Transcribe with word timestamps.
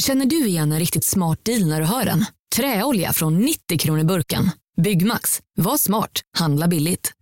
Känner 0.00 0.26
du 0.26 0.46
igen 0.46 0.72
en 0.72 0.78
riktigt 0.78 1.04
smart 1.04 1.44
deal 1.44 1.66
när 1.66 1.80
du 1.80 1.86
hör 1.86 2.04
den? 2.04 2.24
Träolja 2.56 3.12
från 3.12 3.38
90 3.38 3.78
kronor 3.78 4.04
burken. 4.04 4.50
Byggmax. 4.82 5.40
Var 5.56 5.76
smart. 5.76 6.10
Handla 6.38 6.68
billigt. 6.68 7.12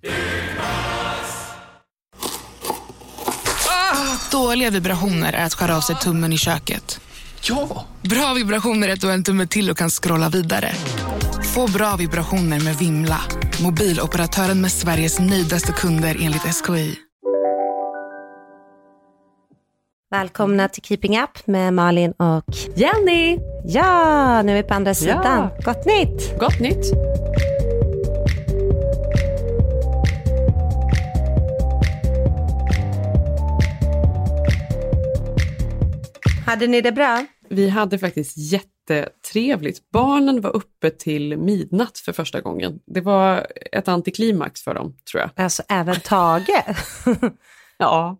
Dåliga 4.31 4.71
vibrationer 4.71 5.33
är 5.33 5.45
att 5.45 5.55
skära 5.55 5.77
av 5.77 5.81
sig 5.81 5.97
tummen 5.97 6.33
i 6.33 6.39
köket. 6.39 7.01
Ja! 7.43 7.87
Bra 8.03 8.35
vibrationer 8.35 8.89
är 8.89 8.93
att 8.93 9.01
du 9.01 9.07
har 9.07 9.15
en 9.15 9.25
tumme 9.25 9.47
till 9.47 9.71
och 9.71 9.79
kan 9.79 9.91
scrolla 9.91 10.29
vidare. 10.29 10.73
Få 11.55 11.71
bra 11.71 11.97
vibrationer 11.97 12.61
med 12.61 12.77
Vimla. 12.77 13.21
Mobiloperatören 13.63 14.61
med 14.61 14.73
Sveriges 14.73 15.19
nöjdaste 15.19 15.73
kunder 15.73 16.17
enligt 16.21 16.43
SKI. 16.43 17.08
Välkomna 20.11 20.69
till 20.69 20.83
Keeping 20.83 21.21
Up 21.21 21.47
med 21.47 21.75
Malin 21.75 22.13
och 22.13 22.45
Jenny! 22.77 23.39
ja, 23.65 24.43
nu 24.43 24.53
är 24.53 24.57
vi 24.57 24.63
på 24.63 24.75
andra 24.75 24.95
sidan. 24.95 25.49
Gott 25.65 25.87
nytt! 25.87 26.39
Gott 26.39 26.61
nytt! 26.61 26.93
Hade 36.47 36.67
ni 36.67 36.81
det 36.81 36.93
bra? 36.93 37.27
Vi 37.49 37.69
hade 37.69 37.99
faktiskt 37.99 38.35
jättetrevligt. 38.37 39.91
Barnen 39.91 40.41
var 40.41 40.57
uppe 40.57 40.91
till 40.91 41.37
midnatt 41.39 41.99
för 41.99 42.13
första 42.13 42.41
gången. 42.41 42.79
Det 42.87 43.01
var 43.01 43.47
ett 43.73 43.89
antiklimax 43.89 44.63
för 44.63 44.75
dem, 44.75 44.97
tror 45.11 45.21
jag. 45.21 45.45
Alltså 45.45 45.63
även 45.69 46.01
Tage. 46.01 46.65
Ja, 47.81 48.17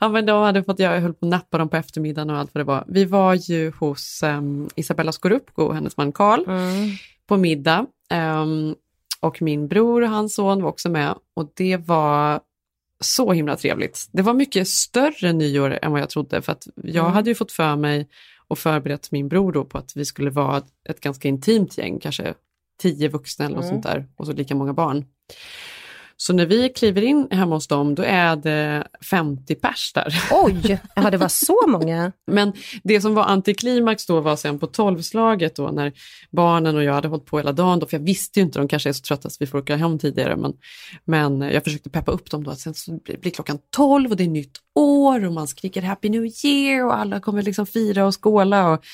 ja 0.00 0.08
men 0.08 0.26
de 0.26 0.42
hade 0.42 0.64
fått, 0.64 0.78
jag 0.78 1.00
höll 1.00 1.14
på 1.14 1.26
att 1.26 1.30
nappa 1.30 1.58
dem 1.58 1.68
på 1.68 1.76
eftermiddagen 1.76 2.30
och 2.30 2.36
allt 2.38 2.54
vad 2.54 2.60
det 2.60 2.64
var. 2.66 2.84
Vi 2.88 3.04
var 3.04 3.34
ju 3.34 3.72
hos 3.78 4.22
um, 4.22 4.68
Isabella 4.76 5.12
Scorupco 5.12 5.62
och 5.62 5.74
hennes 5.74 5.96
man 5.96 6.12
Karl 6.12 6.44
Mm. 6.48 6.90
på 7.26 7.36
middag. 7.36 7.86
Um, 8.14 8.74
och 9.20 9.42
min 9.42 9.68
bror 9.68 10.02
och 10.02 10.08
hans 10.08 10.34
son 10.34 10.62
var 10.62 10.68
också 10.68 10.88
med 10.90 11.14
och 11.36 11.52
det 11.54 11.76
var 11.76 12.40
så 13.00 13.32
himla 13.32 13.56
trevligt. 13.56 14.08
Det 14.12 14.22
var 14.22 14.34
mycket 14.34 14.68
större 14.68 15.32
nyår 15.32 15.78
än 15.82 15.92
vad 15.92 16.00
jag 16.00 16.10
trodde 16.10 16.42
för 16.42 16.52
att 16.52 16.66
jag 16.76 17.04
Mm. 17.04 17.12
hade 17.12 17.30
ju 17.30 17.34
fått 17.34 17.52
för 17.52 17.76
mig 17.76 18.08
och 18.48 18.58
förberett 18.58 19.12
min 19.12 19.28
bror 19.28 19.52
då 19.52 19.64
på 19.64 19.78
att 19.78 19.96
vi 19.96 20.04
skulle 20.04 20.30
vara 20.30 20.56
ett, 20.58 20.66
ett 20.88 21.00
ganska 21.00 21.28
intimt 21.28 21.78
gäng, 21.78 21.98
kanske 22.00 22.34
tio 22.82 23.08
vuxna 23.08 23.44
eller 23.44 23.56
något 23.56 23.64
Mm. 23.64 23.74
sånt 23.74 23.94
där 23.94 24.06
och 24.16 24.26
så 24.26 24.32
lika 24.32 24.54
många 24.54 24.72
barn. 24.72 25.04
Så 26.16 26.32
när 26.32 26.46
vi 26.46 26.68
kliver 26.68 27.02
in 27.02 27.28
hemma 27.30 27.54
hos 27.54 27.68
dem 27.68 27.94
då 27.94 28.02
är 28.02 28.36
det 28.36 28.86
50 29.10 29.54
pers 29.54 29.92
där. 29.94 30.22
Oj, 30.30 30.80
ja, 30.94 31.10
det 31.10 31.16
var 31.16 31.28
så 31.28 31.66
många. 31.66 32.12
Men 32.26 32.52
det 32.84 33.00
som 33.00 33.14
var 33.14 33.24
antiklimax 33.24 34.06
då 34.06 34.20
var 34.20 34.36
sen 34.36 34.58
på 34.58 34.66
tolvslaget 34.66 35.56
då 35.56 35.68
när 35.68 35.92
barnen 36.30 36.76
och 36.76 36.84
jag 36.84 36.94
hade 36.94 37.08
hållit 37.08 37.26
på 37.26 37.38
hela 37.38 37.52
dagen 37.52 37.78
då, 37.78 37.86
för 37.86 37.96
jag 37.96 38.04
visste 38.04 38.40
ju 38.40 38.46
inte, 38.46 38.58
de 38.58 38.68
kanske 38.68 38.88
är 38.88 38.92
så 38.92 39.02
trötta 39.02 39.30
så 39.30 39.36
vi 39.40 39.46
får 39.46 39.58
åka 39.58 39.76
hem 39.76 39.98
tidigare, 39.98 40.36
men, 40.36 40.52
men 41.04 41.40
jag 41.40 41.64
försökte 41.64 41.90
peppa 41.90 42.12
upp 42.12 42.30
dem 42.30 42.44
då, 42.44 42.50
att 42.50 42.58
sen 42.58 42.74
så 42.74 42.98
blir 43.20 43.30
klockan 43.30 43.58
tolv 43.70 44.10
och 44.10 44.16
det 44.16 44.24
är 44.24 44.28
nytt 44.28 44.58
år 44.74 45.24
och 45.24 45.32
man 45.32 45.48
skriker 45.48 45.82
Happy 45.82 46.08
New 46.08 46.26
Year 46.44 46.86
och 46.86 46.98
alla 46.98 47.20
kommer 47.20 47.42
liksom 47.42 47.66
fira 47.66 48.06
och 48.06 48.24
skåla 48.24 48.70
och, 48.72 48.84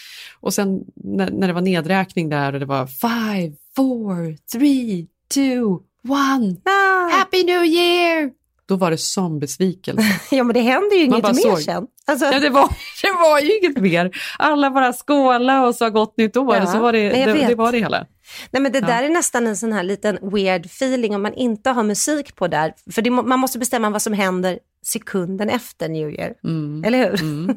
och 0.41 0.55
sen 0.55 0.85
när, 0.95 1.31
när 1.31 1.47
det 1.47 1.53
var 1.53 1.61
nedräkning 1.61 2.29
där 2.29 2.53
och 2.53 2.61
det 2.61 2.67
var 2.67 2.87
five, 2.87 3.57
four, 3.77 4.37
three, 4.53 5.07
two, 5.35 5.88
one, 6.09 6.57
Ah, 6.65 7.09
Happy 7.19 7.45
New 7.45 7.65
Year! 7.65 8.31
Då 8.69 8.77
var 8.77 8.91
det 8.91 8.99
som 8.99 9.39
besvikelse. 9.39 10.03
ja, 10.37 10.45
men 10.45 10.55
det 10.55 10.61
händer 10.61 10.97
ju 10.97 11.03
inget 11.05 11.23
mer 11.25 11.33
såg. 11.35 11.63
sen. 11.63 11.87
Alltså, 12.07 12.27
Ja, 12.27 12.41
det, 12.41 12.51
var, 12.51 12.69
det 13.03 13.13
var 13.13 13.41
ju 13.41 13.59
inget 13.59 13.77
mer. 13.79 14.11
Alla 14.39 14.71
bara 14.71 14.93
skåla 14.93 15.67
och 15.67 15.75
sa 15.75 15.89
gott 15.89 16.17
nytt 16.17 16.37
år. 16.37 16.57
Ja, 16.57 16.67
så 16.67 16.79
var 16.79 16.93
det, 16.93 17.09
det, 17.09 17.33
det 17.49 17.55
var 17.55 17.73
det 17.73 17.79
hela. 17.79 18.07
Nej, 18.51 18.63
men 18.63 18.73
det 18.73 18.79
Ja. 18.79 18.87
där 18.87 19.03
är 19.03 19.09
nästan 19.09 19.47
en 19.47 19.57
sån 19.57 19.73
här 19.73 19.83
liten 19.83 20.19
weird 20.23 20.67
feeling 20.67 21.15
om 21.15 21.23
man 21.23 21.35
inte 21.35 21.71
har 21.71 21.83
musik 21.83 22.35
på 22.37 22.49
där. 22.49 22.75
För 22.93 23.03
det, 23.03 23.11
man 23.11 23.39
måste 23.39 23.59
bestämma 23.59 23.91
vad 23.91 24.03
som 24.03 24.13
händer 24.13 24.59
sekunden 24.87 25.49
efter 25.51 25.89
New 25.89 26.11
Year. 26.11 26.35
Mm. 26.45 26.85
Eller 26.85 26.99
hur? 27.11 27.23
Mm. 27.23 27.57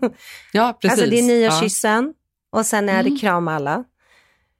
Ja, 0.51 0.77
precis. 0.81 0.91
Alltså 0.99 1.09
det 1.11 1.19
är 1.19 1.21
ja. 1.21 1.27
nyårskyssen 1.49 2.13
och 2.51 2.66
sen 2.66 2.89
är 2.89 3.03
det 3.03 3.09
Mm. 3.09 3.19
kram 3.19 3.47
alla. 3.47 3.83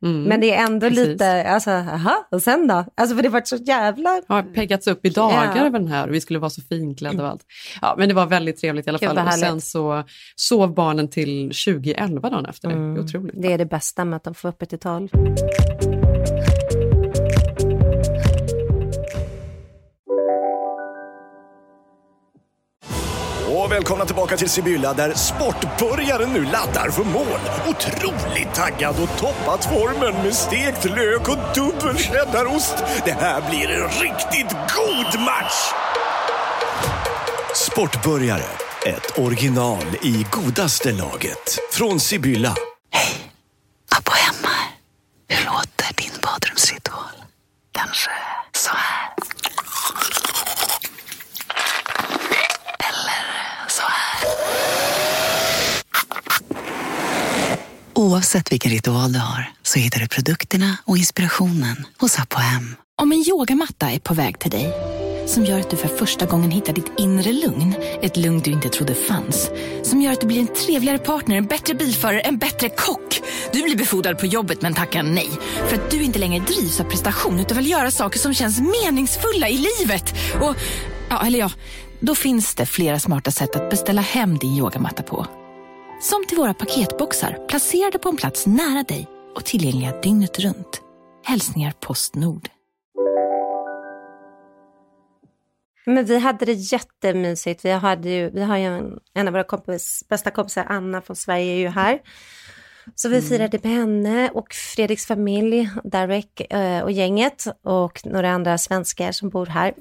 Mm. 0.03 0.23
Men 0.23 0.41
det 0.41 0.53
är 0.53 0.66
ändå 0.66 0.89
Precis. 0.89 1.07
lite, 1.07 1.44
alltså, 1.44 1.72
aha, 1.72 2.28
och 2.31 2.41
sen 2.41 2.67
då? 2.67 2.85
Alltså 2.95 3.16
för 3.16 3.23
det 3.23 3.29
var 3.29 3.41
så 3.45 3.56
jävla... 3.56 4.22
har 4.28 4.44
peggats 4.44 4.88
upp 4.88 5.06
i 5.06 5.09
dagar 5.09 5.51
Ja. 5.56 5.62
över 5.66 5.79
den 5.79 5.88
här 5.88 6.07
och 6.07 6.13
vi 6.13 6.22
skulle 6.22 6.39
vara 6.39 6.50
så 6.50 6.62
finklädda 6.62 7.23
och 7.23 7.29
allt. 7.29 7.41
Ja, 7.81 7.95
men 7.97 8.07
det 8.09 8.13
var 8.16 8.25
väldigt 8.25 8.57
trevligt 8.62 8.88
i 8.88 8.89
alla 8.89 9.00
fall. 9.00 9.17
Och 9.28 9.34
sen 9.34 9.62
så 9.62 10.03
sov 10.35 10.73
barnen 10.73 11.07
till 11.09 11.51
2011 11.66 12.29
dagen 12.29 12.45
efter. 12.45 12.67
Det 12.67 12.73
Mm. 12.73 12.95
är 12.95 13.00
otroligt. 13.00 13.35
Det 13.41 13.53
är 13.53 13.57
det 13.57 13.66
bästa 13.66 14.06
med 14.06 14.17
att 14.17 14.23
de 14.23 14.34
får 14.34 14.50
uppe 14.50 14.66
till 14.66 14.79
tolv. 14.79 15.09
Och 23.53 23.72
välkomna 23.72 24.06
tillbaka 24.06 24.38
till 24.38 24.50
Sibylla 24.50 24.94
där 24.94 25.13
sportbörjaren 25.13 26.29
nu 26.34 26.45
laddar 26.45 26.89
för 26.89 27.03
mål. 27.03 27.39
Otroligt 27.67 28.53
taggad 28.53 28.95
och 29.03 29.17
toppat 29.19 29.66
formen 29.66 30.23
med 30.23 30.35
stekt 30.35 30.85
lök 30.85 31.29
och 31.29 31.38
dubbel 31.56 31.97
cheddarost. 31.97 32.75
Det 33.06 33.12
här 33.12 33.50
blir 33.50 33.69
en 33.69 33.89
riktigt 33.89 34.51
god 34.75 35.22
match! 35.22 35.72
Sportbörjare, 37.56 38.44
ett 38.85 39.19
original 39.19 39.85
i 40.01 40.25
godaste 40.31 40.91
laget. 40.91 41.57
Från 41.72 42.00
Sibylla. 42.00 42.56
Abba 43.97 44.12
hemma. 44.12 44.56
Hur 45.28 45.45
låter 45.45 45.95
din 45.97 46.12
badrumsritual? 46.23 47.13
Kanske 47.72 48.12
så 48.56 48.69
här. 48.69 49.09
Eller 52.79 53.69
så 53.69 53.81
här. 53.81 54.28
Oavsett 58.01 58.51
vilken 58.51 58.72
ritual 58.72 59.13
du 59.13 59.19
har 59.19 59.51
så 59.63 59.79
hittar 59.79 60.00
du 60.00 60.07
produkterna 60.07 60.78
och 60.85 60.97
inspirationen 60.97 61.85
hos 62.00 62.19
Apohem. 62.19 62.75
Om 63.01 63.12
en 63.12 63.23
yogamatta 63.28 63.91
är 63.91 64.00
på 64.00 64.13
väg 64.13 64.39
till 64.39 64.51
dig, 64.51 64.73
som 65.28 65.45
gör 65.45 65.59
att 65.59 65.69
du 65.69 65.78
för 65.78 65.88
första 65.88 66.25
gången 66.25 66.51
hittar 66.51 66.73
ditt 66.73 66.91
inre 66.97 67.34
lugn, 67.34 67.75
ett 68.01 68.17
lugn 68.17 68.39
du 68.39 68.51
inte 68.51 68.69
trodde 68.69 68.95
fanns, 68.95 69.50
som 69.84 70.01
gör 70.01 70.12
att 70.12 70.22
du 70.22 70.28
blir 70.28 70.39
en 70.39 70.47
trevligare 70.47 70.97
partner, 70.97 71.35
en 71.35 71.45
bättre 71.45 71.73
bilförare, 71.73 72.19
en 72.19 72.38
bättre 72.38 72.69
kock. 72.69 73.22
Du 73.53 73.63
blir 73.63 73.75
befordrad 73.75 74.19
på 74.19 74.25
jobbet 74.25 74.62
men 74.62 74.73
tackar 74.73 75.03
nej, 75.03 75.29
för 75.68 75.75
att 75.75 75.91
du 75.91 76.03
inte 76.03 76.19
längre 76.19 76.45
drivs 76.45 76.79
av 76.79 76.83
prestation 76.83 77.39
utan 77.39 77.57
vill 77.57 77.69
göra 77.69 77.91
saker 77.91 78.19
som 78.19 78.33
känns 78.33 78.59
meningsfulla 78.59 79.50
i 79.50 79.66
livet. 79.79 80.13
Och, 80.41 80.56
ja, 81.09 81.25
eller 81.25 81.39
ja, 81.39 81.51
då 82.00 82.16
finns 82.16 82.56
det 82.56 82.66
flera 82.66 83.00
smarta 83.00 83.31
sätt 83.31 83.56
att 83.56 83.69
beställa 83.69 84.01
hem 84.01 84.38
din 84.38 84.57
yogamatta 84.57 85.03
på. 85.03 85.28
Som 86.01 86.25
till 86.25 86.38
våra 86.38 86.53
paketboxar 86.53 87.47
placerade 87.47 88.00
på 88.00 88.09
en 88.09 88.17
plats 88.17 88.47
nära 88.47 88.84
dig 88.84 89.07
och 89.35 89.45
tillgängliga 89.45 90.01
dygnet 90.01 90.39
runt. 90.39 90.81
Hälsningar 91.23 91.73
Postnord. 91.79 92.50
Men 95.85 96.06
vi 96.06 96.19
hade 96.19 96.45
det 96.45 96.53
jättemysigt. 96.53 97.66
Vi, 97.66 97.72
hade 97.72 98.09
ju, 98.09 98.29
vi 98.29 98.41
har 98.41 98.57
ju 98.57 98.66
en, 98.66 99.00
en 99.13 99.28
av 99.28 99.34
våra 99.34 99.44
kompis, 99.44 100.06
bästa 100.09 100.31
kompisar, 100.31 100.66
Anna 100.69 101.01
från 101.01 101.16
Sverige, 101.16 101.53
är 101.53 101.57
ju 101.57 101.67
här. 101.67 102.00
Så 102.95 103.09
vi 103.09 103.22
firade 103.22 103.59
med 103.63 103.72
henne 103.72 104.29
och 104.29 104.53
Fredriks 104.53 105.06
familj, 105.06 105.69
Darek 105.83 106.53
eh, 106.53 106.83
och 106.83 106.91
gänget 106.91 107.45
och 107.63 108.01
några 108.06 108.31
andra 108.31 108.57
svenskar 108.57 109.12
som 109.12 109.29
bor 109.29 109.45
här 109.45 109.73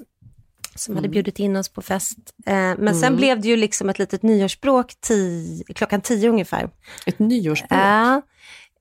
som 0.75 0.95
hade 0.95 1.09
bjudit 1.09 1.39
in 1.39 1.55
oss 1.55 1.69
på 1.69 1.81
fest. 1.81 2.17
Eh, 2.45 2.53
men 2.77 2.95
sen 2.95 3.15
blev 3.15 3.41
det 3.41 3.47
ju 3.47 3.55
liksom 3.57 3.89
ett 3.89 3.99
litet 3.99 4.23
nyårsspråk 4.23 4.93
tio, 5.01 5.63
klockan 5.73 6.01
tio 6.01 6.29
ungefär. 6.29 6.69
Ett 7.05 7.19
nyårsspråk. 7.19 7.79
Ja. 7.79 8.21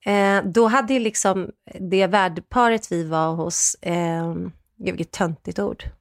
Eh, 0.04 0.42
då 0.44 0.66
hade 0.69 0.94
ju 0.94 1.00
liksom 1.00 1.50
det 1.90 2.06
värdparet 2.06 2.92
vi 2.92 3.04
var 3.04 3.34
hos, 3.34 3.76
eh, 3.82 4.34
gud 4.34 4.52
vilket 4.96 5.12
töntigt 5.12 5.58
ord. 5.58 5.84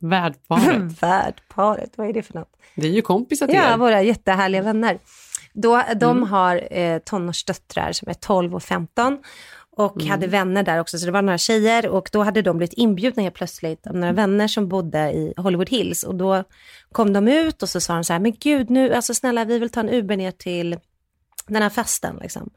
Värdparet. 0.00 0.82
Värdparet, 1.02 1.92
vad 1.96 2.08
är 2.08 2.12
det 2.12 2.22
för 2.22 2.34
något? 2.34 2.56
Det 2.76 2.86
är 2.86 2.90
ju 2.92 3.02
kompisar 3.02 3.46
till 3.46 3.56
Ja, 3.56 3.72
er. 3.72 3.76
våra 3.76 4.02
jättehärliga 4.02 4.62
vänner. 4.62 4.98
Då, 5.54 5.82
de 5.96 6.22
har 6.22 6.68
eh, 6.78 6.98
tonårsdöttrar 6.98 7.92
som 7.92 8.08
är 8.08 8.14
12 8.14 8.54
och 8.54 8.62
15 8.62 9.18
och 9.76 10.02
hade 10.02 10.26
vänner 10.26 10.62
där 10.62 10.80
också, 10.80 10.98
så 10.98 11.06
det 11.06 11.12
var 11.12 11.22
några 11.22 11.38
tjejer 11.38 11.88
och 11.88 12.08
då 12.12 12.22
hade 12.22 12.42
de 12.42 12.58
blivit 12.58 12.72
inbjudna 12.72 13.22
helt 13.22 13.34
plötsligt 13.34 13.86
av 13.86 13.96
några 13.96 14.12
vänner 14.12 14.48
som 14.48 14.68
bodde 14.68 15.12
i 15.12 15.34
Hollywood 15.36 15.70
Hills 15.70 16.02
och 16.02 16.14
då 16.14 16.44
kom 16.92 17.12
de 17.12 17.28
ut 17.28 17.62
och 17.62 17.68
så 17.68 17.80
sa 17.80 17.94
de 17.94 18.04
så 18.04 18.12
här, 18.12 18.20
men 18.20 18.32
gud 18.40 18.70
nu, 18.70 18.94
alltså 18.94 19.14
snälla 19.14 19.44
vi 19.44 19.58
vill 19.58 19.70
ta 19.70 19.80
en 19.80 19.88
Uber 19.88 20.16
ner 20.16 20.30
till 20.30 20.78
den 21.46 21.62
här 21.62 21.70
festen 21.70 22.18
liksom. 22.22 22.50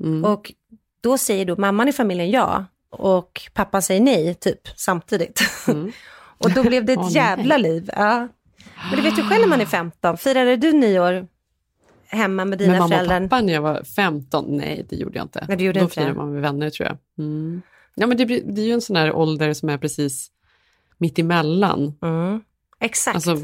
Mm. 0.00 0.24
Och 0.24 0.52
då 1.00 1.18
säger 1.18 1.44
då 1.44 1.56
mamman 1.56 1.88
i 1.88 1.92
familjen 1.92 2.30
ja 2.30 2.64
och 2.90 3.40
pappan 3.54 3.82
säger 3.82 4.00
nej, 4.00 4.34
typ 4.34 4.60
samtidigt. 4.76 5.40
Mm. 5.68 5.92
och 6.38 6.50
då 6.50 6.62
blev 6.62 6.84
det 6.84 6.92
ett 6.92 7.12
jävla 7.12 7.56
liv. 7.56 7.90
Ja. 7.96 8.28
Men 8.90 8.96
du 8.96 9.02
vet 9.02 9.18
ju 9.18 9.22
själv 9.22 9.40
när 9.40 9.48
man 9.48 9.60
är 9.60 9.66
15, 9.66 10.16
firade 10.16 10.56
du 10.56 10.72
nyår 10.72 11.26
hemma 12.10 12.44
med 12.44 12.58
dina 12.58 12.72
med 12.72 12.78
mamma 12.80 12.94
föräldrar? 12.94 13.20
och 13.24 13.30
pappa 13.30 13.42
när 13.42 13.52
jag 13.52 13.62
var 13.62 13.82
15? 13.84 14.44
Nej, 14.48 14.86
det 14.88 14.96
gjorde 14.96 15.18
jag 15.18 15.24
inte. 15.24 15.44
Nej, 15.48 15.56
du 15.56 15.64
gjorde 15.64 15.80
Då 15.80 15.84
inte 15.84 15.94
det. 15.94 16.00
firade 16.00 16.16
man 16.18 16.32
med 16.32 16.42
vänner 16.42 16.70
tror 16.70 16.88
jag. 16.88 16.98
Mm. 17.26 17.62
Ja, 17.94 18.06
men 18.06 18.16
det, 18.16 18.24
det 18.24 18.60
är 18.60 18.66
ju 18.66 18.72
en 18.72 18.80
sån 18.80 18.96
här 18.96 19.12
ålder 19.12 19.52
som 19.52 19.68
är 19.68 19.78
precis 19.78 20.30
mitt 20.98 21.18
emellan. 21.18 21.94
Mm. 22.02 22.40
Exakt. 22.80 23.14
Alltså, 23.14 23.36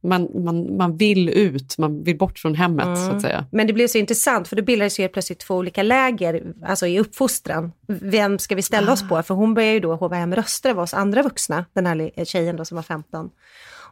man, 0.00 0.28
man, 0.44 0.76
man 0.76 0.96
vill 0.96 1.28
ut, 1.28 1.78
man 1.78 2.02
vill 2.02 2.18
bort 2.18 2.38
från 2.38 2.54
hemmet 2.54 2.84
så 2.98 3.04
Mm. 3.04 3.16
att 3.16 3.22
säga. 3.22 3.46
Men 3.52 3.66
det 3.66 3.72
blev 3.72 3.86
så 3.88 3.98
intressant 3.98 4.48
för 4.48 4.56
det 4.56 4.62
bildades 4.62 4.98
ju 4.98 5.02
helt 5.02 5.12
plötsligt 5.12 5.38
två 5.38 5.54
olika 5.54 5.82
läger, 5.82 6.54
alltså 6.64 6.86
i 6.86 7.00
uppfostran. 7.00 7.72
Vem 7.86 8.38
ska 8.38 8.54
vi 8.54 8.62
ställa 8.62 8.92
oss 8.92 9.08
på? 9.08 9.22
För 9.22 9.34
hon 9.34 9.54
började 9.54 9.74
ju 9.74 9.80
då 9.80 10.08
hem 10.08 10.34
röster 10.34 10.70
av 10.70 10.78
oss 10.78 10.94
andra 10.94 11.22
vuxna, 11.22 11.64
den 11.72 11.86
här 11.86 12.24
tjejen 12.24 12.56
då 12.56 12.64
som 12.64 12.76
var 12.76 12.82
15. 12.82 13.30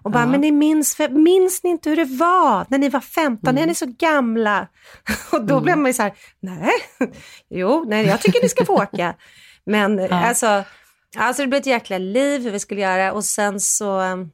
Och 0.02 0.10
bara, 0.10 0.22
Ja. 0.22 0.26
men 0.26 0.40
ni 0.40 0.52
minns, 0.52 0.94
för, 0.94 1.08
minns 1.08 1.62
ni 1.62 1.70
inte 1.70 1.90
hur 1.90 1.96
det 1.96 2.04
var 2.04 2.66
när 2.68 2.78
ni 2.78 2.88
var 2.88 3.00
15? 3.00 3.54
Ni 3.54 3.60
är 3.60 3.74
så 3.74 3.86
gamla. 3.98 4.68
Och 5.32 5.44
då 5.44 5.60
blev 5.60 5.78
man 5.78 5.86
ju 5.86 5.92
så 5.92 6.02
här, 6.02 6.12
nej, 6.40 6.72
jo, 7.48 7.84
nej, 7.86 8.06
jag 8.06 8.20
tycker 8.20 8.42
ni 8.42 8.48
ska 8.48 8.64
få 8.64 8.82
åka. 8.82 9.14
Men 9.64 10.12
alltså, 10.12 10.64
alltså 11.16 11.42
det 11.42 11.48
blev 11.48 11.60
ett 11.60 11.66
jäkla 11.66 11.98
liv 11.98 12.42
hur 12.42 12.50
vi 12.50 12.58
skulle 12.58 12.80
göra 12.80 13.12
och 13.12 13.24
sen 13.24 13.60
så 13.60 14.00
um, 14.00 14.30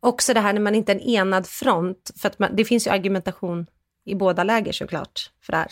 också 0.00 0.34
det 0.34 0.40
här 0.40 0.52
när 0.52 0.60
man 0.60 0.74
inte 0.74 0.92
är 0.92 0.96
en 0.96 1.02
enad 1.02 1.46
front, 1.46 2.10
för 2.16 2.28
att 2.28 2.38
man, 2.38 2.56
det 2.56 2.64
finns 2.64 2.86
ju 2.86 2.90
argumentation 2.90 3.66
i 4.04 4.14
båda 4.14 4.44
läger 4.44 4.72
såklart 4.72 5.30
för 5.42 5.52
det 5.52 5.56
här. 5.58 5.68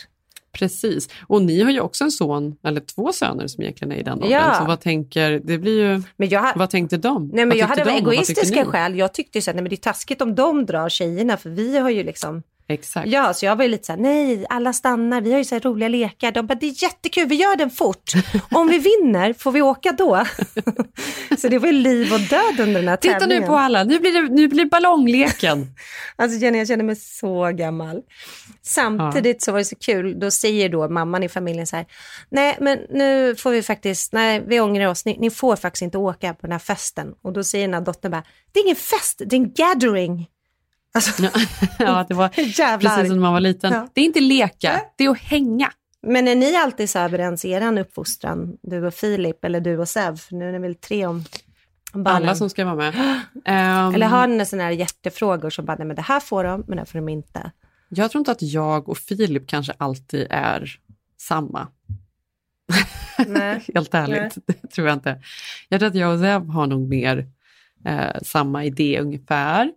Precis. 0.57 1.09
Och 1.27 1.41
ni 1.41 1.61
har 1.61 1.71
ju 1.71 1.79
också 1.79 2.03
en 2.03 2.11
son, 2.11 2.55
eller 2.63 2.81
två 2.81 3.13
söner 3.13 3.47
som 3.47 3.63
egentligen 3.63 3.91
är 3.91 3.95
i 3.97 4.03
den 4.03 4.13
åldern. 4.13 4.31
Ja. 4.31 4.55
Så 4.59 4.65
vad 4.65 4.79
tänker, 4.79 5.41
det 5.43 5.57
blir 5.57 5.79
ju, 5.79 6.01
Men 6.17 6.29
jag, 6.29 6.53
vad 6.55 6.69
tänkte 6.69 6.97
de? 6.97 7.27
nej, 7.27 7.35
men 7.35 7.49
Vad 7.49 7.57
jag 7.57 7.67
hade 7.67 7.83
de 7.83 7.89
egoistiska 7.89 8.65
skäl. 8.65 8.97
Jag 8.97 9.13
tyckte 9.13 9.41
så 9.41 9.51
här, 9.51 9.55
nej 9.55 9.63
men 9.63 9.69
det 9.69 9.75
är 9.75 9.77
taskigt 9.77 10.21
om 10.21 10.35
de 10.35 10.65
drar 10.65 10.89
tjejerna, 10.89 11.37
för 11.37 11.49
vi 11.49 11.77
har 11.77 11.89
ju 11.89 12.03
liksom, 12.03 12.43
Exakt. 12.69 13.07
ja 13.07 13.33
så 13.33 13.45
jag 13.45 13.55
var 13.55 13.63
ju 13.63 13.69
lite 13.69 13.85
så 13.85 13.91
här, 13.91 13.99
nej 13.99 14.45
alla 14.49 14.73
stannar, 14.73 15.21
vi 15.21 15.31
har 15.31 15.37
ju 15.37 15.45
så 15.45 15.59
roliga 15.59 15.89
lekar. 15.89 16.31
De 16.31 16.47
bara, 16.47 16.55
det 16.55 16.65
är 16.65 16.83
jättekul, 16.83 17.27
vi 17.27 17.35
gör 17.35 17.55
den 17.55 17.69
fort. 17.69 18.11
Om 18.51 18.67
vi 18.67 18.77
vinner, 18.77 19.33
får 19.33 19.51
vi 19.51 19.61
åka 19.61 19.91
då? 19.91 20.25
så 21.37 21.47
det 21.47 21.59
var 21.59 21.67
ju 21.67 21.73
liv 21.73 22.13
och 22.13 22.19
död 22.19 22.59
under 22.59 22.79
den 22.79 22.87
här 22.87 22.97
Titta 22.97 23.19
tävlingen. 23.19 23.41
nu 23.41 23.47
på 23.47 23.55
alla, 23.55 23.83
nu 23.83 23.99
blir 23.99 24.11
det, 24.13 24.35
nu 24.35 24.47
blir 24.47 24.63
det 24.63 24.69
ballongleken. 24.69 25.67
Alltså 26.19 26.37
Jenny, 26.37 26.57
jag 26.57 26.67
känner 26.67 26.83
mig 26.83 26.95
så 26.95 27.51
gammal. 27.51 28.01
Samtidigt 28.61 29.43
så 29.43 29.51
var 29.51 29.59
det 29.59 29.65
så 29.65 29.75
kul, 29.75 30.19
då 30.19 30.31
säger 30.31 30.69
då 30.69 30.89
mamman 30.89 31.23
i 31.23 31.29
familjen 31.29 31.67
så 31.67 31.75
här, 31.75 31.85
nej 32.29 32.57
men 32.59 32.79
nu 32.89 33.35
får 33.35 33.51
vi 33.51 33.63
faktiskt, 33.63 34.13
nej 34.13 34.43
vi 34.47 34.59
ångrar 34.59 34.87
oss, 34.87 35.05
ni, 35.05 35.17
ni 35.19 35.29
får 35.29 35.55
faktiskt 35.55 35.81
inte 35.81 35.97
åka 35.97 36.33
på 36.33 36.41
den 36.41 36.51
här 36.51 36.59
festen. 36.59 37.13
Och 37.21 37.33
då 37.33 37.43
säger 37.43 37.67
den 37.67 37.73
här 37.73 37.81
dottern 37.81 38.11
bara, 38.11 38.23
det 38.51 38.59
är 38.59 38.63
ingen 38.63 38.75
fest, 38.75 39.21
det 39.25 39.35
är 39.35 39.39
en 39.39 39.53
gathering. 39.53 40.27
Alltså, 40.97 41.23
ja, 41.79 42.05
det 42.09 42.13
var 42.13 42.29
jävlar. 42.59 42.89
precis 42.89 43.07
som 43.07 43.15
när 43.15 43.21
man 43.21 43.33
var 43.33 43.39
liten. 43.39 43.73
Ja. 43.73 43.87
Det 43.93 44.01
är 44.01 44.05
inte 44.05 44.19
leka, 44.19 44.81
det 44.95 45.03
är 45.05 45.09
att 45.09 45.17
hänga. 45.19 45.71
Men 46.01 46.27
är 46.27 46.35
ni 46.35 46.55
alltid 46.55 46.89
så 46.89 46.99
överens 46.99 47.45
i 47.45 47.49
er 47.49 47.79
uppfostran, 47.79 48.57
du 48.61 48.85
och 48.85 48.93
Filip 48.93 49.45
eller 49.45 49.61
du 49.61 49.77
och 49.77 49.89
Sev? 49.89 50.19
Nu 50.31 50.49
är 50.49 50.53
det 50.53 50.59
väl 50.59 50.75
tre 50.75 51.05
om 51.05 51.23
barnen. 51.93 52.07
Alla 52.07 52.35
som 52.35 52.49
ska 52.49 52.65
vara 52.65 52.75
med. 52.75 52.93
Ehm, 53.45 53.93
Eller 53.95 54.07
har 54.07 54.27
ni 54.27 54.45
sådana 54.45 54.63
här 54.63 54.71
hjärtefrågor 54.71 55.49
som 55.49 55.65
bara, 55.65 55.77
nej 55.77 55.87
men 55.87 55.95
det 55.95 56.01
här 56.01 56.19
får 56.19 56.43
de, 56.43 56.63
men 56.67 56.75
det 56.75 56.81
här 56.81 56.85
får 56.85 56.99
de 56.99 57.09
inte. 57.09 57.51
Jag 57.89 58.11
tror 58.11 58.19
inte 58.19 58.31
att 58.31 58.41
jag 58.41 58.89
och 58.89 58.97
Filip 58.97 59.47
kanske 59.47 59.73
alltid 59.77 60.27
är 60.29 60.79
samma. 61.21 61.67
Nej. 63.27 63.63
Helt 63.73 63.93
ärligt, 63.93 64.37
det 64.45 64.67
tror 64.71 64.87
jag 64.87 64.95
inte. 64.95 65.21
Jag 65.69 65.79
tror 65.79 65.87
att 65.89 65.95
jag 65.95 66.13
och 66.13 66.19
Zev 66.19 66.47
har 66.49 66.67
nog 66.67 66.89
mer 66.89 67.27
eh, 67.85 68.21
samma 68.21 68.65
idé 68.65 68.99
ungefär. 69.01 69.71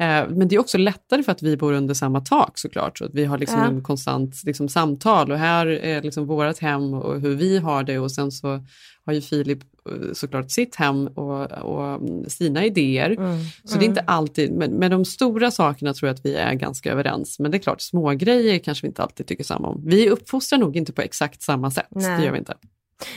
Eh, 0.00 0.28
men 0.28 0.48
det 0.48 0.54
är 0.54 0.60
också 0.60 0.78
lättare 0.78 1.22
för 1.22 1.32
att 1.32 1.42
vi 1.42 1.56
bor 1.56 1.72
under 1.72 1.94
samma 1.94 2.20
tak 2.20 2.58
såklart. 2.58 2.98
Så 2.98 3.04
att 3.04 3.14
vi 3.14 3.24
har 3.24 3.38
liksom 3.38 3.58
Ja. 3.60 3.66
en 3.66 3.82
konstant 3.82 4.44
liksom, 4.44 4.68
samtal 4.68 5.32
och 5.32 5.38
här 5.38 5.66
är 5.66 6.02
liksom 6.02 6.26
vårt 6.26 6.58
hem 6.58 6.94
och 6.94 7.20
hur 7.20 7.34
vi 7.34 7.58
har 7.58 7.82
det 7.82 7.98
och 7.98 8.12
sen 8.12 8.32
så 8.32 8.64
har 9.06 9.12
ju 9.12 9.20
Filip 9.20 9.58
eh, 9.90 10.12
såklart 10.12 10.50
sitt 10.50 10.74
hem 10.76 11.06
och, 11.06 11.52
och 11.52 12.00
sina 12.30 12.64
idéer. 12.64 13.10
Mm. 13.10 13.38
Så 13.64 13.78
det 13.78 13.84
är 13.84 13.88
inte 13.88 14.00
alltid, 14.00 14.52
men 14.52 14.70
med 14.70 14.90
de 14.90 15.04
stora 15.04 15.50
sakerna 15.50 15.94
tror 15.94 16.08
jag 16.08 16.14
att 16.14 16.24
vi 16.24 16.34
är 16.34 16.54
ganska 16.54 16.92
överens. 16.92 17.38
Men 17.38 17.50
det 17.50 17.56
är 17.56 17.60
klart, 17.60 17.80
små 17.80 18.10
grejer 18.10 18.58
kanske 18.58 18.82
vi 18.82 18.88
inte 18.88 19.02
alltid 19.02 19.26
tycker 19.26 19.44
samma 19.44 19.68
om. 19.68 19.82
Vi 19.86 20.10
uppfostrar 20.10 20.58
nog 20.58 20.76
inte 20.76 20.92
på 20.92 21.02
exakt 21.02 21.42
samma 21.42 21.70
sätt, 21.70 21.86
Nej. 21.90 22.18
det 22.18 22.24
gör 22.24 22.32
vi 22.32 22.38
inte. 22.38 22.54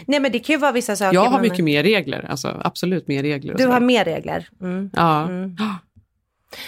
Nej 0.06 0.20
men 0.20 0.32
det 0.32 0.40
kan 0.40 0.54
ju 0.54 0.60
vara 0.60 0.72
vissa 0.72 0.96
saker. 0.96 1.14
Jag 1.14 1.26
har 1.30 1.42
mycket 1.42 1.66
mer 1.66 1.84
regler, 1.84 2.26
alltså 2.30 2.62
absolut 2.64 3.08
mer 3.08 3.22
regler. 3.24 3.56
Du 3.58 3.66
har 3.66 3.80
mer 3.80 4.06
regler. 4.06 4.50
Mm. 4.62 4.90
Ja. 4.94 5.30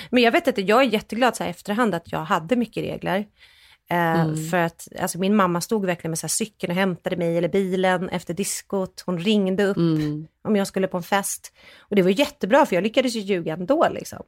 Men 0.09 0.23
jag 0.23 0.31
vet 0.31 0.47
inte, 0.47 0.61
jag 0.61 0.79
är 0.81 0.85
jätteglad 0.87 1.35
så 1.35 1.43
här 1.43 1.49
efterhand 1.51 1.95
att 1.95 2.11
jag 2.11 2.19
hade 2.23 2.55
mycket 2.55 2.83
regler. 2.83 3.17
Eh, 3.91 4.21
Mm. 4.21 4.49
För 4.49 4.57
att 4.57 4.87
alltså, 4.99 5.19
min 5.19 5.35
mamma 5.35 5.61
stod 5.61 5.85
verkligen 5.85 6.11
med 6.11 6.19
så 6.19 6.23
här 6.27 6.29
cykeln 6.29 6.71
och 6.71 6.77
hämtade 6.77 7.15
mig 7.17 7.37
eller 7.37 7.49
bilen 7.49 8.09
efter 8.09 8.33
diskot. 8.33 9.03
Hon 9.05 9.19
ringde 9.19 9.63
upp 9.65 9.77
Mm. 9.77 10.27
om 10.43 10.55
jag 10.55 10.67
skulle 10.67 10.87
på 10.87 10.97
en 10.97 11.03
fest. 11.03 11.53
Och 11.79 11.95
det 11.95 12.01
var 12.01 12.09
jättebra 12.09 12.65
för 12.65 12.75
jag 12.75 12.83
lyckades 12.83 13.15
ju 13.15 13.19
ljuga 13.19 13.53
ändå 13.53 13.87
liksom. 13.91 14.23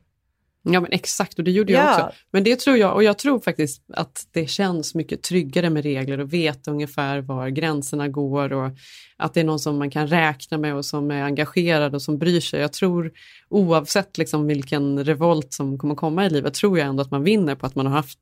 Ja, 0.73 0.81
men 0.81 0.91
exakt 0.91 1.37
och 1.39 1.43
det 1.45 1.51
gjorde 1.51 1.73
jag 1.73 1.83
Ja. 1.83 1.93
också. 2.05 2.17
Men 2.31 2.43
det 2.43 2.59
tror 2.59 2.77
jag, 2.77 2.93
och 2.93 3.03
jag 3.03 3.17
tror 3.17 3.39
faktiskt 3.39 3.83
att 3.93 4.27
det 4.31 4.47
känns 4.47 4.95
mycket 4.95 5.23
tryggare 5.23 5.69
med 5.69 5.83
regler 5.83 6.19
och 6.19 6.33
veta 6.33 6.71
ungefär 6.71 7.19
var 7.21 7.49
gränserna 7.49 8.07
går 8.07 8.53
och 8.53 8.71
att 9.17 9.33
det 9.33 9.39
är 9.39 9.43
någon 9.43 9.59
som 9.59 9.77
man 9.77 9.89
kan 9.91 10.07
räkna 10.07 10.57
med 10.57 10.75
och 10.75 10.85
som 10.85 11.11
är 11.11 11.23
engagerad 11.23 11.95
och 11.95 12.01
som 12.01 12.17
bryr 12.17 12.39
sig. 12.39 12.61
Jag 12.61 12.73
tror 12.73 13.11
oavsett 13.49 14.17
liksom 14.17 14.47
vilken 14.47 15.03
revolt 15.03 15.53
som 15.53 15.77
kommer 15.77 15.95
komma 15.95 16.25
i 16.25 16.29
livet 16.29 16.53
tror 16.53 16.79
jag 16.79 16.87
ändå 16.87 17.01
att 17.01 17.11
man 17.11 17.23
vinner 17.23 17.55
på 17.55 17.65
att 17.65 17.75
man 17.75 17.85
har 17.85 17.93
haft 17.93 18.19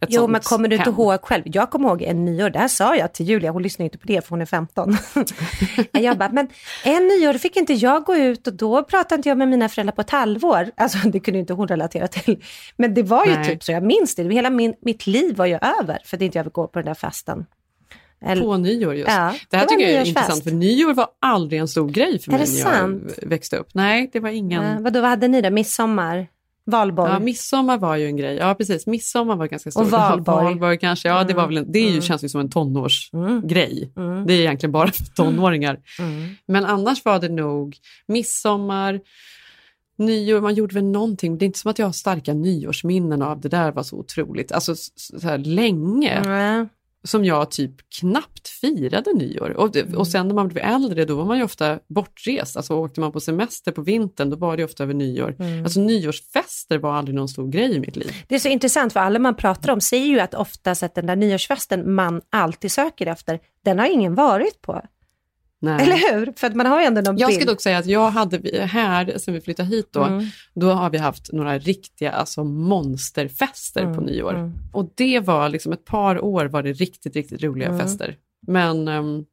ett 0.00 0.08
Jo 0.12 0.26
men 0.26 0.40
kommer 0.40 0.68
du 0.68 0.76
inte 0.76 0.90
hem. 0.90 0.94
ihåg 1.00 1.20
själv? 1.22 1.42
Jag 1.46 1.70
kommer 1.70 1.88
ihåg 1.88 2.02
en 2.02 2.24
nyår, 2.24 2.50
där 2.50 2.68
sa 2.68 2.96
jag 2.96 3.12
till 3.12 3.26
Julia, 3.28 3.50
hon 3.50 3.62
lyssnar 3.62 3.84
inte 3.84 3.98
på 3.98 4.06
det 4.06 4.24
för 4.24 4.30
hon 4.30 4.40
är 4.40 4.46
15. 4.46 4.96
jag 5.92 6.18
bara, 6.18 6.28
men 6.28 6.48
en 6.84 7.02
nyår 7.08 7.34
fick 7.38 7.56
inte 7.56 7.72
jag 7.72 8.04
gå 8.04 8.16
ut 8.16 8.46
och 8.46 8.52
då 8.54 8.82
pratade 8.84 9.14
inte 9.14 9.28
jag 9.28 9.38
med 9.38 9.48
mina 9.48 9.68
föräldrar 9.68 9.92
på 9.94 10.00
ett 10.00 10.10
halvår. 10.10 10.70
Alltså 10.76 10.98
det 11.08 11.20
kunde 11.20 11.40
inte 11.40 11.52
hon 11.52 11.68
relatera 11.68 12.08
till. 12.08 12.44
Men 12.76 12.94
det 12.94 13.02
var 13.02 13.26
ju 13.26 13.34
Nej. 13.34 13.44
typ 13.48 13.64
så, 13.64 13.72
jag 13.72 13.82
minns 13.82 14.14
det. 14.14 14.22
Hela 14.34 14.50
min, 14.50 14.74
mitt 14.82 15.06
liv 15.06 15.36
var 15.36 15.46
ju 15.46 15.54
över 15.80 15.98
för 16.04 16.16
att 16.16 16.22
inte 16.22 16.38
jag 16.38 16.44
fick 16.44 16.52
gå 16.54 16.66
på 16.66 16.78
den 16.78 16.86
där 16.86 16.94
festen. 16.94 17.46
Eller, 18.24 18.42
På 18.42 18.56
nyår 18.56 18.94
just. 18.94 19.08
Ja, 19.10 19.34
det 19.50 19.56
här 19.56 19.64
det 19.64 19.68
tycker 19.68 19.82
jag 19.82 19.90
är 19.92 19.94
nyårsfest. 20.04 20.08
intressant 20.08 20.44
för 20.44 20.50
nyår 20.50 20.94
var 20.94 21.08
aldrig 21.20 21.60
en 21.60 21.68
stor 21.68 21.88
grej 21.90 22.18
för 22.18 22.30
mig 22.32 22.40
det 22.46 22.64
när 22.64 22.78
jag 22.78 23.00
växte 23.28 23.56
upp. 23.56 23.68
Nej, 23.74 24.10
det 24.12 24.20
var 24.20 24.30
ingen... 24.30 24.64
eh, 24.64 24.80
vadå, 24.80 25.00
vad 25.00 25.10
hade 25.10 25.28
ni 25.28 25.40
då? 25.40 25.50
Midsommar? 25.50 26.26
Valborg? 26.66 27.10
Ja, 27.12 27.18
midsommar 27.18 27.78
var 27.78 27.96
ju 27.96 28.06
en 28.06 28.16
grej. 28.16 28.36
Ja, 28.36 28.54
precis. 28.54 28.86
Midsommar 28.86 29.36
var 29.36 29.46
ganska 29.46 29.70
stor. 29.70 29.82
Och 29.82 29.90
valborg. 29.90 30.44
valborg 30.44 30.78
kanske. 30.78 31.08
Ja, 31.08 31.24
det, 31.24 31.34
var 31.34 31.46
väl 31.46 31.56
en, 31.56 31.72
det 31.72 31.78
är 31.78 31.82
ju, 31.82 31.88
Mm. 31.90 32.02
känns 32.02 32.24
ju 32.24 32.28
som 32.28 32.40
en 32.40 32.44
Mm. 32.44 32.50
tonårsgrej. 32.50 33.92
Mm. 33.96 34.26
Det 34.26 34.34
är 34.34 34.40
egentligen 34.40 34.72
bara 34.72 34.92
för 34.92 35.04
tonåringar. 35.04 35.78
Mm. 35.98 36.28
Men 36.46 36.64
annars 36.64 37.04
var 37.04 37.20
det 37.20 37.28
nog 37.28 37.76
midsommar, 38.08 39.00
nyår, 39.98 40.40
man 40.40 40.54
gjorde 40.54 40.74
väl 40.74 40.84
någonting. 40.84 41.38
Det 41.38 41.44
är 41.44 41.46
inte 41.46 41.58
som 41.58 41.70
att 41.70 41.78
jag 41.78 41.86
har 41.86 41.92
starka 41.92 42.34
nyårsminnen 42.34 43.22
av 43.22 43.40
det 43.40 43.48
där 43.48 43.72
var 43.72 43.82
så 43.82 43.96
otroligt. 43.98 44.52
Alltså 44.52 44.74
så 44.96 45.20
här 45.28 45.38
länge 45.38 46.10
Mm. 46.10 46.68
Som 47.06 47.24
jag 47.24 47.50
typ 47.50 47.72
knappt 48.00 48.48
firade 48.48 49.12
nyår. 49.12 49.50
Och, 49.50 49.70
det, 49.72 49.80
Mm. 49.80 49.98
och 49.98 50.08
sen 50.08 50.28
när 50.28 50.34
man 50.34 50.48
blev 50.48 50.64
äldre 50.64 51.04
då 51.04 51.14
var 51.16 51.24
man 51.24 51.38
ju 51.38 51.44
ofta 51.44 51.78
bortrest. 51.88 52.56
Alltså 52.56 52.74
åkte 52.74 53.00
man 53.00 53.12
på 53.12 53.20
semester 53.20 53.72
på 53.72 53.82
vintern 53.82 54.30
då 54.30 54.36
var 54.36 54.56
det 54.56 54.64
ofta 54.64 54.82
över 54.82 54.94
nyår. 54.94 55.36
Mm. 55.38 55.64
Alltså 55.64 55.80
nyårsfester 55.80 56.78
var 56.78 56.94
aldrig 56.94 57.14
någon 57.14 57.28
stor 57.28 57.48
grej 57.48 57.74
i 57.76 57.80
mitt 57.80 57.96
liv. 57.96 58.10
Det 58.28 58.34
är 58.34 58.38
så 58.38 58.48
intressant 58.48 58.92
för 58.92 59.00
alla 59.00 59.18
man 59.18 59.34
pratar 59.36 59.72
om 59.72 59.80
säger 59.80 60.06
ju 60.06 60.20
att 60.20 60.34
oftast 60.34 60.82
att 60.82 60.94
den 60.94 61.06
där 61.06 61.16
nyårsfesten 61.16 61.94
man 61.94 62.20
alltid 62.30 62.72
söker 62.72 63.06
efter, 63.06 63.40
den 63.64 63.78
har 63.78 63.86
ingen 63.86 64.14
varit 64.14 64.62
på. 64.62 64.82
Nej. 65.60 65.82
Eller 65.82 65.96
hur? 66.12 66.32
För 66.36 66.46
att 66.46 66.54
man 66.54 66.66
har 66.66 66.80
ju 66.80 66.86
ändå 66.86 67.00
någon 67.00 67.18
Jag 67.18 67.30
ska 67.32 67.38
bild. 67.38 67.50
dock 67.50 67.60
säga 67.60 67.78
att 67.78 67.86
jag 67.86 68.10
hade 68.10 68.38
vi- 68.38 68.58
här, 68.60 69.18
sen 69.18 69.34
vi 69.34 69.40
flyttade 69.40 69.68
hit 69.68 69.88
då, 69.90 70.02
Mm. 70.04 70.24
då 70.54 70.70
har 70.72 70.90
vi 70.90 70.98
haft 70.98 71.32
några 71.32 71.58
riktiga 71.58 72.12
alltså 72.12 72.44
monsterfester 72.44 73.82
på 73.82 73.88
Mm, 73.90 74.04
nyår. 74.04 74.34
mm. 74.34 74.52
Och 74.72 74.92
det 74.94 75.20
var 75.20 75.48
liksom 75.48 75.72
ett 75.72 75.84
par 75.84 76.24
år 76.24 76.44
var 76.46 76.62
det 76.62 76.72
riktigt, 76.72 77.16
riktigt 77.16 77.42
roliga 77.42 77.68
Mm. 77.68 77.80
fester. 77.80 78.16
Men 78.46 78.88
ehm, 78.88 79.24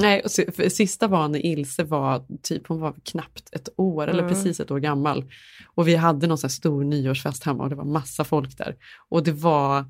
nej, 0.00 0.22
sista 0.70 1.06
var 1.08 1.28
när 1.28 1.46
Ilse 1.46 1.84
var 1.84 2.24
typ, 2.42 2.66
hon 2.66 2.80
var 2.80 2.94
knappt 3.04 3.48
ett 3.54 3.68
år 3.76 4.06
eller 4.08 4.22
Mm. 4.22 4.34
precis 4.34 4.60
ett 4.60 4.70
år 4.70 4.78
gammal. 4.80 5.24
Och 5.74 5.88
vi 5.88 5.96
hade 5.96 6.26
någon 6.26 6.38
sån 6.38 6.48
här 6.48 6.52
stor 6.52 6.84
nyårsfest 6.84 7.44
hemma 7.44 7.62
och 7.62 7.70
det 7.70 7.76
var 7.76 7.84
massa 7.84 8.24
folk 8.24 8.58
där. 8.58 8.76
Och 9.08 9.22
det 9.24 9.32
var 9.32 9.84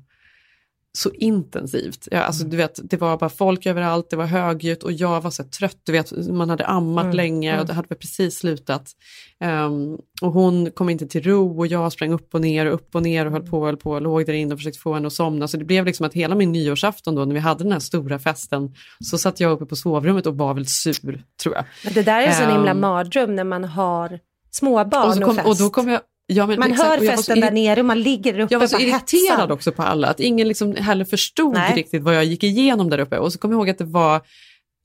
så 0.97 1.11
intensivt. 1.11 2.07
Ja, 2.11 2.19
alltså, 2.21 2.43
du 2.43 2.57
vet, 2.57 2.79
det 2.83 2.97
var 2.97 3.17
bara 3.17 3.29
folk 3.29 3.65
överallt, 3.65 4.09
det 4.09 4.15
var 4.15 4.25
högljutt 4.25 4.83
och 4.83 4.91
jag 4.91 5.21
var 5.21 5.31
så 5.31 5.43
trött. 5.43 5.77
Du 5.83 5.91
vet, 5.91 6.27
man 6.27 6.49
hade 6.49 6.65
ammat 6.65 7.03
Mm, 7.05 7.15
länge 7.15 7.49
mm. 7.49 7.61
och 7.61 7.67
det 7.67 7.73
hade 7.73 7.95
precis 7.95 8.35
slutat. 8.37 8.91
Ehm, 9.39 9.97
och 10.21 10.31
hon 10.31 10.71
kom 10.71 10.89
inte 10.89 11.07
till 11.07 11.23
ro 11.23 11.59
och 11.59 11.67
jag 11.67 11.91
sprang 11.91 12.11
upp 12.13 12.35
och 12.35 12.41
ner 12.41 12.65
och 12.65 12.73
upp 12.73 12.95
och 12.95 13.03
ner 13.03 13.25
och 13.25 13.31
höll 13.31 13.43
på 13.43 13.59
och 13.59 13.65
höll 13.65 13.77
på 13.77 13.91
och 13.91 14.01
låg 14.01 14.25
där 14.25 14.33
inne 14.33 14.53
och 14.53 14.59
försökte 14.59 14.79
få 14.79 14.93
henne 14.93 15.07
att 15.07 15.13
somna. 15.13 15.47
Så 15.47 15.57
det 15.57 15.65
blev 15.65 15.85
liksom 15.85 16.05
att 16.05 16.13
hela 16.13 16.35
min 16.35 16.51
nyårsafton 16.51 17.15
då 17.15 17.25
när 17.25 17.33
vi 17.33 17.39
hade 17.39 17.63
den 17.63 17.71
här 17.71 17.79
stora 17.79 18.19
festen 18.19 18.73
så 18.99 19.17
satt 19.17 19.39
jag 19.39 19.51
uppe 19.51 19.65
på 19.65 19.75
sovrummet 19.75 20.25
och 20.27 20.37
var 20.37 20.53
väl 20.53 20.65
sur 20.67 21.23
tror 21.43 21.55
jag. 21.55 21.65
Men 21.83 21.93
det 21.93 22.01
där 22.03 22.21
är 22.21 22.27
en 22.27 22.33
sån 22.33 22.51
himla 22.51 22.71
Ehm. 22.71 22.79
mardröm 22.81 23.35
när 23.35 23.43
man 23.43 23.63
har 23.63 24.19
småbarn 24.51 25.09
Och, 25.09 25.17
och, 25.17 25.23
kom, 25.23 25.35
fest. 25.35 25.47
och 25.47 25.57
då 25.57 25.69
kom 25.69 25.89
jag 25.89 26.01
Ja, 26.27 26.47
men 26.47 26.59
Man 26.59 26.71
exakt, 26.71 26.89
hör 26.89 26.97
festen 27.07 27.39
där 27.39 27.51
nere 27.51 27.79
och 27.79 27.85
man 27.85 28.01
ligger 28.01 28.33
där 28.33 28.39
uppe 28.39 28.53
Jag 28.53 28.59
var 28.59 28.67
så 28.67 28.79
irriterad 28.79 29.29
hetsad. 29.29 29.51
också 29.51 29.71
på 29.71 29.83
alla, 29.83 30.07
att 30.07 30.19
ingen 30.19 30.47
liksom 30.47 30.75
heller 30.75 31.05
förstod 31.05 31.53
Nej. 31.53 31.75
riktigt 31.75 32.03
vad 32.03 32.15
jag 32.15 32.25
gick 32.25 32.43
igenom 32.43 32.89
där 32.89 32.99
uppe. 32.99 33.17
Och 33.17 33.33
så 33.33 33.39
kom 33.39 33.51
jag 33.51 33.57
ihåg 33.57 33.69
att 33.69 33.77
det 33.77 33.85
var 33.85 34.21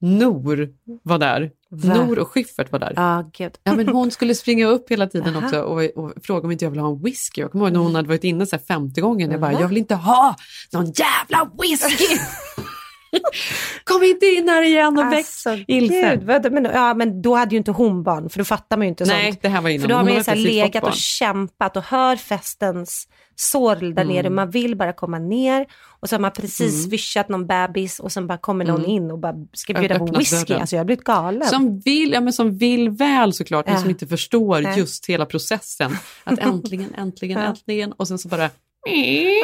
Nor 0.03 0.69
var 1.03 1.19
där. 1.19 1.51
Va? 1.71 1.95
Nor 1.95 2.19
och 2.19 2.29
Schyffert 2.29 2.73
var 2.73 2.79
där. 2.79 2.93
Ja, 2.97 3.31
gud. 3.39 3.53
Ja, 3.65 3.75
men 3.75 3.89
hon 3.89 4.11
skulle 4.11 4.35
springa 4.35 4.67
upp 4.67 4.91
hela 4.91 5.07
tiden 5.07 5.37
Aha. 5.37 5.47
också 5.47 5.61
och, 5.61 5.83
och 5.83 6.13
fråga 6.23 6.45
om 6.45 6.51
inte 6.51 6.65
jag 6.65 6.71
ville 6.71 6.83
ha 6.83 6.91
en 6.91 7.03
whisky. 7.03 7.41
Jag 7.41 7.53
kommer 7.53 7.65
ihåg 7.65 7.73
när 7.73 7.81
hon 7.81 7.95
hade 7.95 8.09
varit 8.09 8.25
inne 8.25 8.47
så 8.47 8.57
här 8.57 8.63
50 8.69 9.01
gånger. 9.01 9.31
Jag 9.31 9.41
bara, 9.41 9.53
jag 9.53 9.69
vill 9.69 9.79
inte 9.79 9.95
ha 9.95 10.37
någon 10.73 10.87
jävla 10.87 11.51
whisky! 11.63 12.05
Kom 13.85 14.03
inte 14.03 14.27
in 14.27 14.49
här 14.49 14.63
igen 14.63 14.99
och 14.99 15.05
väck 15.13 15.19
Alltså, 15.19 15.57
Ilse. 15.67 16.11
gud, 16.17 16.23
vad, 16.27 16.53
men, 16.53 16.65
ja, 16.65 16.95
men 16.95 17.23
då 17.23 17.35
hade 17.35 17.51
ju 17.55 17.59
inte 17.59 17.71
hon 17.71 18.03
barn, 18.03 18.31
för 18.31 18.39
då 18.39 18.45
fattar 18.45 18.77
man 18.77 18.87
ju 18.87 18.89
inte 18.89 19.05
Nej, 19.05 19.31
sånt. 19.33 19.43
det 19.43 19.49
här 19.49 19.61
var 19.61 19.71
innan. 19.71 19.81
För 19.81 19.89
då 19.89 19.95
har 19.95 20.05
man 20.05 20.15
ju 20.15 20.23
så 20.25 20.35
legat 20.35 20.85
och 20.85 20.95
kämpat 20.95 21.77
och 21.77 21.83
hör 21.83 22.17
festens 22.17 23.09
sorl 23.37 23.95
där 23.95 24.03
Mm. 24.03 24.15
nere. 24.15 24.31
Man 24.31 24.51
vill 24.51 24.77
bara 24.77 24.93
komma 24.93 25.19
ner 25.19 25.67
och 26.01 26.09
så 26.09 26.15
har 26.15 26.21
man 26.21 26.31
precis 26.33 26.85
swishat 26.85 27.29
någon 27.29 27.47
bebis 27.47 28.01
och 28.01 28.13
sen 28.13 28.27
bara 28.27 28.39
kommer 28.39 28.65
någon 28.65 28.85
in 28.85 29.11
och 29.11 29.19
bara 29.19 29.35
ska 29.53 29.75
bjuda 29.75 29.99
på 29.99 30.05
Öppnas 30.05 30.21
whisky. 30.21 30.45
dörren. 30.47 30.61
Alltså 30.61 30.77
jag 30.77 30.81
har 30.81 30.85
blivit 30.85 31.05
galen. 31.05 31.49
Som 31.49 31.81
vill, 31.81 32.13
ja, 32.13 32.21
men 32.21 32.33
som 32.33 32.59
vill 32.59 32.91
väl 32.91 33.33
såklart, 33.33 33.67
men 33.67 33.75
Ja. 33.75 33.81
som 33.81 33.91
inte 33.91 34.07
förstår 34.07 34.61
Nej. 34.61 34.79
just 34.79 35.07
hela 35.07 35.27
processen. 35.27 35.97
Att 36.25 36.39
äntligen, 36.39 36.95
äntligen, 36.99 37.41
Ja. 37.41 37.47
äntligen 37.49 37.93
och 37.93 38.09
sen 38.09 38.19
så 38.19 38.29
bara 38.29 38.51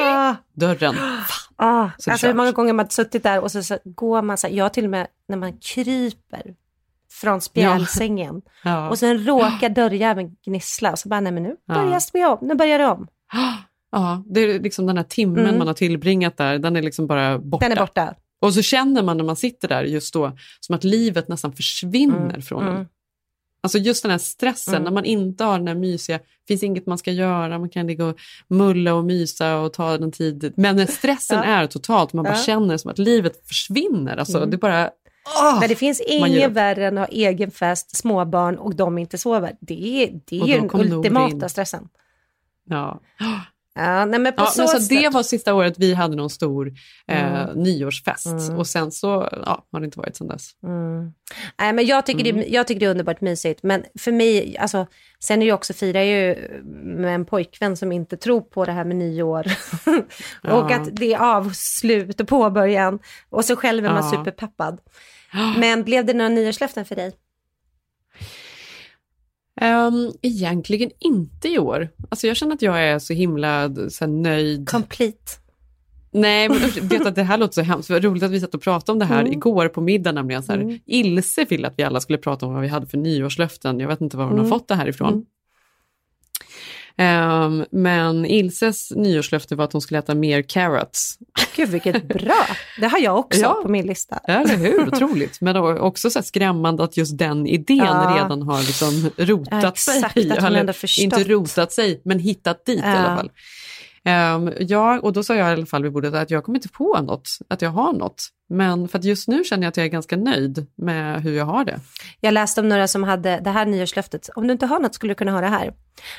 Ah, 0.02 0.34
dörren. 0.54 0.94
ah. 1.56 1.90
Så 1.98 2.10
Alltså 2.10 2.26
hur 2.26 2.34
många 2.34 2.52
gånger 2.52 2.72
man 2.72 2.86
har 2.86 2.90
suttit 2.90 3.22
där 3.22 3.40
och 3.40 3.52
så, 3.52 3.62
så 3.62 3.78
går 3.84 4.22
man 4.22 4.38
så 4.38 4.46
här, 4.46 4.54
jag 4.54 4.72
till 4.72 4.84
och 4.84 4.90
med 4.90 5.06
när 5.28 5.36
man 5.36 5.52
kryper 5.52 6.54
från 7.20 7.40
spjälsängen 7.40 8.42
Ja. 8.64 8.88
och 8.90 8.98
sen 8.98 9.26
råkar 9.26 9.68
dörrjäveln 9.68 10.36
gnissla 10.46 10.92
och 10.92 10.98
så 10.98 11.08
bara, 11.08 11.20
nej 11.20 11.32
men 11.32 11.42
nu 11.42 11.56
Ja. 11.66 11.74
börjar 11.74 12.00
vi 12.12 12.24
om, 12.24 12.38
nu 12.42 12.54
börjar 12.54 12.78
det 12.78 12.86
om. 12.86 13.06
Ja, 13.92 14.22
det 14.26 14.40
är 14.40 14.60
liksom 14.60 14.86
den 14.86 14.96
här 14.96 15.04
timmen 15.04 15.38
Mm. 15.44 15.58
man 15.58 15.66
har 15.66 15.74
tillbringat 15.74 16.36
där, 16.36 16.58
den 16.58 16.76
är 16.76 16.82
liksom 16.82 17.06
bara 17.06 17.38
borta. 17.38 17.68
Den 17.68 17.78
är 17.78 17.80
borta. 17.80 18.14
Och 18.40 18.54
så 18.54 18.62
känner 18.62 19.02
man 19.02 19.16
när 19.16 19.24
man 19.24 19.36
sitter 19.36 19.68
där 19.68 19.82
just 19.84 20.14
då 20.14 20.32
som 20.60 20.74
att 20.74 20.84
livet 20.84 21.28
nästan 21.28 21.52
försvinner 21.52 22.16
Mm, 22.30 22.42
från 22.42 22.66
en. 22.68 22.88
Alltså 23.66 23.78
just 23.78 24.02
den 24.02 24.10
här 24.10 24.18
stressen, 24.18 24.74
Mm. 24.74 24.84
när 24.84 24.90
man 24.90 25.04
inte 25.04 25.44
har 25.44 25.58
den 25.58 25.68
här 25.68 25.74
mysiga, 25.74 26.18
finns 26.48 26.62
inget 26.62 26.86
man 26.86 26.98
ska 26.98 27.10
göra, 27.10 27.58
man 27.58 27.68
kan 27.68 27.86
ligga 27.86 28.04
och 28.04 28.16
mulla 28.48 28.94
och 28.94 29.04
mysa 29.04 29.56
och 29.56 29.72
ta 29.72 29.98
den 29.98 30.12
tid. 30.12 30.52
Men 30.56 30.86
stressen 30.86 31.38
Ja. 31.44 31.44
är 31.44 31.66
totalt, 31.66 32.12
man 32.12 32.24
bara 32.24 32.34
Ja. 32.36 32.42
känner 32.42 32.76
som 32.76 32.90
att 32.90 32.98
livet 32.98 33.48
försvinner. 33.48 34.16
Alltså, 34.16 34.36
Mm. 34.38 34.50
det 34.50 34.56
bara... 34.56 34.90
åh! 35.42 35.60
Men 35.60 35.68
det 35.68 35.74
finns 35.76 36.00
inget 36.00 36.52
värre 36.52 36.86
än 36.86 36.98
att 36.98 37.08
ha 37.08 37.14
egen 37.16 37.50
fest, 37.50 37.96
småbarn 37.96 38.58
och 38.58 38.74
de 38.74 38.98
inte 38.98 39.18
sover. 39.18 39.52
Det 39.60 40.02
är, 40.04 40.20
det 40.24 40.40
är 40.40 40.46
ju 40.46 40.60
den 40.60 40.80
ultimata 40.94 41.44
in. 41.44 41.48
stressen. 41.48 41.88
Ja. 42.68 43.00
Ja, 43.76 44.04
nej, 44.04 44.20
men 44.20 44.32
på 44.32 44.42
Ja, 44.42 44.46
så, 44.46 44.60
men 44.60 44.68
så 44.68 44.94
det 44.94 45.08
var 45.08 45.22
sista 45.22 45.54
året 45.54 45.74
vi 45.78 45.94
hade 45.94 46.16
någon 46.16 46.30
stor 46.30 46.72
eh, 47.08 47.44
Mm. 47.44 47.62
nyårsfest 47.62 48.26
Mm. 48.26 48.58
och 48.58 48.66
sen 48.66 48.92
så 48.92 49.28
ja, 49.46 49.66
har 49.72 49.80
det 49.80 49.84
inte 49.84 49.98
varit 49.98 50.16
sen 50.16 50.28
dess. 50.28 50.50
Mm. 50.62 51.12
Nej, 51.58 51.72
men 51.72 51.86
jag, 51.86 52.06
tycker 52.06 52.30
Mm. 52.30 52.36
det, 52.36 52.46
jag 52.48 52.66
tycker 52.66 52.80
det 52.80 52.86
är 52.86 52.90
underbart 52.90 53.20
mysigt. 53.20 53.62
Men 53.62 53.84
för 53.98 54.12
mig, 54.12 54.58
alltså, 54.58 54.86
sen 55.20 55.42
är 55.42 55.46
jag 55.46 55.54
också, 55.54 55.72
firar 55.72 56.00
jag 56.00 56.06
ju 56.28 56.62
med 56.84 57.14
en 57.14 57.24
pojkvän 57.24 57.76
som 57.76 57.92
inte 57.92 58.16
tror 58.16 58.40
på 58.40 58.64
det 58.64 58.72
här 58.72 58.84
med 58.84 58.96
nyår. 58.96 59.46
och 60.52 60.70
att 60.70 60.96
det 60.96 61.14
är 61.14 61.18
avslut 61.36 62.20
och 62.20 62.28
påbörjan. 62.28 62.98
Och 63.30 63.44
så 63.44 63.56
själv 63.56 63.84
är 63.86 63.90
man 63.90 64.10
superpeppad. 64.10 64.78
Men 65.58 65.82
blev 65.84 66.04
det 66.04 66.12
några 66.14 66.28
nyårslöften 66.28 66.84
för 66.84 66.94
dig? 66.96 67.12
Um, 69.60 70.12
egentligen 70.22 70.90
inte 71.00 71.48
i 71.48 71.58
år. 71.58 71.88
Alltså 72.08 72.26
jag 72.26 72.36
känner 72.36 72.54
att 72.54 72.62
jag 72.62 72.82
är 72.84 72.98
så 72.98 73.12
himla 73.12 73.70
så 73.90 74.06
nöjd. 74.06 74.68
Complete. 74.68 75.32
Nej, 76.10 76.48
men 76.48 76.88
vet 76.88 77.06
att 77.06 77.14
det 77.14 77.22
här 77.22 77.38
låter 77.38 77.54
så 77.54 77.60
hemskt. 77.62 77.88
Det 77.88 77.94
var 77.94 78.00
roligt 78.00 78.22
att 78.22 78.30
vi 78.30 78.40
satt 78.40 78.54
och 78.54 78.62
pratade 78.62 78.92
om 78.92 78.98
det 78.98 79.04
här 79.04 79.20
Mm. 79.20 79.32
igår 79.32 79.68
på 79.68 79.80
middag. 79.80 80.12
Nämligen 80.12 80.42
så 80.42 80.52
här, 80.52 80.58
Mm. 80.60 80.78
Ilse 80.86 81.44
ville 81.44 81.68
att 81.68 81.74
vi 81.76 81.82
alla 81.82 82.00
skulle 82.00 82.18
prata 82.18 82.46
om 82.46 82.52
vad 82.52 82.62
vi 82.62 82.68
hade 82.68 82.86
för 82.86 82.98
nyårslöften. 82.98 83.80
Jag 83.80 83.88
vet 83.88 84.00
inte 84.00 84.16
var 84.16 84.24
hon 84.24 84.32
Mm. 84.32 84.44
har 84.44 84.58
fått 84.58 84.68
det 84.68 84.74
här 84.74 84.88
ifrån. 84.88 85.24
Ehm, 86.98 87.64
men 87.70 88.26
Ilses 88.26 88.90
nyårslöfte 88.90 89.56
var 89.56 89.64
att 89.64 89.72
hon 89.72 89.82
skulle 89.82 89.98
äta 89.98 90.14
mer 90.14 90.42
carrots. 90.42 91.18
Gud 91.56 91.68
vilket 91.68 92.08
bra. 92.08 92.46
Det 92.80 92.86
har 92.86 92.98
jag 92.98 93.18
också 93.18 93.40
Ja. 93.40 93.60
på 93.62 93.68
min 93.68 93.86
lista. 93.86 94.18
Eller 94.28 94.56
hur? 94.56 94.88
Otroligt. 94.88 95.40
Men 95.40 95.56
också 95.56 96.10
så 96.10 96.22
skrämmande 96.22 96.84
att 96.84 96.96
just 96.96 97.18
den 97.18 97.46
idén 97.46 97.76
Ja. 97.76 98.14
redan 98.22 98.42
har 98.42 98.58
liksom 98.62 99.10
rotat 99.16 99.62
Ja, 99.62 99.72
sig. 99.76 99.96
exakt, 99.96 100.30
att 100.30 100.42
hon 100.42 100.56
ändå 100.56 100.72
förstått. 100.72 101.02
Inte 101.04 101.24
rotat 101.24 101.72
sig, 101.72 102.00
men 102.04 102.18
hittat 102.18 102.64
dit 102.66 102.78
i 102.78 102.80
Ja. 102.84 102.96
alla 102.96 103.16
fall. 103.16 103.30
Um, 104.06 104.52
ja, 104.60 105.00
och 105.00 105.12
då 105.12 105.22
sa 105.22 105.34
jag 105.34 105.50
i 105.50 105.52
alla 105.52 105.66
fall 105.66 105.82
vid 105.82 105.92
bordet 105.92 106.14
att 106.14 106.30
jag 106.30 106.44
kommer 106.44 106.58
inte 106.58 106.68
på 106.68 107.00
något, 107.00 107.28
att 107.48 107.62
jag 107.62 107.70
har 107.70 107.92
något. 107.92 108.28
Men 108.48 108.88
för 108.88 108.98
att 108.98 109.04
just 109.04 109.28
nu 109.28 109.44
känner 109.44 109.62
jag 109.62 109.68
att 109.68 109.76
jag 109.76 109.86
är 109.86 109.90
ganska 109.90 110.16
nöjd 110.16 110.66
med 110.76 111.22
hur 111.22 111.32
jag 111.36 111.44
har 111.44 111.64
det. 111.64 111.80
Jag 112.20 112.34
läste 112.34 112.60
om 112.60 112.68
några 112.68 112.88
som 112.88 113.02
hade 113.04 113.40
det 113.44 113.50
här 113.50 113.66
nyårslöftet. 113.66 114.28
Om 114.36 114.46
du 114.46 114.52
inte 114.52 114.66
har 114.66 114.80
något 114.80 114.94
skulle 114.94 115.10
du 115.10 115.14
kunna 115.14 115.32
ha 115.32 115.40
det 115.40 115.46
här. 115.46 115.74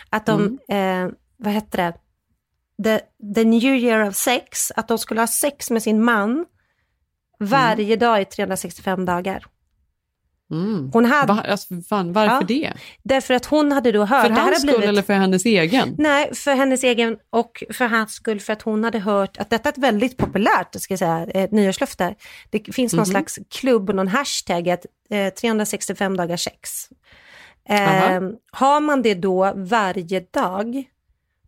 Att 0.09 0.25
de, 0.25 0.57
Mm. 0.69 1.07
eh, 1.07 1.13
vad 1.37 1.53
hette 1.53 1.77
det? 1.77 1.93
The, 2.83 3.05
the 3.35 3.43
New 3.43 3.63
Year 3.63 4.07
of 4.07 4.15
Sex, 4.15 4.71
att 4.75 4.87
de 4.87 4.97
skulle 4.97 5.21
ha 5.21 5.27
sex 5.27 5.71
med 5.71 5.83
sin 5.83 6.03
man 6.03 6.45
varje 7.39 7.95
dag 7.95 8.21
i 8.21 8.25
365 8.25 9.05
dagar. 9.05 9.45
Mm. 10.51 10.89
Hon 10.93 11.05
hade, 11.05 11.33
Va, 11.33 11.43
alltså, 11.49 11.81
fan, 11.89 12.13
varför 12.13 12.35
Ja. 12.35 12.41
det? 12.47 12.73
därför 13.03 13.33
att 13.33 13.45
hon 13.45 13.71
hade 13.71 13.91
då 13.91 14.05
hört, 14.05 14.21
För 14.27 14.29
det 14.29 14.35
hans 14.41 14.57
skull 14.61 14.69
blivit, 14.71 14.89
eller 14.89 15.01
för 15.01 15.13
hennes 15.13 15.45
egen? 15.45 15.95
Nej, 15.97 16.35
för 16.35 16.55
hennes 16.55 16.83
egen 16.83 17.17
och 17.29 17.63
för 17.73 17.85
hans 17.87 18.11
skull, 18.13 18.39
för 18.39 18.53
att 18.53 18.61
hon 18.61 18.83
hade 18.83 18.99
hört 18.99 19.37
att 19.37 19.49
detta 19.49 19.69
är 19.69 19.73
ett 19.73 19.77
väldigt 19.77 20.17
populärt 20.17 20.81
ska 20.81 20.91
jag 20.91 20.99
säga, 20.99 21.25
eh, 21.33 21.49
nyårslöfte. 21.51 22.15
Det 22.49 22.73
finns 22.75 22.93
någon 22.93 22.99
Mhm. 22.99 23.05
slags 23.05 23.39
klubb 23.49 23.89
någon 23.93 24.07
hashtag, 24.07 24.69
att, 24.69 24.85
eh, 25.09 25.33
365 25.33 26.17
dagar 26.17 26.37
sex. 26.37 26.89
Eh, 27.69 28.21
har 28.51 28.81
man 28.81 29.01
det 29.01 29.13
då 29.13 29.53
varje 29.55 30.19
dag, 30.19 30.83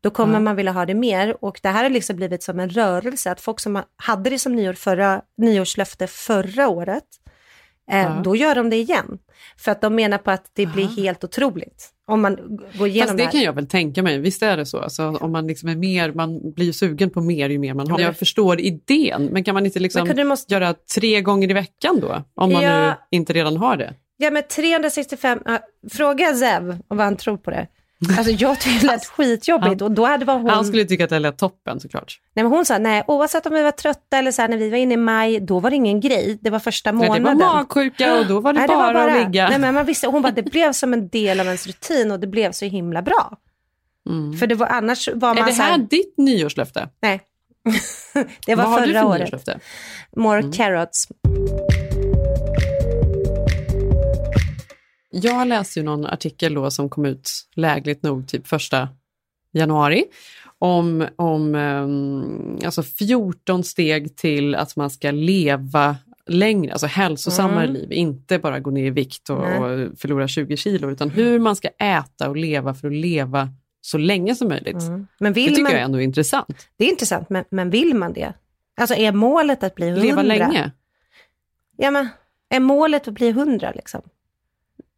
då 0.01 0.09
kommer 0.09 0.33
Ja. 0.33 0.39
man 0.39 0.55
vilja 0.55 0.71
ha 0.71 0.85
det 0.85 0.93
mer. 0.93 1.37
Och 1.45 1.59
det 1.63 1.69
här 1.69 1.83
har 1.83 1.89
liksom 1.89 2.15
blivit 2.15 2.43
som 2.43 2.59
en 2.59 2.69
rörelse, 2.69 3.31
att 3.31 3.41
folk 3.41 3.59
som 3.59 3.75
ha- 3.75 3.85
hade 3.95 4.29
det 4.29 4.39
som 4.39 4.55
nyår 4.55 4.73
förra, 4.73 5.21
nyårslöfte 5.37 6.07
förra 6.07 6.67
året, 6.69 7.03
Ja. 7.89 8.21
då 8.23 8.35
gör 8.35 8.55
de 8.55 8.69
det 8.69 8.75
igen. 8.75 9.17
För 9.57 9.71
att 9.71 9.81
de 9.81 9.95
menar 9.95 10.17
på 10.17 10.31
att 10.31 10.51
det 10.53 10.65
blir 10.65 10.87
helt 10.87 11.23
otroligt 11.23 11.93
om 12.09 12.21
man 12.21 12.59
går 12.73 12.87
igenom 12.87 13.07
Fast 13.07 13.17
det 13.17 13.23
det 13.25 13.31
kan 13.31 13.41
jag 13.41 13.53
väl 13.53 13.67
tänka 13.67 14.03
mig, 14.03 14.19
visst 14.19 14.43
är 14.43 14.57
det 14.57 14.65
så? 14.65 14.79
Alltså, 14.79 15.03
om 15.09 15.31
man 15.31 15.47
liksom 15.47 15.69
är 15.69 15.75
mer, 15.75 16.11
man 16.13 16.51
blir 16.53 16.65
ju 16.65 16.73
sugen 16.73 17.09
på 17.09 17.21
mer 17.21 17.49
ju 17.49 17.59
mer 17.59 17.73
man 17.73 17.91
har. 17.91 17.99
Ja. 17.99 18.05
Jag 18.05 18.17
förstår 18.17 18.59
idén, 18.59 19.25
men 19.25 19.43
kan 19.43 19.53
man 19.53 19.65
inte 19.65 19.79
liksom 19.79 20.07
du 20.07 20.23
måste, 20.23 20.53
göra 20.53 20.73
tre 20.95 21.21
gånger 21.21 21.49
i 21.49 21.53
veckan 21.53 21.99
då? 21.99 22.23
Om 22.35 22.53
man 22.53 22.63
Ja. 22.63 22.87
nu 22.87 22.93
inte 23.11 23.33
redan 23.33 23.57
har 23.57 23.77
det. 23.77 23.93
ja 24.17 24.31
men 24.31 24.43
365, 24.55 25.39
ja, 25.45 25.59
fråga 25.91 26.33
Zev 26.33 26.69
om 26.87 26.97
vad 26.97 27.05
han 27.05 27.17
tror 27.17 27.37
på 27.37 27.51
det. 27.51 27.67
Alltså 28.17 28.31
jag 28.31 28.59
tyckte 28.59 28.87
det 28.87 28.91
lät 28.91 29.05
skitjobbigt 29.05 29.81
och 29.81 29.91
då 29.91 30.05
hade 30.05 30.25
var 30.25 30.37
hon, 30.39 30.49
Han 30.49 30.65
skulle 30.65 30.85
tycka 30.85 31.03
att 31.03 31.09
det 31.09 31.19
lät 31.19 31.37
toppen 31.37 31.79
såklart. 31.79 32.19
nej, 32.35 32.43
men 32.43 32.51
hon 32.51 32.65
sa 32.65 32.77
nej 32.77 33.03
oavsett 33.07 33.45
om 33.45 33.53
vi 33.53 33.63
var 33.63 33.71
trötta 33.71 34.17
eller 34.17 34.31
så 34.31 34.41
här, 34.41 34.49
när 34.49 34.57
vi 34.57 34.69
var 34.69 34.77
inne 34.77 34.93
i 34.93 34.97
maj, 34.97 35.39
då 35.39 35.59
var 35.59 35.69
det 35.69 35.75
ingen 35.75 35.99
grej, 35.99 36.37
det 36.41 36.49
var 36.49 36.59
första 36.59 36.91
Nej, 36.91 37.07
månaden. 37.07 37.37
det 37.37 37.45
var 37.45 37.53
magsjuka 37.55 38.19
och 38.19 38.25
då 38.27 38.39
var 38.39 38.53
det, 38.53 38.59
Nej, 38.67 38.67
bara, 38.67 39.03
att 39.03 39.27
ligga. 39.27 39.49
Nej, 39.49 39.59
men 39.59 39.73
man 39.73 39.85
visste, 39.85 40.07
hon 40.07 40.21
bara, 40.21 40.31
det 40.31 40.43
blev 40.43 40.73
som 40.73 40.93
en 40.93 41.07
del 41.09 41.39
av 41.39 41.45
ens 41.45 41.67
rutin 41.67 42.11
och 42.11 42.19
det 42.19 42.27
blev 42.27 42.51
så 42.51 42.65
himla 42.65 43.01
bra. 43.01 43.37
Mm. 44.09 44.37
För 44.37 44.47
det 44.47 44.55
var, 44.55 44.67
annars 44.67 45.09
var 45.13 45.33
man 45.33 45.37
Är 45.37 45.45
det 45.45 45.51
här, 45.51 45.71
här 45.71 45.77
ditt 45.77 46.17
nyårslöfte? 46.17 46.89
nej. 47.01 47.21
det 48.45 48.55
var 48.55 48.63
Vad 48.63 48.73
har 48.73 48.81
du 48.81 48.87
förra 48.93 49.01
för 49.01 49.07
året. 49.09 49.19
nyårslöfte? 49.19 49.59
More 50.15 50.39
Mm. 50.39 50.51
carrots. 50.51 51.07
Jag 55.11 55.47
läste 55.47 55.79
ju 55.79 55.85
någon 55.85 56.05
artikel 56.05 56.53
då 56.53 56.71
som 56.71 56.89
kom 56.89 57.05
ut 57.05 57.29
lägligt 57.55 58.03
nog 58.03 58.27
typ 58.27 58.47
första 58.47 58.89
januari 59.51 60.05
om, 60.59 61.07
om 61.15 61.55
um, 61.55 62.59
alltså 62.65 62.83
14 62.83 63.63
steg 63.63 64.15
till 64.17 64.55
att 64.55 64.75
man 64.75 64.89
ska 64.89 65.11
leva 65.11 65.95
längre, 66.27 66.71
alltså 66.71 66.87
hälsosammare 66.87 67.63
Mm. 67.63 67.73
liv, 67.73 67.91
inte 67.91 68.39
bara 68.39 68.59
gå 68.59 68.71
ner 68.71 68.85
i 68.85 68.89
vikt 68.89 69.29
och, 69.29 69.37
och 69.37 69.97
förlora 69.99 70.27
20 70.27 70.57
kilo, 70.57 70.91
utan 70.91 71.09
hur 71.09 71.39
man 71.39 71.55
ska 71.55 71.67
äta 71.67 72.29
och 72.29 72.35
leva 72.37 72.73
för 72.73 72.87
att 72.87 72.93
leva 72.93 73.49
så 73.81 73.97
länge 73.97 74.35
som 74.35 74.47
möjligt. 74.47 74.81
Mm. 74.81 75.07
Men 75.19 75.33
Det 75.33 75.39
vill 75.41 75.49
tycker 75.49 75.63
man, 75.63 75.71
jag 75.71 75.81
ändå 75.81 75.97
är 75.99 76.03
intressant. 76.03 76.67
det 76.77 76.85
är 76.85 76.89
intressant, 76.89 77.29
men, 77.29 77.43
men 77.49 77.69
vill 77.69 77.95
man 77.95 78.13
det? 78.13 78.33
Alltså 78.81 78.95
är 78.95 79.11
målet 79.11 79.63
att 79.63 79.75
bli 79.75 79.85
hundra? 79.89 80.03
Leva 80.03 80.21
länge. 80.21 80.71
Ja, 81.77 81.91
men 81.91 82.07
är 82.49 82.59
målet 82.59 83.07
att 83.07 83.13
bli 83.13 83.31
hundra 83.31 83.71
liksom? 83.71 84.01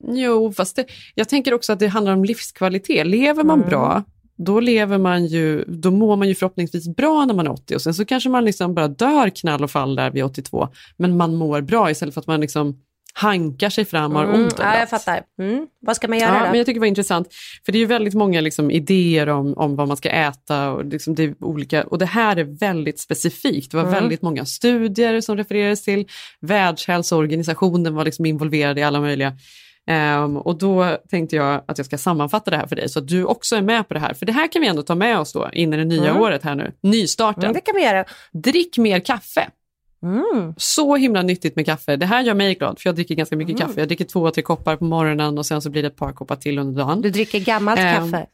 Jo, 0.07 0.53
fast 0.53 0.75
det, 0.75 0.85
jag 1.15 1.29
tänker 1.29 1.53
också 1.53 1.73
att 1.73 1.79
det 1.79 1.87
handlar 1.87 2.13
om 2.13 2.25
livskvalitet. 2.25 3.07
Lever 3.07 3.43
man 3.43 3.57
Mm. 3.59 3.69
bra, 3.69 4.03
då 4.37 4.59
lever 4.59 4.97
man 4.97 5.25
ju, 5.25 5.63
då 5.67 5.91
mår 5.91 6.15
man 6.15 6.27
ju 6.27 6.35
förhoppningsvis 6.35 6.95
bra 6.95 7.25
när 7.25 7.33
man 7.33 7.47
är 7.47 7.51
80 7.51 7.75
och 7.75 7.81
sen 7.81 7.93
så 7.93 8.05
kanske 8.05 8.29
man 8.29 8.45
liksom 8.45 8.73
bara 8.73 8.87
dör 8.87 9.29
knall 9.29 9.63
och 9.63 9.71
fall 9.71 9.95
där 9.95 10.11
vid 10.11 10.23
82, 10.23 10.67
men 10.97 11.17
man 11.17 11.35
mår 11.35 11.61
bra 11.61 11.91
istället 11.91 12.13
för 12.13 12.21
att 12.21 12.27
man 12.27 12.41
liksom 12.41 12.79
hankar 13.13 13.69
sig 13.69 13.85
fram 13.85 14.11
och 14.11 14.17
har 14.17 14.25
Mm, 14.27 14.41
ont 14.43 14.55
ja, 14.59 14.79
jag 14.79 14.89
fattar. 14.89 15.21
Mm. 15.41 15.67
Vad 15.81 15.95
ska 15.95 16.07
man 16.07 16.19
göra 16.19 16.33
Ja, 16.33 16.39
då? 16.39 16.45
men 16.49 16.57
jag 16.57 16.65
tycker 16.65 16.73
det 16.73 16.79
var 16.79 16.87
intressant, 16.87 17.27
för 17.65 17.71
det 17.71 17.77
är 17.77 17.79
ju 17.79 17.85
väldigt 17.85 18.13
många 18.13 18.41
liksom, 18.41 18.71
idéer 18.71 19.29
om, 19.29 19.53
om 19.57 19.75
vad 19.75 19.87
man 19.87 19.97
ska 19.97 20.09
äta 20.09 20.71
och, 20.71 20.85
liksom, 20.85 21.15
det 21.15 21.33
olika, 21.39 21.83
och 21.83 21.97
det 21.97 22.05
här 22.05 22.37
är 22.37 22.43
väldigt 22.43 22.99
specifikt. 22.99 23.71
Det 23.71 23.77
var 23.77 23.83
Mm. 23.83 23.93
väldigt 23.93 24.21
många 24.21 24.45
studier 24.45 25.21
som 25.21 25.37
refererades 25.37 25.83
till, 25.83 26.05
Världshälsoorganisationen 26.39 27.95
var 27.95 28.05
liksom 28.05 28.25
involverad 28.25 28.79
i 28.79 28.83
alla 28.83 28.99
möjliga. 29.01 29.33
Ehm, 29.87 30.37
och 30.37 30.57
då 30.57 30.97
tänkte 31.09 31.35
jag 31.35 31.61
att 31.67 31.77
jag 31.77 31.85
ska 31.85 31.97
sammanfatta 31.97 32.51
det 32.51 32.57
här 32.57 32.67
för 32.67 32.75
dig 32.75 32.89
så 32.89 32.99
att 32.99 33.07
du 33.07 33.25
också 33.25 33.55
är 33.55 33.61
med 33.61 33.87
på 33.87 33.93
det 33.93 33.99
här. 33.99 34.13
För 34.13 34.25
det 34.25 34.31
här 34.31 34.51
kan 34.51 34.61
vi 34.61 34.67
ändå 34.67 34.81
ta 34.83 34.95
med 34.95 35.19
oss 35.19 35.33
då 35.33 35.49
in 35.53 35.73
i 35.73 35.77
det 35.77 35.85
nya 35.85 36.09
Mm. 36.09 36.21
året 36.21 36.43
här 36.43 36.55
nu, 36.55 36.71
nystarten. 36.81 37.43
Mm, 37.43 37.53
det 37.53 37.61
kan 37.61 37.75
man 37.75 37.83
göra. 37.83 38.05
Drick 38.33 38.77
mer 38.77 38.99
kaffe. 38.99 39.49
Mm. 40.03 40.53
Så 40.57 40.95
himla 40.95 41.21
nyttigt 41.21 41.55
med 41.55 41.65
kaffe. 41.65 41.95
Det 41.95 42.05
här 42.05 42.21
gör 42.21 42.33
mig 42.33 42.55
glad 42.55 42.79
för 42.79 42.87
jag 42.89 42.95
dricker 42.95 43.15
ganska 43.15 43.35
mycket 43.35 43.55
Mm. 43.55 43.67
kaffe. 43.67 43.79
Jag 43.81 43.87
dricker 43.87 44.05
två, 44.05 44.31
tre 44.31 44.43
koppar 44.43 44.75
på 44.75 44.83
morgonen 44.85 45.37
och 45.37 45.45
sen 45.45 45.61
så 45.61 45.69
blir 45.69 45.81
det 45.81 45.87
ett 45.87 45.95
par 45.95 46.11
koppar 46.11 46.35
till 46.35 46.59
under 46.59 46.83
dagen. 46.83 47.01
Du 47.01 47.09
dricker 47.09 47.39
gammalt 47.39 47.79
Ehm, 47.79 48.11
kaffe. 48.11 48.25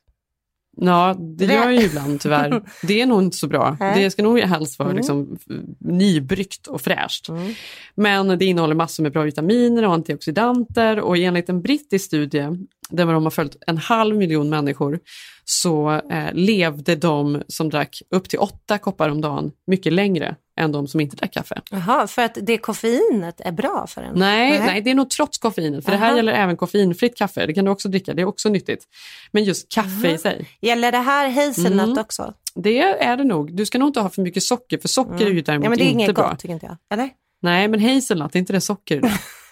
Ja, 0.82 1.16
det 1.20 1.46
gör 1.46 1.54
jag 1.54 1.74
ju 1.74 1.82
ibland 1.82 2.22
tyvärr. 2.22 2.62
Det 2.84 3.02
är 3.02 3.06
nog 3.06 3.22
inte 3.24 3.38
så 3.38 3.48
bra. 3.48 3.78
Det 3.80 4.12
ska 4.12 4.24
nog 4.24 4.40
helst 4.40 4.80
vara 4.80 4.90
Mm. 4.90 4.98
liksom, 4.98 5.38
nybryggt 5.80 6.68
och 6.68 6.82
fräscht. 6.82 7.30
Mm. 7.30 7.54
Men 7.96 8.28
det 8.40 8.46
innehåller 8.46 8.76
massor 8.76 9.04
med 9.04 9.12
bra 9.12 9.22
vitaminer 9.24 9.86
och 9.86 9.94
antioxidanter 9.94 11.00
och 11.00 11.18
enligt 11.18 11.50
en 11.50 11.62
brittisk 11.62 12.06
studie 12.06 12.48
där 12.90 13.06
de 13.06 13.24
har 13.24 13.30
följt 13.32 13.58
en 13.68 13.78
halv 13.78 14.16
miljon 14.16 14.50
människor 14.50 15.00
så 15.50 15.92
eh, 16.12 16.34
levde 16.34 16.96
de 16.96 17.44
som 17.48 17.70
drack 17.70 18.02
upp 18.12 18.30
till 18.30 18.40
åtta 18.40 18.78
koppar 18.78 19.10
om 19.10 19.22
dagen 19.22 19.52
mycket 19.68 19.94
längre 19.94 20.36
än 20.60 20.72
de 20.72 20.88
som 20.88 21.00
inte 21.00 21.16
drack 21.16 21.34
kaffe. 21.34 21.62
Jaha, 21.72 22.08
för 22.08 22.22
att 22.22 22.38
det 22.42 22.58
koffeinet 22.58 23.42
är 23.42 23.52
bra 23.52 23.88
för 23.88 24.02
en? 24.02 24.14
Nej, 24.20 24.60
nej. 24.60 24.82
det 24.82 24.90
är 24.92 24.96
nog 24.96 25.10
trots 25.10 25.38
koffeinet, 25.38 25.86
för 25.86 25.92
det 25.92 25.98
här 25.98 26.08
Aha. 26.08 26.18
gäller 26.18 26.34
även 26.34 26.58
koffeinfritt 26.58 27.18
kaffe. 27.18 27.46
Det 27.46 27.54
kan 27.54 27.66
du 27.66 27.72
också 27.72 27.90
dricka, 27.90 28.14
det 28.14 28.22
är 28.22 28.26
också 28.26 28.50
nyttigt. 28.50 28.84
Men 29.32 29.44
just 29.44 29.72
kaffe 29.72 30.12
i 30.12 30.18
sig, 30.18 30.50
Gäller 30.62 30.92
det 30.92 30.98
här 30.98 31.30
hazelnut 31.30 31.84
Mm. 31.88 31.98
också? 31.98 32.34
det 32.56 32.80
är 32.82 33.18
det 33.18 33.24
nog. 33.24 33.56
Du 33.56 33.66
ska 33.66 33.78
nog 33.78 33.90
inte 33.90 34.00
ha 34.00 34.10
för 34.10 34.22
mycket 34.22 34.44
socker, 34.44 34.78
för 34.78 34.88
socker 34.88 35.26
är 35.26 35.30
ju 35.30 35.42
däremot 35.42 35.48
Mm. 35.50 35.64
Ja, 35.64 35.70
men 35.70 35.78
det 35.78 35.84
är 35.84 35.90
inte 35.90 36.04
inget 36.04 36.16
bra. 36.16 36.30
gott 36.30 36.40
tycker 36.40 36.54
inte 36.54 36.66
jag. 36.66 36.78
Eller? 36.94 37.10
Nej, 37.42 37.68
men 37.68 37.80
hazelnut, 37.80 38.36
är 38.36 38.40
inte 38.40 38.54
det 38.54 38.62
socker? 38.62 39.02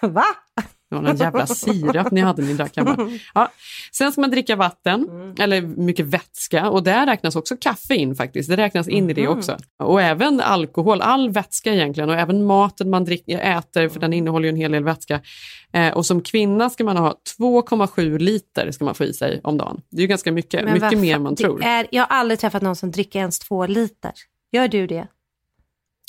Va? 0.00 0.24
Det 0.90 0.94
var 0.96 1.02
någon 1.02 1.16
jävla 1.16 1.46
sirap 1.46 2.10
ni 2.10 2.20
hade 2.20 2.42
ni 2.42 2.54
drack. 2.54 2.72
Ja. 3.34 3.52
Sen 3.92 4.12
ska 4.12 4.20
man 4.20 4.30
dricka 4.30 4.56
vatten, 4.56 5.08
Mm. 5.10 5.34
eller 5.38 5.60
mycket 5.62 6.06
vätska 6.06 6.70
och 6.70 6.82
där 6.82 7.06
räknas 7.06 7.36
också 7.36 7.56
kaffe 7.60 7.94
in 7.94 8.14
faktiskt. 8.14 8.48
Det 8.48 8.56
räknas 8.56 8.88
in 8.88 9.10
i 9.10 9.12
det 9.12 9.22
Mhm. 9.28 9.38
också. 9.38 9.56
Och 9.82 10.02
även 10.02 10.40
alkohol, 10.40 11.00
all 11.02 11.30
vätska 11.30 11.74
egentligen 11.74 12.10
och 12.10 12.16
även 12.16 12.44
maten 12.44 12.90
man 12.90 13.04
dricker, 13.04 13.38
äter 13.38 13.88
för 13.88 14.00
den 14.00 14.12
innehåller 14.12 14.44
ju 14.44 14.50
en 14.50 14.56
hel 14.56 14.72
del 14.72 14.84
vätska. 14.84 15.20
Eh, 15.72 15.88
och 15.94 16.06
som 16.06 16.20
kvinna 16.20 16.70
ska 16.70 16.84
man 16.84 16.96
ha 16.96 17.14
2,7 17.38 18.18
liter 18.18 18.70
ska 18.70 18.84
man 18.84 18.94
få 18.94 19.04
i 19.04 19.12
sig 19.12 19.40
om 19.44 19.58
dagen. 19.58 19.80
Det 19.90 19.96
är 19.96 20.00
ju 20.00 20.06
ganska 20.06 20.32
mycket, 20.32 20.64
Men 20.64 20.72
mycket 20.72 20.92
vad 20.92 21.00
mer 21.00 21.16
än 21.16 21.22
man 21.22 21.36
tror. 21.36 21.62
Är, 21.64 21.86
jag 21.90 22.02
har 22.02 22.16
aldrig 22.16 22.38
träffat 22.40 22.62
någon 22.62 22.76
som 22.76 22.90
dricker 22.90 23.18
ens 23.18 23.38
två 23.38 23.66
liter. 23.66 24.12
Gör 24.52 24.68
du 24.68 24.86
det? 24.86 25.06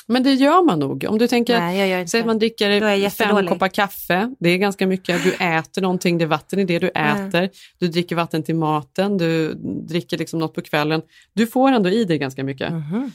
Men 0.07 0.23
det 0.23 0.33
gör 0.33 0.63
man 0.63 0.79
nog. 0.79 1.05
Om 1.09 1.17
du 1.17 1.27
tänker, 1.27 1.59
Nej, 1.59 2.07
säg 2.07 2.19
att 2.19 2.25
man 2.25 2.39
dricker 2.39 2.81
fem 3.09 3.35
koppar 3.47 3.67
kaffe, 3.67 4.35
det 4.39 4.49
är 4.49 4.57
ganska 4.57 4.87
mycket. 4.87 5.23
Du 5.23 5.31
äter 5.39 5.81
någonting, 5.81 6.17
det 6.17 6.23
är 6.25 6.27
vatten 6.27 6.59
i 6.59 6.65
det 6.65 6.79
du 6.79 6.87
äter. 6.87 7.49
Du 7.79 7.87
dricker 7.87 8.15
vatten 8.15 8.43
till 8.43 8.55
maten, 8.55 9.17
du 9.17 9.53
dricker 9.87 10.17
liksom 10.17 10.39
något 10.39 10.53
på 10.53 10.61
kvällen. 10.61 11.01
Du 11.33 11.47
får 11.47 11.71
ändå 11.71 11.89
i 11.89 12.03
dig 12.03 12.17
ganska 12.17 12.43
mycket. 12.43 12.71
Mhm. 12.71 13.11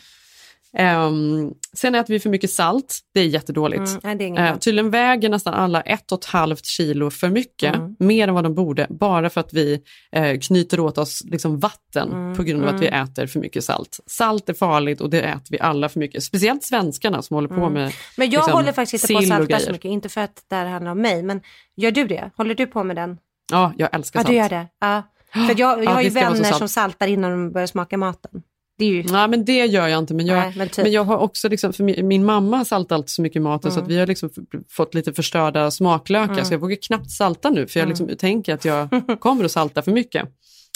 Ehm, 0.79 1.51
sen 1.77 1.95
äter 1.95 2.15
vi 2.15 2.21
för 2.21 2.31
mycket 2.31 2.51
salt, 2.51 2.99
det 3.15 3.21
är 3.21 3.25
jättedåligt. 3.27 3.89
Mm, 4.05 4.19
nej, 4.19 4.31
är 4.31 4.33
bra. 4.53 4.59
tydligen 4.59 4.91
väger 4.91 5.29
nästan 5.29 5.55
alla 5.55 5.81
ett 5.81 6.13
och 6.13 6.19
ett 6.19 6.25
halvt 6.25 6.65
kilo 6.67 7.11
för 7.11 7.29
mycket, 7.29 7.75
Mm. 7.75 7.97
mer 7.99 8.29
än 8.29 8.35
vad 8.35 8.45
de 8.45 8.55
borde, 8.55 8.87
bara 8.91 9.31
för 9.31 9.41
att 9.41 9.53
vi 9.53 9.83
eh, 10.13 10.39
knyter 10.39 10.81
åt 10.81 10.99
oss 10.99 11.23
liksom 11.25 11.59
vatten 11.61 12.13
Mm, 12.13 12.37
på 12.37 12.43
grund 12.43 12.65
av 12.65 12.75
att 12.75 12.81
vi 12.81 12.87
äter 12.87 13.27
för 13.27 13.41
mycket 13.41 13.65
salt. 13.65 14.01
Salt 14.07 14.49
är 14.49 14.55
farligt 14.55 15.01
och 15.01 15.11
det 15.11 15.21
äter 15.23 15.47
vi 15.51 15.61
alla 15.61 15.89
för 15.89 15.99
mycket, 16.01 16.23
speciellt 16.25 16.63
svenskarna 16.65 17.23
som 17.23 17.35
håller 17.35 17.49
på 17.49 17.69
med 17.71 17.83
Mm. 17.83 17.93
Men 18.17 18.31
jag 18.31 18.39
liksom, 18.41 18.53
håller 18.53 18.73
faktiskt 18.73 19.11
inte 19.11 19.15
på 19.15 19.19
att 19.35 19.39
salta 19.39 19.59
så 19.59 19.73
mycket, 19.73 19.89
inte 19.89 20.09
för 20.09 20.21
att 20.21 20.45
det 20.49 20.57
här 20.57 20.67
handlar 20.67 20.91
om 20.93 21.01
mig, 21.01 21.23
men 21.23 21.41
gör 21.77 21.91
du 21.91 22.07
det? 22.07 22.31
Håller 22.37 22.55
du 22.55 22.67
på 22.67 22.85
med 22.85 22.97
den? 22.97 23.19
Ja, 23.53 23.73
jag 23.77 23.89
älskar 23.95 24.21
Ja, 24.21 24.23
salt. 24.23 24.29
du 24.33 24.35
gör 24.37 24.49
det? 24.49 24.67
Ja. 24.81 25.03
För 25.33 25.41
jag, 25.61 25.79
jag 25.79 25.85
Ja, 25.85 25.91
har 25.91 26.03
ju 26.03 26.09
vänner 26.09 26.53
som 26.53 26.69
saltar 26.69 27.07
innan 27.07 27.31
de 27.31 27.53
börjar 27.53 27.67
smaka 27.67 27.97
maten. 27.99 28.43
Ju... 28.79 29.03
Nej, 29.03 29.29
men 29.29 29.45
det 29.45 29.67
gör 29.67 29.89
jag 29.89 29.99
inte. 29.99 30.15
Men 30.15 30.27
jag, 30.27 30.37
Nej, 30.37 30.53
men 30.57 30.69
typ. 30.69 30.83
men 30.85 30.93
jag 30.93 31.05
har 31.05 31.17
också, 31.19 31.49
liksom, 31.49 31.73
för 31.73 31.85
min, 31.85 32.09
min 32.09 32.25
mamma 32.25 32.65
saltar 32.65 32.97
alltid 32.97 33.11
så 33.11 33.23
mycket 33.23 33.37
i 33.37 33.41
maten 33.41 33.71
så 33.73 33.79
Mm. 33.79 33.85
att 33.85 33.91
vi 33.91 33.99
har 33.99 34.07
liksom 34.07 34.31
fått 34.71 34.95
lite 34.95 35.13
förstörda 35.13 35.71
smaklökar 35.71 36.45
så 36.45 36.55
jag 36.55 36.59
vågar 36.59 36.77
knappt 36.87 37.11
salta 37.11 37.51
nu 37.51 37.67
för 37.67 37.81
jag 37.81 37.85
Mm. 37.85 37.91
liksom 37.91 38.17
tänker 38.19 38.55
att 38.55 38.65
jag 38.65 38.89
kommer 39.21 39.45
att 39.45 39.53
salta 39.53 39.83
för 39.83 39.93
mycket. 39.93 40.29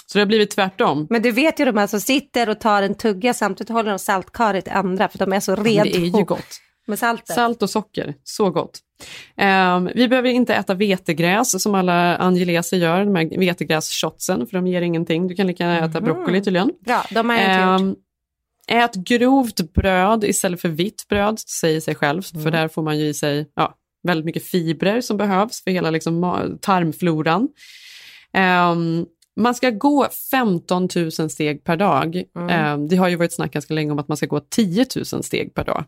Så 0.07 0.19
det 0.19 0.21
har 0.21 0.27
blivit 0.27 0.51
tvärtom. 0.51 1.07
Men 1.11 1.23
du 1.23 1.31
vet 1.31 1.61
ju 1.61 1.65
de 1.65 1.77
här 1.77 1.87
som 1.87 2.01
sitter 2.01 2.49
och 2.49 2.61
tar 2.61 2.83
en 2.83 2.95
tugga 2.95 3.35
samtidigt 3.35 3.69
håller 3.71 3.91
de 3.91 3.99
saltkaret 3.99 4.69
andra 4.69 5.09
för 5.09 5.19
de 5.19 5.33
är 5.33 5.41
så 5.41 5.57
redo 5.57 5.85
det 5.85 5.97
är 5.97 6.01
ju 6.19 6.25
gott. 6.25 6.61
Med 6.87 6.99
saltet. 6.99 7.35
Salt 7.37 7.63
och 7.63 7.71
socker, 7.71 8.15
så 8.25 8.51
gott. 8.51 8.79
Ehm, 9.37 9.91
vi 9.95 10.09
behöver 10.09 10.29
inte 10.29 10.55
äta 10.55 10.75
vetegräs 10.75 11.63
som 11.63 11.75
alla 11.75 12.17
angeläser 12.17 12.77
gör, 12.77 13.05
de 13.05 13.15
här 13.17 13.39
vetegrässhotsen, 13.39 14.47
för 14.47 14.53
de 14.53 14.67
ger 14.67 14.83
ingenting. 14.83 15.29
Du 15.29 15.35
kan 15.35 15.47
lika 15.47 15.65
gärna 15.65 15.87
äta 15.87 16.01
Mhm. 16.01 16.05
broccoli 16.05 16.41
tydligen. 16.43 16.71
Bra, 16.85 17.05
de 17.11 17.29
har 17.31 17.37
jag. 17.37 17.81
Ehm, 17.81 17.95
ät 18.69 18.95
grovt 18.95 19.73
bröd 19.73 20.25
istället 20.25 20.61
för 20.61 20.69
vitt 20.69 21.09
bröd, 21.09 21.39
säger 21.39 21.81
sig 21.81 21.95
självt, 21.95 22.33
Mm. 22.35 22.45
för 22.45 22.51
där 22.51 22.69
får 22.69 22.83
man 22.83 22.99
ju 22.99 23.07
i 23.07 23.15
sig 23.15 23.51
ja, 23.55 23.75
väldigt 24.03 24.25
mycket 24.27 24.45
fibrer 24.45 25.01
som 25.01 25.17
behövs 25.17 25.65
för 25.65 25.71
hela 25.71 25.91
liksom, 25.91 26.59
tarmfloran. 26.61 27.49
Ehm, 28.33 29.07
man 29.41 29.55
ska 29.55 29.71
gå 29.71 30.07
15 30.31 30.89
000 30.97 31.31
steg 31.31 31.65
per 31.65 31.77
dag. 31.77 32.23
Mm. 32.37 32.49
Ehm, 32.51 32.89
det 32.89 32.97
har 32.97 33.09
ju 33.09 33.17
varit 33.17 33.33
snack 33.33 33.53
ganska 33.53 33.75
länge 33.75 33.93
om 33.93 33.99
att 33.99 34.09
man 34.09 34.17
ska 34.17 34.27
gå 34.27 34.41
10 34.41 34.87
000 35.13 35.23
steg 35.25 35.55
per 35.55 35.65
dag. 35.65 35.85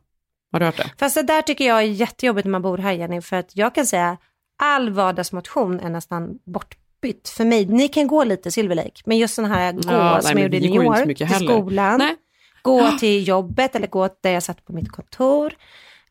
Har 0.52 0.60
du 0.60 0.66
hört 0.66 0.76
det? 0.76 0.90
Fast 0.98 1.14
det 1.14 1.22
där 1.22 1.42
tycker 1.42 1.64
jag 1.66 1.78
är 1.78 1.82
jättejobbigt 1.82 2.44
när 2.44 2.50
man 2.50 2.62
bor 2.62 2.78
här 2.78 2.92
Jenny, 2.92 3.20
för 3.20 3.36
att 3.36 3.56
jag 3.56 3.74
kan 3.74 3.86
säga 3.86 4.16
all 4.62 4.90
vardagsmotion 4.90 5.80
är 5.80 5.90
nästan 5.90 6.38
bortbytt 6.44 7.28
för 7.28 7.44
mig. 7.44 7.66
Ni 7.66 7.88
kan 7.88 8.06
gå 8.06 8.24
lite 8.24 8.50
Silver 8.50 8.74
Lake, 8.76 9.02
men 9.04 9.18
just 9.18 9.34
sån 9.34 9.44
här 9.44 9.72
gå 9.72 9.80
Ja, 9.92 10.20
som 10.22 10.34
nej, 10.34 10.42
jag 10.44 10.54
gjorde 10.54 10.66
i 10.66 10.70
New 10.70 10.82
York, 10.82 11.16
till 11.16 11.26
heller. 11.26 11.46
skolan, 11.46 11.98
Nej. 11.98 12.16
gå 12.62 12.90
till 12.98 13.28
jobbet 13.28 13.76
eller 13.76 13.86
gå 13.86 14.08
där 14.22 14.30
jag 14.30 14.42
satt 14.42 14.64
på 14.64 14.72
mitt 14.72 14.92
kontor. 14.92 15.52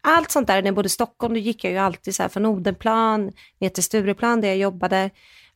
Allt 0.02 0.32
sånt 0.32 0.48
där, 0.48 0.62
när 0.62 0.66
jag 0.68 0.76
bodde 0.76 0.86
i 0.86 0.90
Stockholm, 0.90 1.34
då 1.34 1.40
gick 1.40 1.64
jag 1.64 1.74
ju 1.74 1.80
alltid 1.80 2.16
så 2.16 2.24
här 2.24 2.30
från 2.30 2.46
Odenplan 2.46 3.32
ner 3.60 3.70
till 3.70 3.84
Stureplan 3.84 4.42
där 4.42 4.48
jag 4.48 4.58
jobbade. 4.58 5.10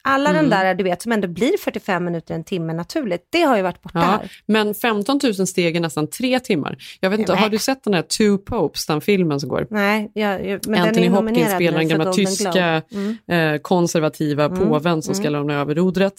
Alla 0.03 0.29
Mm. 0.29 0.41
den 0.41 0.49
där, 0.49 0.75
du 0.75 0.83
vet, 0.83 1.01
som 1.01 1.11
ändå 1.11 1.27
blir 1.27 1.57
45 1.57 2.05
minuter, 2.05 2.35
en 2.35 2.43
timme 2.43 2.73
naturligt, 2.73 3.27
det 3.29 3.41
har 3.41 3.55
ju 3.57 3.61
varit 3.61 3.81
borta 3.81 3.99
Ja, 3.99 4.05
här. 4.05 4.31
men 4.45 4.73
15 4.75 5.19
000 5.37 5.47
steg 5.47 5.75
är 5.75 5.79
nästan 5.79 6.07
tre 6.07 6.39
timmar. 6.39 6.77
Jag 6.99 7.09
vet 7.09 7.19
inte, 7.19 7.33
Nej. 7.33 7.41
har 7.41 7.49
du 7.49 7.57
sett 7.57 7.83
den 7.83 7.93
här 7.93 8.01
Two 8.01 8.37
Popes, 8.45 8.85
den 8.85 9.01
filmen 9.01 9.39
som 9.39 9.49
går? 9.49 9.67
Nej, 9.69 10.11
jag, 10.13 10.45
jag, 10.47 10.59
men 10.67 10.79
den 10.79 10.87
Anthony 10.87 11.05
är 11.05 11.09
ju 11.09 11.15
Hopkins 11.15 11.51
spelar 11.53 11.77
den 11.77 11.87
gamla 11.87 12.13
tyska. 12.13 12.81
Mm. 12.91 13.17
eh, 13.55 13.59
konservativa 13.61 14.49
påven 14.49 15.01
som 15.01 15.15
ska 15.15 15.29
lämna 15.29 15.53
över 15.53 15.75
rodret. 15.75 16.13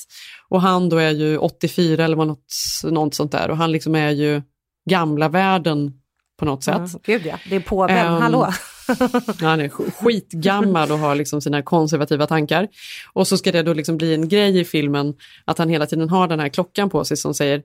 Och 0.49 0.61
han 0.62 0.88
då 0.88 0.97
är 0.97 1.11
ju 1.11 1.38
84 1.38 2.05
eller 2.05 2.16
något, 2.16 2.45
något 2.85 3.14
sånt 3.14 3.33
där 3.33 3.51
och 3.51 3.57
han 3.57 3.73
liksom 3.73 3.95
är 3.95 4.11
ju 4.11 4.42
gamla 4.90 5.29
världen 5.29 5.92
på 6.38 6.45
något 6.45 6.64
sätt. 6.64 6.77
Mm, 6.77 6.88
gud 7.05 7.23
ja, 7.27 7.38
det 7.51 7.57
är 7.57 7.61
påven, 7.61 7.97
Ehm, 7.97 8.23
hallå. 8.23 8.49
Han 9.40 9.61
är 9.61 9.68
sk- 9.68 9.90
skitgammal 9.90 10.90
och 10.92 10.99
har 10.99 11.14
liksom 11.14 11.40
sina 11.40 11.62
konservativa 11.62 12.27
tankar. 12.27 12.68
Och 13.12 13.29
så 13.29 13.38
ska 13.38 13.53
det 13.53 13.62
då 13.62 13.73
liksom 13.73 13.97
bli 13.97 14.14
en 14.14 14.29
grej 14.29 14.61
i 14.61 14.64
filmen 14.64 15.14
att 15.45 15.59
han 15.59 15.68
hela 15.68 15.87
tiden 15.87 16.09
har 16.11 16.29
den 16.29 16.40
här 16.40 16.49
klockan 16.49 16.90
på 16.90 17.05
sig 17.05 17.16
som 17.16 17.35
säger 17.35 17.62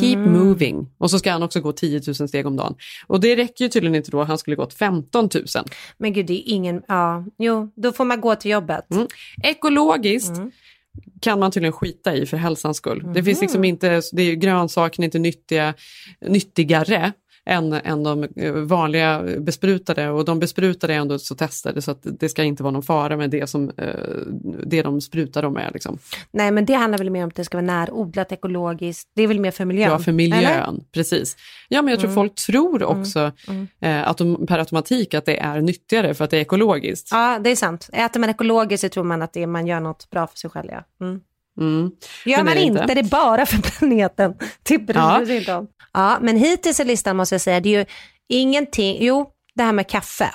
Keep 0.00 0.14
Mm. 0.18 0.32
moving. 0.32 0.86
Och 0.98 1.10
så 1.10 1.18
ska 1.18 1.32
han 1.32 1.42
också 1.42 1.60
gå 1.60 1.72
10 1.72 2.00
000 2.06 2.28
steg 2.28 2.46
om 2.46 2.56
dagen. 2.56 2.74
Och 3.06 3.20
det 3.20 3.36
räcker 3.36 3.64
ju 3.64 3.68
tydligen 3.68 3.94
inte 3.94 4.10
då, 4.10 4.22
han 4.24 4.38
skulle 4.38 4.56
gått 4.56 4.74
15 4.74 5.28
000. 5.34 5.44
Men 5.98 6.12
gud, 6.12 6.26
det 6.26 6.32
är 6.32 6.52
ingen, 6.52 6.82
ja, 6.88 7.24
jo, 7.38 7.70
då 7.76 7.92
får 7.92 8.04
man 8.04 8.20
gå 8.20 8.34
till 8.34 8.50
jobbet. 8.50 8.90
Mm. 8.90 9.06
Ekologiskt 9.42 10.36
Mm. 10.36 10.50
kan 11.20 11.40
man 11.40 11.50
tydligen 11.50 11.72
skita 11.72 12.14
i 12.14 12.26
för 12.26 12.36
hälsans 12.36 12.76
skull. 12.76 12.98
Det 13.02 13.06
Mhm. 13.08 13.24
finns 13.24 13.40
liksom 13.40 13.64
inte, 13.64 14.02
det 14.12 14.22
är 14.22 14.26
ju 14.26 14.34
grönsakerna 14.36 15.04
inte 15.04 15.18
nyttiga, 15.18 15.74
nyttigare 16.20 17.12
än, 17.48 17.72
än 17.72 18.02
de 18.02 18.28
eh, 18.36 18.52
vanliga 18.52 19.22
besprutade 19.38 20.10
och 20.10 20.24
de 20.24 20.38
besprutade 20.38 20.94
är 20.94 20.98
ändå 20.98 21.18
så 21.18 21.34
testade 21.34 21.82
så 21.82 21.90
att 21.90 22.00
det 22.02 22.28
ska 22.28 22.44
inte 22.44 22.62
vara 22.62 22.72
någon 22.72 22.82
fara 22.82 23.16
med 23.16 23.30
det 23.30 23.46
som 23.46 23.70
eh, 23.76 23.94
det 24.66 24.82
de 24.82 25.00
sprutar 25.00 25.42
dem 25.42 25.52
med. 25.52 25.70
Liksom. 25.72 25.98
Nej, 26.30 26.50
men 26.50 26.64
det 26.64 26.74
handlar 26.74 26.98
väl 26.98 27.10
mer 27.10 27.22
om 27.22 27.28
att 27.28 27.34
det 27.34 27.44
ska 27.44 27.56
vara 27.56 27.66
närodlat, 27.66 28.32
ekologiskt. 28.32 29.10
Det 29.14 29.22
är 29.22 29.28
väl 29.28 29.40
mer 29.40 29.50
för 29.50 29.64
miljön? 29.64 29.90
Ja, 29.90 29.98
för 29.98 30.12
miljön, 30.12 30.42
eller? 30.42 30.80
precis. 30.92 31.36
Ja, 31.68 31.82
men 31.82 31.90
jag 31.90 32.00
tror 32.00 32.10
folk 32.10 32.34
tror 32.34 32.82
också 32.82 33.32
Eh, 33.80 34.08
att 34.08 34.18
de, 34.18 34.46
per 34.46 34.58
automatik 34.58 35.14
att 35.14 35.24
det 35.24 35.38
är 35.38 35.60
nyttigare 35.60 36.14
för 36.14 36.24
att 36.24 36.30
det 36.30 36.36
är 36.36 36.40
ekologiskt. 36.40 37.08
Ja, 37.10 37.38
det 37.38 37.50
är 37.50 37.56
sant. 37.56 37.90
Äter 37.92 38.20
man 38.20 38.30
ekologiskt 38.30 38.80
så 38.80 38.88
tror 38.88 39.04
man 39.04 39.22
att 39.22 39.32
det, 39.32 39.46
man 39.46 39.66
gör 39.66 39.80
något 39.80 40.10
bra 40.10 40.26
för 40.26 40.36
sig 40.36 40.50
själv. 40.50 40.68
Ja. 40.72 40.82
Mm. 41.58 41.90
Gör 42.26 42.36
Men 42.36 42.44
man 42.44 42.56
inte, 42.58 42.80
inte. 42.82 42.94
det 42.94 43.02
bara 43.10 43.46
för 43.46 43.58
planeten. 43.78 44.34
Det 44.62 44.78
bryr 44.78 44.96
Ja. 44.96 45.18
dig 45.26 45.36
inte 45.38 45.54
om. 45.54 45.66
Ja, 45.92 46.18
men 46.20 46.36
hittills 46.36 46.80
i 46.80 46.84
listan 46.84 47.16
måste 47.16 47.34
jag 47.34 47.42
säga, 47.42 47.60
det 47.60 47.68
är 47.74 47.78
ju 47.78 47.84
ingenting, 48.28 48.96
jo, 49.00 49.30
det 49.54 49.62
här 49.62 49.72
med 49.72 49.88
kaffe. 49.88 50.30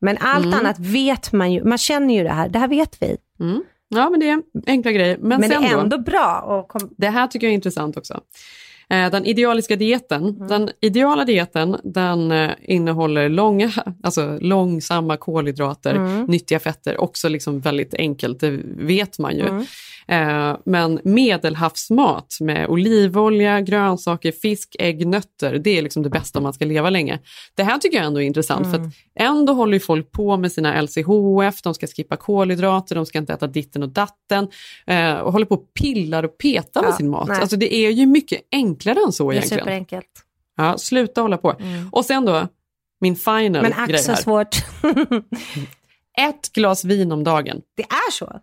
Men 0.00 0.18
allt 0.20 0.44
Mm. 0.46 0.58
annat 0.58 0.78
vet 0.78 1.32
man 1.32 1.52
ju, 1.52 1.64
man 1.64 1.78
känner 1.78 2.14
ju 2.14 2.22
det 2.22 2.32
här, 2.32 2.48
det 2.48 2.58
här 2.58 2.68
vet 2.68 2.96
vi. 3.02 3.16
Mm. 3.40 3.62
Ja, 3.88 4.10
men 4.10 4.20
det 4.20 4.28
är 4.30 4.42
enkla 4.66 4.92
grejer. 4.92 5.18
Men, 5.20 5.40
Men, 5.40 5.50
det 5.50 5.56
är 5.56 5.72
då, 5.74 5.80
ändå 5.80 5.98
bra. 5.98 6.40
Och 6.40 6.68
kom... 6.68 6.90
det 6.98 7.08
här 7.08 7.26
tycker 7.26 7.46
jag 7.46 7.50
är 7.50 7.54
intressant 7.54 7.96
också. 7.96 8.20
Eh, 8.90 9.10
Den 9.10 9.24
idealiska 9.26 9.76
dieten, 9.76 10.24
Mm. 10.28 10.48
den 10.48 10.70
ideala 10.80 11.24
dieten 11.24 11.76
den 11.84 12.32
eh, 12.32 12.50
innehåller 12.62 13.28
långa, 13.28 13.72
alltså 14.02 14.38
långsamma 14.40 15.16
kolhydrater, 15.16 15.94
Mm. 15.94 16.24
nyttiga 16.24 16.58
fetter, 16.60 17.00
också 17.00 17.28
liksom 17.28 17.60
väldigt 17.60 17.94
enkelt, 17.94 18.40
det 18.40 18.50
vet 18.76 19.18
man 19.18 19.36
ju. 19.36 19.46
Mm. 19.48 19.64
Eh, 20.08 20.56
Men 20.64 21.00
medelhavsmat 21.04 22.36
med 22.40 22.68
olivolja, 22.68 23.60
grönsaker, 23.60 24.32
fisk, 24.32 24.76
ägg, 24.78 25.06
nötter, 25.06 25.58
det 25.58 25.78
är 25.78 25.82
liksom 25.82 26.02
det 26.02 26.10
bästa 26.10 26.38
om 26.38 26.42
man 26.42 26.52
ska 26.52 26.64
leva 26.64 26.90
länge. 26.90 27.18
Det 27.54 27.62
här 27.62 27.78
tycker 27.78 27.96
jag 27.96 28.06
ändå 28.06 28.20
är 28.22 28.26
intressant 28.26 28.66
för 28.66 28.74
Mm. 28.76 28.88
att 28.88 28.94
ändå 29.14 29.52
håller 29.52 29.78
folk 29.78 30.12
på 30.12 30.36
med 30.36 30.52
sina 30.52 30.82
LCHF, 30.82 31.62
de 31.62 31.74
ska 31.74 31.86
skippa 31.86 32.16
kolhydrater, 32.16 32.94
de 32.94 33.06
ska 33.06 33.18
inte 33.18 33.32
äta 33.32 33.46
ditten 33.46 33.82
och 33.82 33.88
datten 33.88 34.48
eh, 34.86 35.14
och 35.14 35.32
håller 35.32 35.46
på 35.46 35.54
och 35.54 35.74
pillar 35.80 36.22
och 36.22 36.38
petar 36.38 36.82
med 36.82 36.90
Ja, 36.90 36.96
sin 36.96 37.10
mat. 37.10 37.28
nej. 37.28 37.40
Alltså 37.40 37.56
det 37.56 37.74
är 37.74 37.90
ju 37.90 38.06
mycket 38.06 38.40
enklare 38.52 38.98
än 39.06 39.12
så 39.12 39.30
Det 39.30 39.34
är 39.34 39.36
egentligen. 39.36 39.60
superenkelt. 39.64 40.06
Ja, 40.56 40.78
sluta 40.78 41.20
hålla 41.20 41.38
på. 41.38 41.52
Mm. 41.60 41.88
Och 41.92 42.04
sen 42.04 42.24
då, 42.24 42.48
min 43.00 43.16
final 43.16 43.50
Men 43.62 43.72
ack 43.72 44.00
så 44.00 44.14
svårt. 44.16 44.56
Ett 46.18 46.52
glas 46.52 46.84
vin 46.84 47.12
om 47.12 47.24
dagen. 47.24 47.60
det 47.76 47.82
är 47.82 48.10
så? 48.12 48.40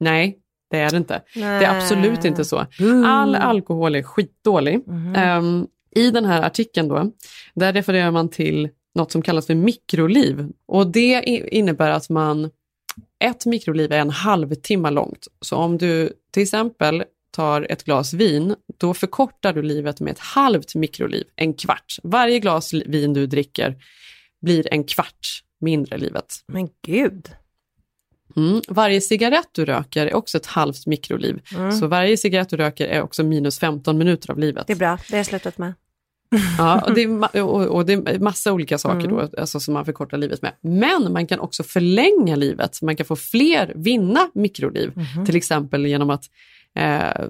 Nej, 0.00 0.38
det 0.70 0.78
är 0.78 0.90
det 0.90 0.96
inte. 0.96 1.22
Det 1.34 1.40
är 1.42 1.76
absolut 1.76 2.24
inte 2.24 2.44
så. 2.44 2.66
Mm. 2.80 3.04
All 3.04 3.34
alkohol 3.34 3.94
är 3.94 4.02
skitdålig. 4.02 4.88
Mhm. 4.88 5.14
Ehm, 5.14 5.66
I 5.90 6.10
den 6.10 6.24
här 6.24 6.42
artikeln 6.42 6.88
då, 6.88 7.10
där 7.54 7.72
refererar 7.72 8.10
man 8.10 8.28
till 8.28 8.68
något 8.94 9.12
som 9.12 9.22
kallas 9.22 9.46
för 9.46 9.54
mikroliv. 9.54 10.48
Och 10.66 10.86
det 10.86 11.22
innebär 11.52 11.90
att 11.90 12.10
man, 12.10 12.50
ett 13.24 13.46
mikroliv 13.46 13.92
är 13.92 13.98
en 13.98 14.10
halvtimme 14.10 14.90
långt. 14.90 15.26
Så 15.40 15.56
om 15.56 15.78
du 15.78 16.12
till 16.32 16.42
exempel 16.42 17.04
tar 17.30 17.66
ett 17.70 17.84
glas 17.84 18.12
vin, 18.14 18.54
då 18.78 18.94
förkortar 18.94 19.52
du 19.52 19.62
livet 19.62 20.00
med 20.00 20.12
ett 20.12 20.18
halvt 20.18 20.74
mikroliv, 20.74 21.24
en 21.36 21.54
kvart. 21.54 21.96
Varje 22.02 22.38
glas 22.38 22.74
vin 22.74 23.12
du 23.12 23.26
dricker 23.26 23.76
blir 24.42 24.74
en 24.74 24.84
kvart 24.84 25.42
mindre 25.60 25.98
livet. 25.98 26.34
Men 26.46 26.68
gud. 26.86 27.28
Mm. 28.36 28.60
Varje 28.68 29.00
cigarett 29.00 29.48
du 29.52 29.64
röker 29.64 30.06
är 30.06 30.14
också 30.14 30.36
ett 30.38 30.46
halvt 30.46 30.86
mikroliv. 30.86 31.40
Mm. 31.56 31.72
Så 31.72 31.86
varje 31.86 32.16
cigarett 32.16 32.48
du 32.48 32.56
röker 32.56 32.86
är 32.88 33.02
också 33.02 33.22
minus 33.24 33.58
15 33.58 33.98
minuter 33.98 34.30
av 34.30 34.38
livet. 34.38 34.66
Det 34.66 34.72
är 34.72 34.76
bra, 34.76 34.98
det 35.08 35.12
har 35.14 35.18
jag 35.18 35.26
slutat 35.26 35.58
med. 35.58 35.74
Ja, 36.58 36.80
och, 36.86 36.94
det 36.94 37.02
är 37.02 37.42
och, 37.42 37.62
och 37.66 37.86
det 37.86 37.92
är 37.92 38.18
massa 38.18 38.52
olika 38.52 38.78
saker 38.78 39.06
Mm. 39.08 39.10
då, 39.16 39.40
alltså 39.40 39.60
som 39.60 39.74
man 39.74 39.84
förkortar 39.84 40.18
livet 40.18 40.42
med. 40.42 40.52
Men 40.60 41.12
man 41.12 41.26
kan 41.26 41.40
också 41.40 41.62
förlänga 41.62 42.36
livet. 42.36 42.82
Man 42.82 42.96
kan 42.96 43.06
få 43.06 43.16
fler, 43.16 43.72
vinna 43.76 44.30
mikroliv. 44.34 44.92
Mhm. 44.96 45.26
Till 45.26 45.36
exempel 45.36 45.86
genom 45.86 46.10
att 46.10 46.24
eh, 46.74 47.24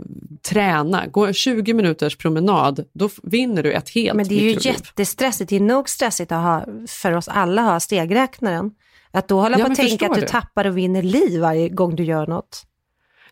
träna. 0.49 1.07
Gå 1.07 1.33
20 1.33 1.75
minuters 1.75 2.17
promenad, 2.17 2.85
då 2.93 3.09
vinner 3.23 3.63
du 3.63 3.73
ett 3.73 3.89
helt 3.91 4.17
Men 4.17 4.29
det 4.29 4.35
är 4.35 4.41
ju 4.41 4.47
mikroliv. 4.47 4.67
jättestressigt. 4.67 5.51
Det 5.51 5.57
är 5.57 5.61
nog 5.61 5.89
stressigt 5.89 6.33
att 6.33 6.43
ha, 6.43 6.65
för 6.89 7.13
oss 7.13 7.29
alla 7.29 7.63
att 7.63 7.69
ha 7.69 7.81
stegräknaren. 7.81 8.71
Att 9.17 9.29
då 9.29 9.41
hålla 9.41 9.59
Ja, 9.59 9.65
på 9.65 9.71
att 9.73 9.77
tänka 9.79 10.07
att 10.07 10.15
du 10.15 10.21
du? 10.21 10.27
tappar 10.27 10.65
och 10.65 10.79
vinner 10.79 11.03
liv 11.03 11.41
varje 11.41 11.69
gång 11.69 11.97
du 11.97 12.05
gör 12.05 12.27
något. 12.27 12.63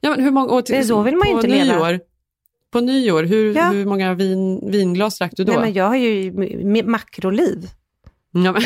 Ja, 0.00 0.10
men 0.10 0.20
hur 0.24 0.30
många, 0.30 0.52
och 0.52 0.66
till, 0.66 0.74
Det 0.76 0.84
så 0.84 1.02
vill 1.02 1.16
man 1.16 1.28
ju 1.28 1.34
inte 1.34 1.46
leva. 1.46 1.64
nyår, 1.88 2.00
På 2.72 2.80
nyår, 2.80 3.22
hur, 3.22 3.56
Ja. 3.56 3.68
hur 3.68 3.86
många 3.86 4.14
vin, 4.14 4.70
vinglas 4.70 5.18
drack 5.18 5.32
du 5.36 5.44
då? 5.44 5.52
Nej, 5.52 5.60
men 5.60 5.72
jag 5.72 5.84
har 5.88 5.96
ju 5.96 6.32
makroliv. 6.84 7.68
ja, 8.30 8.52
men, 8.52 8.62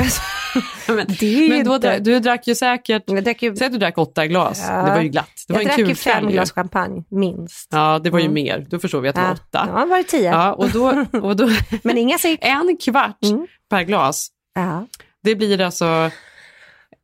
men, 0.97 1.07
Det 1.21 1.27
är 1.27 1.43
ju 1.43 1.49
men 1.49 1.65
då, 1.67 1.75
inte... 1.75 1.99
du 1.99 2.21
drack 2.21 2.47
ju 2.47 2.55
säkert, 2.55 3.03
Jag 3.07 3.43
ju, 3.43 3.57
säg 3.57 3.67
att 3.67 3.73
du 3.73 3.79
drack 3.79 3.99
åtta 3.99 4.27
glas, 4.27 4.65
Ja. 4.69 4.77
det 4.85 4.91
var 4.91 5.01
ju 5.01 5.09
glatt. 5.09 5.45
Det 5.49 5.53
var 5.53 5.61
jag 5.61 5.71
en 5.71 5.77
drack 5.79 5.89
ju 5.89 5.95
fem 5.95 6.25
ju. 6.25 6.33
glas 6.33 6.53
champagne, 6.53 7.05
minst. 7.11 7.69
Ja, 7.73 7.99
det 8.05 8.11
var 8.11 8.19
ju 8.19 8.25
Mm. 8.25 8.35
mer. 8.35 8.67
Då 8.71 8.79
förstår 8.79 9.01
vi 9.01 9.09
att 9.09 9.15
det 9.15 9.21
var 9.23 9.33
åtta. 9.33 9.69
Ja, 9.75 9.81
det 9.81 9.87
var 9.87 9.97
det 9.99 10.05
tio. 10.05 10.31
Ja, 10.31 10.53
och 10.53 10.71
då, 10.71 11.05
och 11.23 11.37
då, 11.37 11.49
Men 11.83 11.99
inga 11.99 12.19
cigg. 12.19 12.39
en 12.43 12.77
kvart 12.77 13.25
Mm. 13.25 13.47
per 13.71 13.83
glas, 13.83 14.29
Ja. 14.55 14.87
det 15.23 15.35
blir 15.35 15.61
alltså 15.61 16.11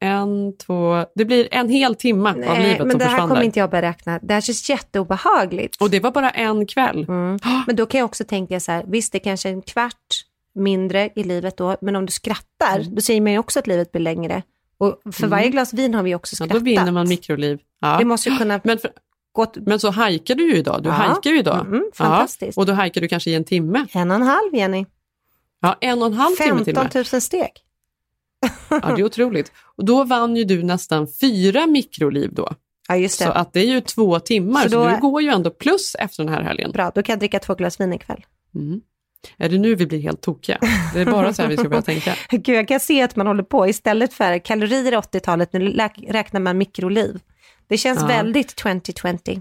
en, 0.00 0.56
två, 0.56 1.04
det 1.14 1.24
blir 1.24 1.48
en 1.50 1.68
hel 1.68 1.94
timme 1.94 2.28
av 2.30 2.36
Nej, 2.38 2.62
livet 2.62 2.78
men 2.78 2.90
som 2.90 2.98
det 2.98 3.04
här 3.04 3.18
kommer 3.20 3.34
där. 3.34 3.42
inte 3.42 3.58
jag 3.60 3.70
beräkna. 3.70 4.18
Det 4.22 4.34
här 4.34 4.40
känns 4.40 4.70
jätteobehagligt. 4.70 5.76
Och 5.80 5.90
det 5.90 6.00
var 6.00 6.10
bara 6.10 6.30
en 6.30 6.66
kväll. 6.66 7.04
Mm. 7.08 7.38
Men 7.66 7.76
då 7.76 7.86
kan 7.86 7.98
jag 7.98 8.04
också 8.04 8.24
tänka 8.24 8.60
så 8.60 8.72
här, 8.72 8.84
visst 8.88 9.12
det 9.12 9.18
är 9.18 9.24
kanske 9.24 9.48
en 9.48 9.62
kvart 9.62 10.24
mindre 10.54 11.10
i 11.16 11.24
livet 11.24 11.56
då, 11.56 11.76
men 11.80 11.96
om 11.96 12.06
du 12.06 12.12
skrattar, 12.12 12.78
Mm. 12.80 12.94
då 12.94 13.00
säger 13.00 13.20
man 13.20 13.32
ju 13.32 13.38
också 13.38 13.58
att 13.58 13.66
livet 13.66 13.92
blir 13.92 14.02
längre. 14.02 14.42
Och 14.78 15.00
för 15.12 15.26
varje 15.26 15.48
glas 15.48 15.72
vin 15.72 15.94
har 15.94 16.02
vi 16.02 16.14
också 16.14 16.32
Ja, 16.34 16.36
skrattat. 16.36 16.54
då 16.54 16.64
vinner 16.64 16.92
man 16.92 17.08
mikroliv. 17.08 17.58
Ja. 17.80 17.96
Det 17.98 18.04
måste 18.04 18.30
kunna 18.30 18.60
Men, 18.64 18.78
för, 18.78 18.90
gå 19.32 19.46
men 19.54 19.80
så 19.80 19.90
hajkar 19.90 20.34
du 20.34 20.48
ju 20.50 20.56
idag. 20.56 20.82
Du 20.82 20.88
Ja. 20.88 20.92
hajkar 20.94 21.30
ju 21.30 21.38
idag. 21.38 21.60
Mm, 21.66 21.84
fantastiskt. 21.94 22.56
Ja, 22.56 22.60
och 22.62 22.66
då 22.66 22.72
hajkar 22.72 23.00
du 23.00 23.08
kanske 23.08 23.30
i 23.30 23.34
en 23.34 23.44
timme. 23.44 23.86
en 23.92 24.10
och 24.10 24.14
en 24.16 24.22
halv, 24.22 24.54
Jenny. 24.54 24.86
Ja, 25.60 25.76
en 25.80 26.02
och 26.02 26.06
en 26.06 26.12
halv 26.14 26.34
timme 26.36 26.64
till 26.64 26.76
och 26.76 26.82
15 26.82 27.00
med. 27.00 27.12
000 27.12 27.20
steg. 27.20 27.50
Ja, 28.68 28.78
det 28.96 29.00
är 29.00 29.04
otroligt. 29.04 29.52
Och 29.78 29.84
då 29.84 30.04
vann 30.04 30.36
ju 30.36 30.44
du 30.44 30.62
nästan 30.62 31.08
fyra 31.20 31.66
mikroliv 31.66 32.34
då. 32.34 32.52
Ja, 32.88 32.96
just 32.96 33.18
det. 33.18 33.24
Så 33.24 33.30
att 33.30 33.52
det 33.52 33.60
är 33.60 33.66
ju 33.66 33.80
två 33.80 34.20
timmar, 34.20 34.62
Så 34.62 34.68
så, 34.68 34.76
då- 34.84 34.88
du 34.88 34.96
går 35.00 35.22
ju 35.22 35.28
ändå 35.28 35.50
plus 35.50 35.94
efter 35.98 36.24
den 36.24 36.32
här 36.34 36.42
helgen. 36.42 36.72
Bra, 36.72 36.92
då 36.94 37.02
kan 37.02 37.12
jag 37.12 37.18
dricka 37.20 37.38
två 37.38 37.54
glas 37.54 37.80
vin 37.80 37.92
ikväll. 37.92 38.24
Mm. 38.54 38.80
Är 39.38 39.48
det 39.48 39.58
nu 39.58 39.74
vi 39.74 39.86
blir 39.86 40.00
helt 40.00 40.20
tokiga? 40.20 40.58
Det 40.94 41.00
är 41.00 41.04
bara 41.06 41.32
så 41.34 41.42
här 41.42 41.48
vi 41.48 41.56
ska 41.56 41.68
börja 41.68 41.82
tänka. 41.92 42.14
Gud, 42.30 42.56
jag 42.56 42.68
kan 42.68 42.80
se 42.80 43.02
att 43.02 43.16
man 43.16 43.26
håller 43.26 43.42
på, 43.42 43.68
istället 43.68 44.12
för 44.14 44.38
kalorier 44.38 44.92
i 44.92 44.96
80-talet, 44.96 45.52
nu 45.52 45.70
räknar 46.08 46.40
man 46.40 46.58
mikroliv. 46.58 47.20
Det 47.68 47.78
känns 47.78 48.00
Ja. 48.00 48.06
väldigt 48.06 48.56
2020. 48.56 49.40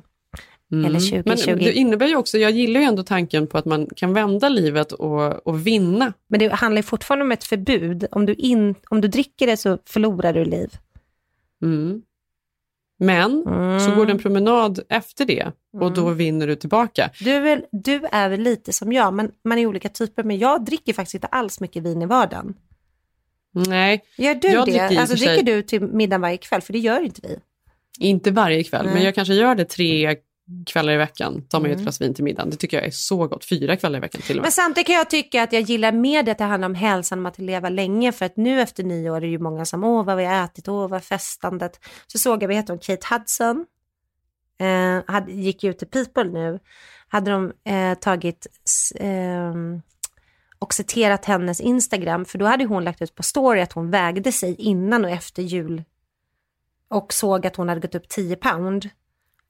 Mm. 0.74 0.86
Eller 0.86 1.00
2020. 1.00 1.50
Men 1.50 1.58
det 1.58 1.74
innebär 1.74 2.08
ju 2.08 2.16
också, 2.16 2.38
jag 2.38 2.52
gillar 2.52 2.80
ju 2.80 2.86
ändå 2.86 3.04
tanken 3.04 3.48
på 3.48 3.58
att 3.58 3.66
man 3.66 3.88
kan 3.96 4.14
vända 4.14 4.50
livet 4.50 4.92
och, 4.92 5.48
och 5.48 5.68
vinna. 5.68 6.14
Men 6.28 6.40
det 6.40 6.54
handlar 6.54 6.80
ju 6.80 6.84
fortfarande 6.84 7.26
om 7.26 7.32
ett 7.32 7.44
förbud. 7.44 8.06
Om 8.12 8.26
du, 8.26 8.34
in, 8.34 8.76
om 8.90 9.02
du 9.02 9.08
dricker 9.08 9.48
det 9.48 9.58
så 9.58 9.78
förlorar 9.86 10.34
du 10.34 10.46
liv. 10.46 10.70
Mm. 11.64 12.02
Men 13.00 13.44
Mm. 13.48 13.80
så 13.80 13.96
går 13.96 14.06
det 14.06 14.12
en 14.12 14.20
promenad 14.20 14.80
efter 14.90 15.26
det 15.26 15.52
och 15.82 15.92
då 15.94 16.02
Mm. 16.06 16.18
vinner 16.18 16.48
du 16.48 16.56
tillbaka. 16.56 17.10
Du 17.20 17.32
är, 17.32 17.42
väl, 17.42 17.66
du 17.72 18.06
är 18.12 18.30
väl 18.30 18.42
lite 18.42 18.74
som 18.74 18.92
jag, 18.94 19.14
men 19.14 19.32
man 19.44 19.58
är 19.58 19.66
olika 19.66 19.90
typer. 19.90 20.24
Men 20.24 20.38
jag 20.38 20.66
dricker 20.66 20.94
faktiskt 20.94 21.16
inte 21.16 21.28
alls 21.28 21.60
mycket 21.60 21.84
vin 21.84 22.02
i 22.02 22.06
vardagen. 22.06 22.54
Nej, 23.68 24.04
Gör 24.18 24.36
du 24.36 24.48
Jag 24.48 24.66
dricker 24.66 24.90
det? 24.90 24.96
och 24.96 25.02
Alltså 25.02 25.18
sig- 25.18 25.28
dricker 25.28 25.44
du 25.56 25.62
till 25.62 25.82
middag 25.82 26.18
varje 26.18 26.38
kväll? 26.38 26.62
För 26.62 26.74
det 26.74 26.80
gör 26.80 27.02
inte 27.02 27.22
vi. 27.24 27.40
inte 28.00 28.32
varje 28.32 28.64
kväll, 28.64 28.86
Nej. 28.86 28.94
men 28.94 29.04
jag 29.04 29.16
kanske 29.16 29.34
gör 29.34 29.56
det 29.56 29.66
tre 29.66 30.16
kvällar 30.65 30.93
i 30.93 30.97
veckan. 30.97 31.41
Tar 31.47 31.60
man 31.60 31.69
ju 31.69 31.71
ett 31.71 31.77
Mm. 31.77 31.84
glas 31.84 32.01
vin 32.01 32.13
till 32.13 32.23
middagen. 32.23 32.49
Det 32.49 32.58
tycker 32.58 32.77
jag 32.77 32.86
är 32.86 32.91
så 32.91 33.27
gott. 33.27 33.45
Fyra 33.45 33.75
kvällar 33.77 33.97
i 33.97 34.01
veckan 34.01 34.21
till 34.21 34.38
och 34.38 34.41
med. 34.41 34.43
Men 34.45 34.51
samtidigt 34.51 34.88
kan 34.88 34.95
jag 34.95 35.10
tycka 35.10 35.43
att 35.43 35.53
jag 35.53 35.62
gillar 35.62 35.91
mer 35.91 36.23
det 36.23 36.32
att 36.32 36.38
det 36.38 36.43
handlar 36.43 36.65
om 36.65 36.75
hälsan, 36.75 37.19
om 37.19 37.25
att 37.25 37.39
leva 37.39 37.69
länge. 37.69 38.12
För 38.12 38.25
att 38.25 38.38
nu 38.38 38.62
efter 38.62 38.84
nyår 38.84 39.17
är 39.17 39.21
det 39.21 39.27
ju 39.27 39.39
många 39.39 39.65
som, 39.65 39.84
åh 39.84 40.06
vad 40.06 40.17
vi 40.17 40.25
har 40.25 40.45
ätit, 40.45 40.67
åh 40.67 40.88
vad 40.88 41.03
festandet. 41.03 41.79
Så 42.08 42.17
såg 42.17 42.43
jag, 42.43 42.47
vad 42.47 42.56
heter 42.56 42.73
hon, 42.73 42.79
Kate 42.79 43.08
Hudson, 43.10 43.65
eh, 44.60 45.13
hade, 45.13 45.32
gick 45.32 45.63
ut 45.63 45.79
till 45.79 45.88
People 45.88 46.23
nu, 46.23 46.60
hade 47.08 47.32
de 47.32 47.53
eh, 47.65 47.93
tagit 47.93 48.47
ehm, 48.95 49.82
och 50.60 50.73
citerat 50.73 51.25
hennes 51.25 51.62
Instagram, 51.62 52.25
för 52.25 52.38
då 52.38 52.45
hade 52.45 52.65
hon 52.65 52.84
lagt 52.84 53.01
ut 53.01 53.15
på 53.15 53.23
story 53.23 53.62
att 53.62 53.73
hon 53.73 53.91
vägde 53.91 54.32
sig 54.32 54.56
innan 54.56 55.06
och 55.06 55.12
efter 55.12 55.43
jul 55.43 55.84
och 56.88 57.13
såg 57.13 57.47
att 57.47 57.56
hon 57.56 57.69
hade 57.69 57.82
gått 57.82 57.95
upp 57.95 58.10
10 58.10 58.36
pound. 58.36 58.89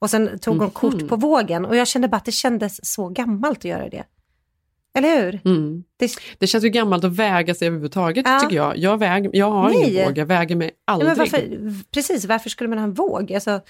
Och 0.04 0.10
sen 0.10 0.38
tog 0.38 0.54
hon 0.54 0.64
Mhm. 0.64 0.70
kort 0.70 1.08
på 1.08 1.16
vågen 1.16 1.64
och 1.64 1.76
jag 1.76 1.88
kände 1.88 2.08
bara 2.08 2.16
att 2.16 2.24
det 2.24 2.32
kändes 2.32 2.92
så 2.94 3.08
gammalt 3.08 3.58
att 3.58 3.64
göra 3.64 3.88
det. 3.88 4.04
Eller 4.98 5.22
hur? 5.22 5.40
Mm. 5.44 5.84
Det, 5.96 6.10
Det 6.38 6.46
känns 6.46 6.64
ju 6.64 6.68
gammalt 6.68 7.04
att 7.04 7.12
väga 7.16 7.54
sig 7.54 7.68
överhuvudtaget 7.68 8.26
Ja. 8.28 8.40
tycker 8.40 8.56
jag. 8.56 8.76
Jag, 8.78 8.98
väg, 8.98 9.30
jag 9.32 9.50
har 9.50 9.68
Nej. 9.68 9.90
ingen 9.90 10.08
våg, 10.08 10.18
jag 10.18 10.26
väger 10.26 10.56
mig 10.56 10.70
ja, 10.86 10.92
aldrig. 10.92 11.08
men 11.08 11.18
varför, 11.18 11.48
precis, 11.90 12.24
varför 12.24 12.50
skulle 12.50 12.68
man 12.68 12.78
ha 12.78 12.84
en 12.84 12.94
våg? 12.94 13.32
Alltså, 13.32 13.60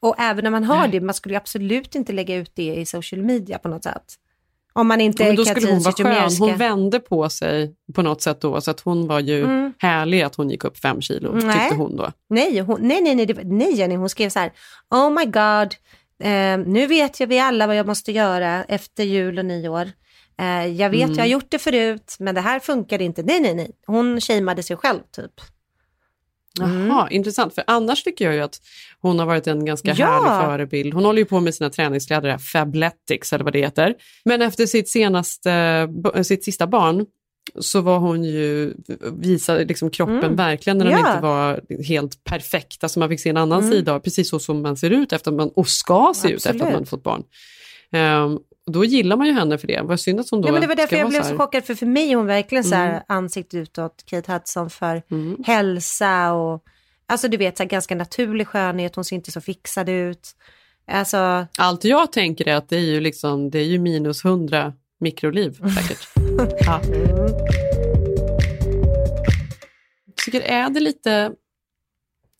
och 0.00 0.14
även 0.18 0.44
när 0.44 0.50
man 0.50 0.64
har 0.64 0.88
det, 0.88 1.00
man 1.00 1.14
skulle 1.14 1.34
ju 1.34 1.36
absolut 1.36 1.94
inte 1.94 2.12
lägga 2.12 2.36
ut 2.36 2.50
det 2.54 2.74
i 2.76 2.86
social 2.86 3.22
media 3.22 3.58
på 3.58 3.68
något 3.68 3.84
sätt. 3.84 4.14
Om 4.72 4.86
man 4.88 5.00
inte 5.00 5.22
Ja, 5.22 5.26
men 5.26 5.36
då 5.36 5.44
skulle 5.44 5.70
hon 5.70 5.82
vara 5.82 5.94
skön. 5.94 6.30
Hon 6.38 6.56
vände 6.56 7.00
på 7.00 7.28
sig 7.28 7.74
på 7.94 8.02
något 8.02 8.22
sätt 8.22 8.40
då, 8.40 8.60
så 8.60 8.70
att 8.70 8.80
hon 8.80 9.06
var 9.06 9.20
ju 9.20 9.44
Mm. 9.44 9.72
härlig 9.78 10.22
att 10.22 10.34
hon 10.34 10.50
gick 10.50 10.64
upp 10.64 10.78
fem 10.78 11.00
kilo, 11.00 11.32
Nej. 11.32 11.42
tyckte 11.60 11.74
hon 11.74 11.96
då. 11.96 12.12
Nej, 12.30 12.58
hon, 12.60 12.78
nej, 12.82 13.00
nej, 13.02 13.14
nej, 13.14 13.26
det 13.26 13.44
nej 13.44 13.74
Jenny, 13.74 13.94
hon 13.96 14.08
skrev 14.08 14.28
så 14.30 14.38
här, 14.38 14.52
oh 14.90 15.10
my 15.10 15.24
god, 15.24 15.74
eh, 16.22 16.58
nu 16.72 16.86
vet 16.86 17.20
jag 17.20 17.26
vi 17.26 17.38
alla 17.38 17.66
vad 17.66 17.76
jag 17.76 17.86
måste 17.86 18.12
göra 18.12 18.64
efter 18.64 19.04
jul 19.04 19.38
och 19.38 19.44
nyår. 19.44 19.90
Eh, 20.40 20.66
jag 20.66 20.90
vet, 20.90 21.02
Mm. 21.04 21.14
jag 21.16 21.22
har 21.22 21.28
gjort 21.28 21.50
det 21.50 21.58
förut, 21.58 22.16
men 22.18 22.34
det 22.34 22.40
här 22.40 22.60
funkar 22.60 23.02
inte. 23.02 23.22
Nej, 23.22 23.40
nej, 23.40 23.54
nej. 23.54 23.70
Hon 23.86 24.20
shameade 24.20 24.62
sig 24.62 24.76
själv 24.76 25.00
typ. 25.16 25.32
Mm. 26.60 26.86
Jaha, 26.86 27.10
intressant. 27.10 27.54
För 27.54 27.64
annars 27.66 28.02
tycker 28.02 28.24
jag 28.24 28.34
ju 28.34 28.40
att 28.40 28.60
hon 29.00 29.18
har 29.18 29.26
varit 29.26 29.46
en 29.46 29.64
ganska 29.64 29.94
Ja. 29.96 30.06
härlig 30.06 30.46
förebild. 30.46 30.94
Hon 30.94 31.04
håller 31.04 31.18
ju 31.18 31.24
på 31.24 31.40
med 31.40 31.54
sina 31.54 31.70
träningskläder, 31.70 32.38
Fabletics 32.38 33.32
eller 33.32 33.44
vad 33.44 33.52
det 33.52 33.58
heter. 33.60 33.94
Men 34.24 34.42
efter 34.42 34.66
sitt, 34.66 34.88
senaste, 34.88 35.88
sitt 36.22 36.44
sista 36.44 36.66
barn 36.66 37.06
så 37.60 37.80
var 37.80 37.98
hon 37.98 38.24
ju, 38.24 38.74
visade 39.12 39.64
liksom 39.64 39.90
kroppen 39.90 40.18
Mm. 40.18 40.36
verkligen 40.36 40.78
när 40.78 40.84
den 40.84 40.94
Ja. 41.00 41.10
inte 41.10 41.22
var 41.22 41.60
helt 41.84 42.24
perfekt. 42.24 42.84
Alltså 42.84 42.98
man 43.00 43.08
fick 43.08 43.20
se 43.20 43.30
en 43.30 43.36
annan 43.36 43.58
Mm. 43.58 43.72
sida, 43.72 44.00
precis 44.00 44.30
så 44.30 44.38
som 44.38 44.62
man 44.62 44.76
ser 44.76 44.90
ut 44.90 45.12
efter 45.12 45.32
man, 45.32 45.48
och 45.48 45.68
ska 45.68 46.12
se 46.16 46.28
ut 46.28 46.34
efter 46.36 46.50
att 46.50 46.54
Absolut. 46.56 46.74
man 46.74 46.86
fått 46.86 47.02
barn. 47.02 47.22
Ehm, 47.92 48.38
och 48.68 48.72
då 48.72 48.84
gillar 48.84 49.16
man 49.16 49.26
ju 49.26 49.32
henne 49.32 49.58
för 49.58 49.66
det. 49.66 49.80
Vad 49.84 50.00
synd 50.00 50.20
att 50.20 50.30
hon 50.30 50.40
då 50.40 50.48
Ja, 50.48 50.52
men 50.52 50.60
det 50.60 50.66
var 50.66 50.74
därför 50.74 50.96
jag 50.96 51.08
blev 51.08 51.22
så 51.22 51.28
så 51.28 51.36
chockad, 51.36 51.64
för 51.64 51.74
för 51.74 51.86
mig 51.86 52.12
är 52.12 52.16
hon 52.16 52.26
verkligen 52.26 52.64
så 52.64 52.74
här 52.74 52.88
Mm. 52.88 53.02
ansikte 53.08 53.56
utåt, 53.58 54.02
Kate 54.06 54.32
Hudson, 54.32 54.70
för 54.70 55.02
Mm. 55.10 55.36
hälsa 55.46 56.32
och 56.32 56.62
alltså 57.06 57.28
du 57.28 57.36
vet, 57.36 57.56
så 57.56 57.62
här, 57.62 57.70
ganska 57.70 57.94
naturlig 57.94 58.46
skönhet, 58.46 58.94
hon 58.94 59.04
ser 59.04 59.16
inte 59.16 59.32
så 59.32 59.40
fixad 59.40 59.88
ut. 59.88 60.28
Alltså, 60.90 61.46
Allt 61.58 61.84
jag 61.84 62.12
tänker 62.12 62.48
är 62.48 62.54
att 62.54 62.68
det 62.68 62.76
är 62.76 62.80
ju, 62.80 63.00
liksom, 63.00 63.50
det 63.50 63.58
är 63.58 63.64
ju 63.64 63.78
minus 63.78 64.24
100 64.24 64.72
mikroliv 65.00 65.50
säkert. 65.76 66.08
ja. 66.66 66.80
Tycker 70.24 70.40
är 70.40 70.70
det 70.70 70.80
lite 70.80 71.32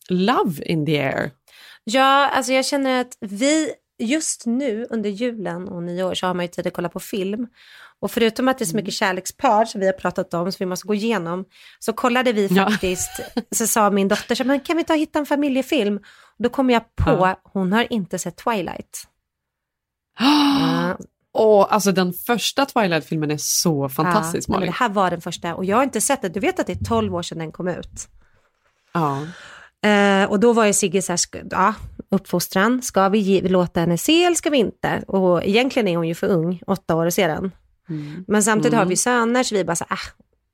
love 0.09 0.63
in 0.65 0.85
the 0.85 0.99
air? 0.99 1.31
ja, 1.83 2.29
alltså 2.29 2.53
jag 2.53 2.65
känner 2.65 3.01
att 3.01 3.17
vi 3.19 3.69
just 3.99 4.45
nu 4.45 4.87
under 4.89 5.09
julen 5.09 5.67
och 5.67 5.83
nyår 5.83 6.13
så 6.13 6.27
har 6.27 6.33
man 6.33 6.45
ju 6.45 6.49
tid 6.51 6.67
att 6.67 6.73
kolla 6.73 6.89
på 6.89 6.99
film. 6.99 7.47
Och 8.01 8.11
förutom 8.11 8.47
att 8.47 8.57
det 8.57 8.63
är 8.63 8.65
så 8.65 8.71
Mm. 8.71 8.81
mycket 8.83 8.93
kärlekspar 8.93 9.65
som 9.65 9.81
vi 9.81 9.85
har 9.87 9.93
pratat 9.93 10.33
om, 10.33 10.51
som 10.51 10.57
vi 10.59 10.65
måste 10.65 10.87
gå 10.87 10.93
igenom, 10.93 11.45
så 11.79 11.93
kollade 11.93 12.33
vi 12.33 12.47
Ja. 12.51 12.69
faktiskt, 12.69 13.11
så 13.55 13.67
sa 13.67 13.89
min 13.89 14.07
dotter, 14.07 14.35
så, 14.35 14.43
men 14.43 14.59
kan 14.59 14.77
vi 14.77 14.83
ta 14.83 14.93
och 14.93 14.99
hitta 14.99 15.19
en 15.19 15.25
familjefilm? 15.25 15.97
Och 16.37 16.43
då 16.43 16.49
kom 16.49 16.69
jag 16.69 16.95
på, 16.95 17.09
Ja. 17.11 17.39
hon 17.43 17.73
har 17.73 17.93
inte 17.93 18.19
sett 18.19 18.35
Twilight. 18.37 19.07
Ja, 20.19 20.97
Och 21.31 21.73
alltså 21.73 21.91
den 21.91 22.13
första 22.13 22.65
Twilight-filmen 22.65 23.31
är 23.31 23.37
så 23.37 23.89
fantastisk 23.89 24.49
Ja, 24.49 24.53
Malin. 24.53 24.65
det 24.67 24.75
här 24.75 24.89
var 24.89 25.11
den 25.11 25.21
första 25.21 25.55
och 25.55 25.65
jag 25.65 25.77
har 25.77 25.83
inte 25.83 26.01
sett 26.01 26.21
det. 26.21 26.29
Du 26.29 26.39
vet 26.39 26.59
att 26.59 26.67
det 26.67 26.81
är 26.81 26.85
12 26.85 27.15
år 27.15 27.21
sedan 27.21 27.37
den 27.37 27.51
kom 27.51 27.67
ut. 27.67 28.07
Ja. 28.93 29.21
Eh, 29.89 30.29
och 30.29 30.39
då 30.39 30.53
var 30.53 30.65
ju 30.65 30.73
Sigge 30.73 31.01
så 31.01 31.11
här, 31.11 31.19
ja, 31.51 31.73
uppfostran, 32.11 32.81
ska 32.81 33.09
vi 33.09 33.17
ge, 33.19 33.41
låta 33.41 33.79
henne 33.79 33.97
se 33.97 34.23
eller 34.23 34.35
ska 34.35 34.49
vi 34.49 34.57
inte? 34.57 35.03
Och 35.07 35.43
egentligen 35.43 35.87
är 35.87 35.97
hon 35.97 36.07
ju 36.07 36.15
för 36.15 36.27
ung, 36.27 36.61
åtta 36.67 36.95
år 36.95 37.09
sedan. 37.09 37.51
Mm. 37.89 38.25
Men 38.27 38.43
samtidigt 38.43 38.73
Mm. 38.73 38.79
har 38.79 38.85
vi 38.85 38.95
söner 38.95 39.43
så 39.43 39.55
vi 39.55 39.63
bara 39.65 39.75
så 39.75 39.85
ah, 39.89 39.97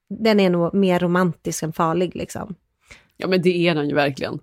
den 0.10 0.40
är 0.40 0.50
nog 0.50 0.74
mer 0.74 1.00
romantisk 1.00 1.64
än 1.64 1.74
farlig 1.74 2.16
liksom. 2.16 2.56
ja 3.18 3.28
men 3.28 3.42
det 3.42 3.68
är 3.68 3.76
den 3.76 3.90
ju 3.90 3.96
verkligen. 3.96 4.40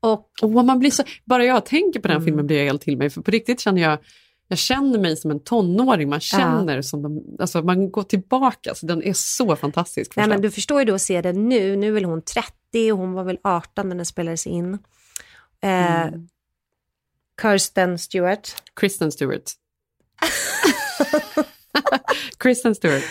Och 0.00 0.30
Och 0.42 0.50
man 0.50 0.78
blir 0.78 0.90
så, 0.90 1.02
bara 1.24 1.44
jag 1.44 1.66
tänker 1.66 2.00
på 2.00 2.08
den 2.08 2.16
Mm. 2.16 2.24
filmen 2.26 2.46
blir 2.46 2.56
jag 2.58 2.64
helt 2.64 2.82
till 2.82 2.96
mig. 2.96 3.10
För 3.10 3.20
på 3.22 3.30
riktigt 3.30 3.60
känner 3.60 3.82
jag, 3.82 3.98
jag 4.48 4.58
känner 4.58 4.98
mig 4.98 5.16
som 5.16 5.30
en 5.30 5.40
tonåring. 5.40 6.08
Man 6.08 6.20
känner 6.20 6.82
som 6.82 7.02
de, 7.02 7.36
alltså 7.40 7.62
man 7.62 7.90
går 7.90 8.02
tillbaka. 8.02 8.74
Så 8.74 8.86
den 8.86 9.02
är 9.02 9.12
så 9.12 9.56
fantastisk. 9.56 10.16
nej, 10.16 10.28
men 10.28 10.40
du 10.40 10.50
förstår 10.50 10.78
ju 10.78 10.84
då 10.84 10.94
att 10.94 11.02
se 11.02 11.20
den 11.20 11.48
nu, 11.48 11.76
nu 11.76 11.96
är 11.96 12.04
hon 12.04 12.22
30 12.22 12.92
och 12.92 12.98
hon 12.98 13.12
var 13.12 13.24
väl 13.24 13.38
18 13.44 13.88
när 13.88 13.96
den 13.96 14.06
spelades 14.06 14.46
in. 14.46 14.78
Eh, 15.62 16.02
Mm. 16.06 16.28
Kirsten 17.42 17.98
Stewart. 17.98 18.54
Kristen 18.80 19.12
Stewart. 19.12 19.50
Kristen 22.38 22.74
Stewart. 22.74 23.02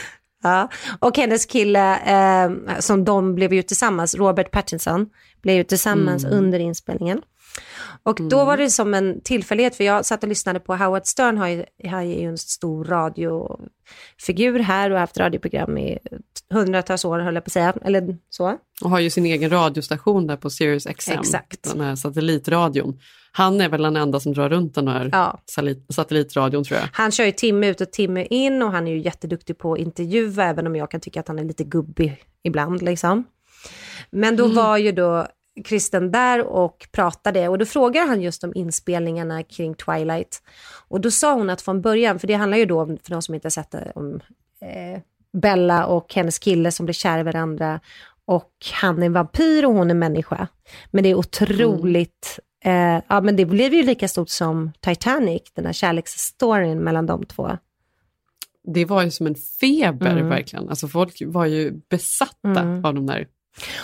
Ja. 0.43 0.69
Och 0.99 1.17
hennes 1.17 1.45
kille, 1.45 1.99
eh, 1.99 2.79
som 2.79 3.05
de 3.05 3.35
blev 3.35 3.53
ju 3.53 3.61
tillsammans, 3.63 4.15
Robert 4.15 4.51
Pattinson, 4.51 5.05
blev 5.41 5.55
ju 5.55 5.63
tillsammans 5.63 6.23
Mm. 6.25 6.37
under 6.37 6.59
inspelningen. 6.59 7.21
Och 8.03 8.21
då 8.29 8.45
var 8.45 8.57
det 8.57 8.69
som 8.69 8.93
en 8.93 9.21
tillfällighet, 9.21 9.75
för 9.75 9.83
jag 9.83 10.05
satt 10.05 10.23
och 10.23 10.29
lyssnade 10.29 10.59
på 10.59 10.75
Howard 10.75 11.05
Stern, 11.05 11.37
har 11.37 11.47
ju, 11.47 11.65
har 11.89 12.01
ju 12.01 12.21
en 12.21 12.37
stor 12.37 12.85
radiofigur 12.85 14.59
här 14.59 14.89
och 14.89 14.95
har 14.95 14.99
haft 14.99 15.17
radioprogram 15.17 15.77
i 15.77 15.97
hundratals 16.53 17.05
år, 17.05 17.19
höll 17.19 17.35
jag 17.35 17.43
på 17.43 17.47
att 17.47 17.53
säga, 17.53 17.73
eller 17.81 18.17
så. 18.29 18.57
Och 18.81 18.89
har 18.89 18.99
ju 18.99 19.09
sin 19.09 19.25
egen 19.25 19.49
radiostation 19.49 20.27
där 20.27 20.37
på 20.37 20.49
Sirius 20.49 20.87
XM. 20.97 21.11
Exakt. 21.11 21.63
Den 21.63 21.81
här 21.81 21.95
satellitradion. 21.95 22.99
Han 23.31 23.61
är 23.61 23.69
väl 23.69 23.81
den 23.81 23.95
enda 23.95 24.19
som 24.19 24.33
drar 24.33 24.49
runt 24.49 24.75
den 24.75 24.87
här 24.87 25.09
Ja. 25.11 25.39
satellit, 25.45 25.85
satellitradion 25.89 26.63
tror 26.63 26.79
jag. 26.79 26.87
Han 26.93 27.11
kör 27.11 27.25
ju 27.25 27.31
timme 27.31 27.67
ut 27.67 27.81
och 27.81 27.91
timme 27.91 28.25
in 28.29 28.61
och 28.61 28.71
han 28.71 28.87
är 28.87 28.91
ju 28.91 28.99
jätteduktig 28.99 29.57
på 29.57 29.73
att 29.73 29.79
intervjua, 29.79 30.45
även 30.45 30.67
om 30.67 30.75
jag 30.75 30.91
kan 30.91 30.99
tycka 31.01 31.19
att 31.19 31.27
han 31.27 31.39
är 31.39 31.43
lite 31.43 31.63
gubbig 31.63 32.23
ibland. 32.43 32.81
Liksom. 32.81 33.23
Men 34.11 34.35
då 34.35 34.47
var 34.47 34.77
ju 34.77 34.91
då 34.91 35.27
Kristen 35.65 36.11
där 36.11 36.43
och 36.45 36.87
pratade 36.91 37.47
och 37.47 37.57
då 37.57 37.65
frågar 37.65 38.07
han 38.07 38.21
just 38.21 38.43
om 38.43 38.51
inspelningarna 38.55 39.43
kring 39.43 39.75
Twilight. 39.75 40.41
Och 40.87 41.01
då 41.01 41.11
sa 41.11 41.33
hon 41.33 41.49
att 41.49 41.61
från 41.61 41.81
början, 41.81 42.19
för 42.19 42.27
det 42.27 42.33
handlar 42.33 42.57
ju 42.57 42.65
då 42.65 42.81
om, 42.81 42.97
för 43.03 43.11
de 43.11 43.21
som 43.21 43.35
inte 43.35 43.45
har 43.45 43.51
sett 43.51 43.71
det, 43.71 43.91
om 43.95 44.19
eh, 44.61 45.01
Bella 45.41 45.85
och 45.85 46.13
hennes 46.13 46.39
kille 46.39 46.71
som 46.71 46.85
blir 46.85 46.93
kär 46.93 47.19
i 47.19 47.23
varandra 47.23 47.79
och 48.25 48.51
han 48.81 49.01
är 49.01 49.05
en 49.05 49.13
vampyr 49.13 49.65
och 49.65 49.73
hon 49.73 49.89
är 49.91 49.95
människa. 49.95 50.47
Men 50.91 51.03
det 51.03 51.09
är 51.09 51.15
otroligt, 51.15 52.39
eh, 52.65 53.01
ja 53.07 53.21
men 53.21 53.35
det 53.35 53.45
blev 53.45 53.73
ju 53.73 53.83
lika 53.83 54.07
stort 54.07 54.29
som 54.29 54.71
Titanic, 54.79 55.41
den 55.53 55.65
här 55.65 55.73
kärleksstoryn 55.73 56.79
mellan 56.79 57.05
de 57.05 57.25
två. 57.25 57.57
Det 58.63 58.85
var 58.85 59.03
ju 59.03 59.11
som 59.11 59.27
en 59.27 59.35
feber 59.35 60.11
Mm. 60.11 60.29
verkligen. 60.29 60.69
Alltså 60.69 60.87
folk 60.87 61.21
var 61.25 61.45
ju 61.45 61.71
besatta 61.89 62.59
Mm. 62.59 62.85
av 62.85 62.93
de 62.93 63.05
där. 63.05 63.27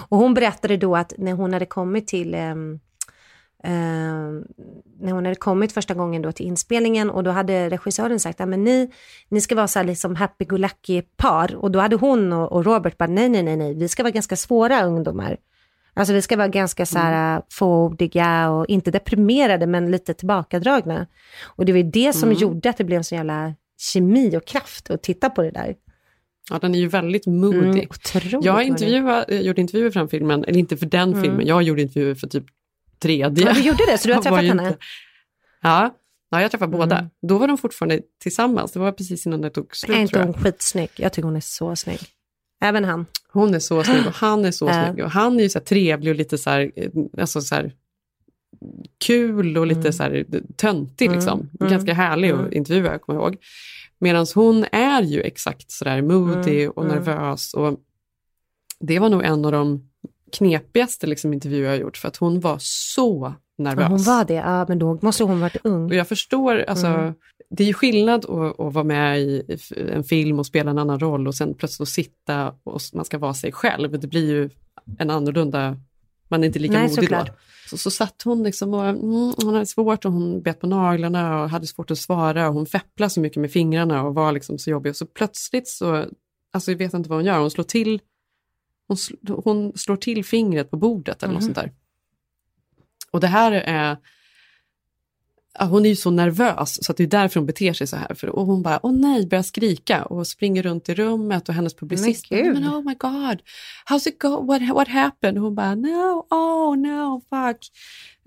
Och 0.10 0.18
hon 0.18 0.34
berättade 0.34 0.78
då 0.78 0.96
att 0.96 1.14
när 1.18 1.34
hon 1.34 1.54
hade 1.54 1.66
kommit 1.66 2.08
till 2.08 2.34
ehm, 2.34 2.80
när 5.00 5.12
hon 5.12 5.26
hade 5.26 5.36
kommit 5.36 5.72
första 5.72 5.94
gången 5.94 6.22
då 6.22 6.32
till 6.32 6.46
inspelningen 6.46 7.10
och 7.10 7.24
då 7.24 7.32
hade 7.32 7.70
regissören 7.70 8.20
sagt 8.20 8.42
att 8.42 8.50
ni, 8.50 8.92
ni 9.30 9.42
ska 9.42 9.56
vara 9.56 9.68
så 9.68 9.80
här 9.80 9.86
liksom 9.86 10.16
happy-go-lucky 10.16 11.02
par 11.18 11.56
och 11.56 11.72
då 11.72 11.80
hade 11.80 11.96
hon 11.96 12.34
och, 12.34 12.52
och 12.52 12.66
Robert 12.66 12.98
bara 12.98 13.10
nej, 13.10 13.30
nej, 13.30 13.44
nej, 13.44 13.58
nej, 13.58 13.74
vi 13.74 13.88
ska 13.88 14.04
vara 14.04 14.12
ganska 14.12 14.36
svåra 14.36 14.86
ungdomar. 14.86 15.38
Alltså 15.94 16.14
vi 16.14 16.22
ska 16.22 16.38
vara 16.38 16.48
ganska 16.48 16.86
så 16.86 17.00
här 17.00 17.42
fåordiga 17.50 18.50
och 18.50 18.66
inte 18.66 18.92
deprimerade 18.92 19.68
men 19.68 19.92
lite 19.92 20.14
tillbakadragna. 20.14 21.08
Och 21.44 21.66
det 21.66 21.72
var 21.72 21.78
ju 21.78 21.92
det 21.92 22.14
som 22.14 22.34
gjorde 22.34 22.70
att 22.70 22.78
det 22.78 22.84
blev 22.84 22.98
en 22.98 23.04
så 23.04 23.16
jävla 23.16 23.54
kemi 23.78 24.38
och 24.38 24.46
kraft 24.46 24.90
att 24.90 25.04
titta 25.04 25.30
på 25.30 25.42
det 25.42 25.52
där. 25.52 25.76
Ja, 26.52 26.60
den 26.60 26.76
är 26.76 26.80
ju 26.80 26.88
väldigt 26.88 27.26
moody. 27.26 27.58
Mm, 27.58 27.88
jag 28.42 28.54
har 28.54 28.60
moody. 28.60 28.68
intervjuat, 28.70 29.32
eh, 29.32 29.42
gjort 29.42 29.58
intervjuer 29.58 29.92
för 29.92 30.00
den 30.00 30.10
filmen, 30.10 30.44
eller 30.46 30.60
inte 30.60 30.78
för 30.78 30.86
den 30.86 31.22
filmen, 31.22 31.48
jag 31.48 31.64
gjorde 31.64 31.82
intervjuer 31.82 32.16
för 32.16 32.28
typ 32.28 32.44
tredje. 33.00 33.44
Mm. 33.44 33.48
Ja, 33.48 33.54
du 33.54 33.68
gjorde 33.68 33.86
det, 33.88 33.98
så 33.98 34.08
du 34.08 34.14
har 34.14 34.18
Jag 34.24 34.24
träffat 34.24 34.44
henne? 34.46 34.68
inte- 34.68 34.78
Ja, 35.62 35.96
ja, 36.30 36.42
jag 36.42 36.52
träffade 36.52 36.72
båda. 36.78 36.98
Mm. 36.98 37.10
Då 37.28 37.38
var 37.38 37.48
de 37.48 37.58
fortfarande 37.58 38.00
tillsammans, 38.22 38.72
det 38.72 38.80
var 38.80 38.92
precis 38.92 39.26
innan 39.26 39.42
det 39.42 39.50
tog 39.50 39.76
slut 39.76 39.98
Är 39.98 40.02
inte 40.02 40.20
jag. 40.20 40.26
hon 40.26 40.34
skitsnygg? 40.34 40.90
Jag 40.96 41.14
tycker 41.14 41.26
hon 41.26 41.36
är 41.36 41.40
så 41.40 41.76
snygg. 41.76 42.00
Även 42.62 42.84
han. 42.84 43.06
Hon 43.32 43.54
är 43.56 43.60
så 43.60 43.84
snygg 43.84 44.08
och 44.08 44.14
han 44.14 44.46
är 44.46 44.52
så 44.52 44.66
Ja. 44.68 44.86
snygg. 44.92 45.04
Och 45.06 45.12
han 45.12 45.40
är 45.40 45.44
ju 45.44 45.50
så 45.50 45.60
trevlig 45.60 46.12
och 46.12 46.16
lite 46.18 46.38
så 46.38 46.50
här, 46.50 46.72
eh, 46.76 46.90
alltså 47.18 47.42
så 47.42 47.56
här 47.56 47.72
kul 49.06 49.58
och 49.58 49.68
lite 49.68 49.80
Mm. 49.80 49.94
så 49.94 50.04
här 50.04 50.26
töntig 50.58 51.06
Mm, 51.06 51.16
liksom. 51.18 51.50
mm, 51.60 51.72
Ganska 51.72 51.94
härlig 51.94 52.30
att 52.32 52.40
mm. 52.40 52.54
intervjua, 52.54 53.00
kommer 53.00 53.20
jag 53.20 53.28
ihåg. 53.28 53.38
Medan 54.00 54.26
hon 54.36 54.66
är 54.72 55.02
ju 55.02 55.22
exakt 55.22 55.72
sådär 55.72 56.02
moody 56.02 56.62
Mm, 56.64 56.72
och 56.76 56.84
mm. 56.86 56.96
nervös. 56.96 57.54
Och 57.54 57.80
det 58.80 59.00
var 59.00 59.10
nog 59.10 59.24
en 59.24 59.46
av 59.46 59.52
de 59.52 59.90
knepigaste 60.32 61.08
liksom, 61.08 61.34
intervjuer 61.34 61.70
jag 61.70 61.80
gjort, 61.80 61.98
för 61.98 62.08
att 62.08 62.18
hon 62.18 62.40
var 62.40 62.58
så 62.60 63.34
nervös. 63.58 63.84
Ja, 63.84 63.88
hon 63.88 64.04
var 64.04 64.26
det, 64.26 64.34
ja 64.34 64.66
men 64.68 64.80
då 64.80 65.00
måste 65.02 65.24
hon 65.24 65.40
varit 65.40 65.58
ung. 65.64 65.86
Och 65.86 65.96
jag 65.96 66.08
förstår, 66.08 66.64
alltså, 66.68 66.88
Mm. 66.88 67.14
det 67.50 67.64
är 67.64 67.68
ju 67.68 67.74
skillnad 67.74 68.26
att, 68.26 68.60
att 68.60 68.74
vara 68.74 68.84
med 68.84 69.20
i 69.22 69.58
en 69.94 70.04
film 70.04 70.40
och 70.40 70.46
spela 70.46 70.72
en 70.72 70.78
annan 70.78 71.00
roll 71.00 71.28
och 71.28 71.36
sen 71.36 71.54
plötsligt 71.54 71.90
sitta 71.90 72.54
och 72.64 72.82
man 72.94 73.06
ska 73.06 73.18
vara 73.18 73.34
sig 73.34 73.52
själv. 73.52 74.00
Det 74.00 74.08
blir 74.08 74.30
ju 74.30 74.50
en 74.98 75.10
annorlunda, 75.10 75.78
man 76.28 76.44
är 76.44 76.48
inte 76.48 76.60
lika 76.60 76.74
Nej, 76.74 76.90
modig 76.90 77.10
då. 77.10 77.26
Så, 77.70 77.78
så 77.78 77.92
satt 77.92 78.22
hon 78.22 78.44
liksom 78.44 78.74
och 78.74 78.86
mm, 78.86 79.34
hon 79.44 79.54
hade 79.54 79.66
svårt 79.66 80.06
och 80.06 80.12
hon 80.12 80.42
bet 80.42 80.60
på 80.60 80.68
naglarna 80.68 81.42
och 81.44 81.50
hade 81.50 81.68
svårt 81.68 81.92
att 81.92 81.98
svara 81.98 82.48
och 82.48 82.54
hon 82.54 82.66
fepplade 82.66 83.10
så 83.10 83.20
mycket 83.20 83.42
med 83.42 83.52
fingrarna 83.52 84.04
och 84.04 84.16
var 84.16 84.32
liksom 84.32 84.58
så 84.60 84.70
jobbig. 84.70 84.90
Och 84.90 84.96
så 84.96 85.06
plötsligt 85.06 85.68
så, 85.68 86.06
alltså 86.54 86.72
jag 86.72 86.78
vet 86.78 86.94
inte 86.94 87.10
vad 87.10 87.18
hon 87.18 87.26
gör, 87.26 87.40
hon 87.40 87.52
slår 87.52 87.64
till, 87.64 88.02
hon, 88.88 88.98
sl, 88.98 89.14
hon 89.44 89.78
slår 89.78 89.96
till 89.96 90.26
fingret 90.26 90.72
på 90.72 90.78
bordet 90.78 91.24
eller 91.24 91.34
något 91.34 91.44
Mhm. 91.44 91.54
sånt 91.54 91.66
där. 91.66 91.72
Och 93.12 93.20
det 93.20 93.28
här 93.28 93.52
är, 93.52 93.98
hon 95.60 95.86
är 95.86 95.90
ju 95.90 95.96
så 95.96 96.12
nervös 96.12 96.86
så 96.86 96.92
att 96.92 96.98
det 96.98 97.04
är 97.04 97.08
därför 97.08 97.40
hon 97.40 97.48
beter 97.48 97.74
sig 97.74 97.88
så 97.88 97.96
här. 97.96 98.14
För, 98.16 98.30
och 98.30 98.46
hon 98.46 98.62
bara, 98.64 98.80
åh 98.84 98.92
nej, 98.94 99.28
börjar 99.28 99.44
skrika 99.44 100.06
och 100.06 100.28
springer 100.28 100.64
runt 100.64 100.90
i 100.90 100.94
rummet 100.94 101.50
och 101.50 101.56
hennes 101.56 101.74
publicist 101.76 102.32
Men 102.32 102.68
oh 102.68 102.82
my 102.84 102.94
god, 102.96 103.42
how's 103.90 104.08
it 104.08 104.20
go, 104.22 104.46
what, 104.46 104.62
what 104.70 104.88
happened? 104.88 105.38
Och 105.38 105.44
hon 105.44 105.56
bara, 105.56 105.76
no, 105.76 106.26
oh 106.30 106.78
no, 106.78 107.22
fuck, 107.30 107.58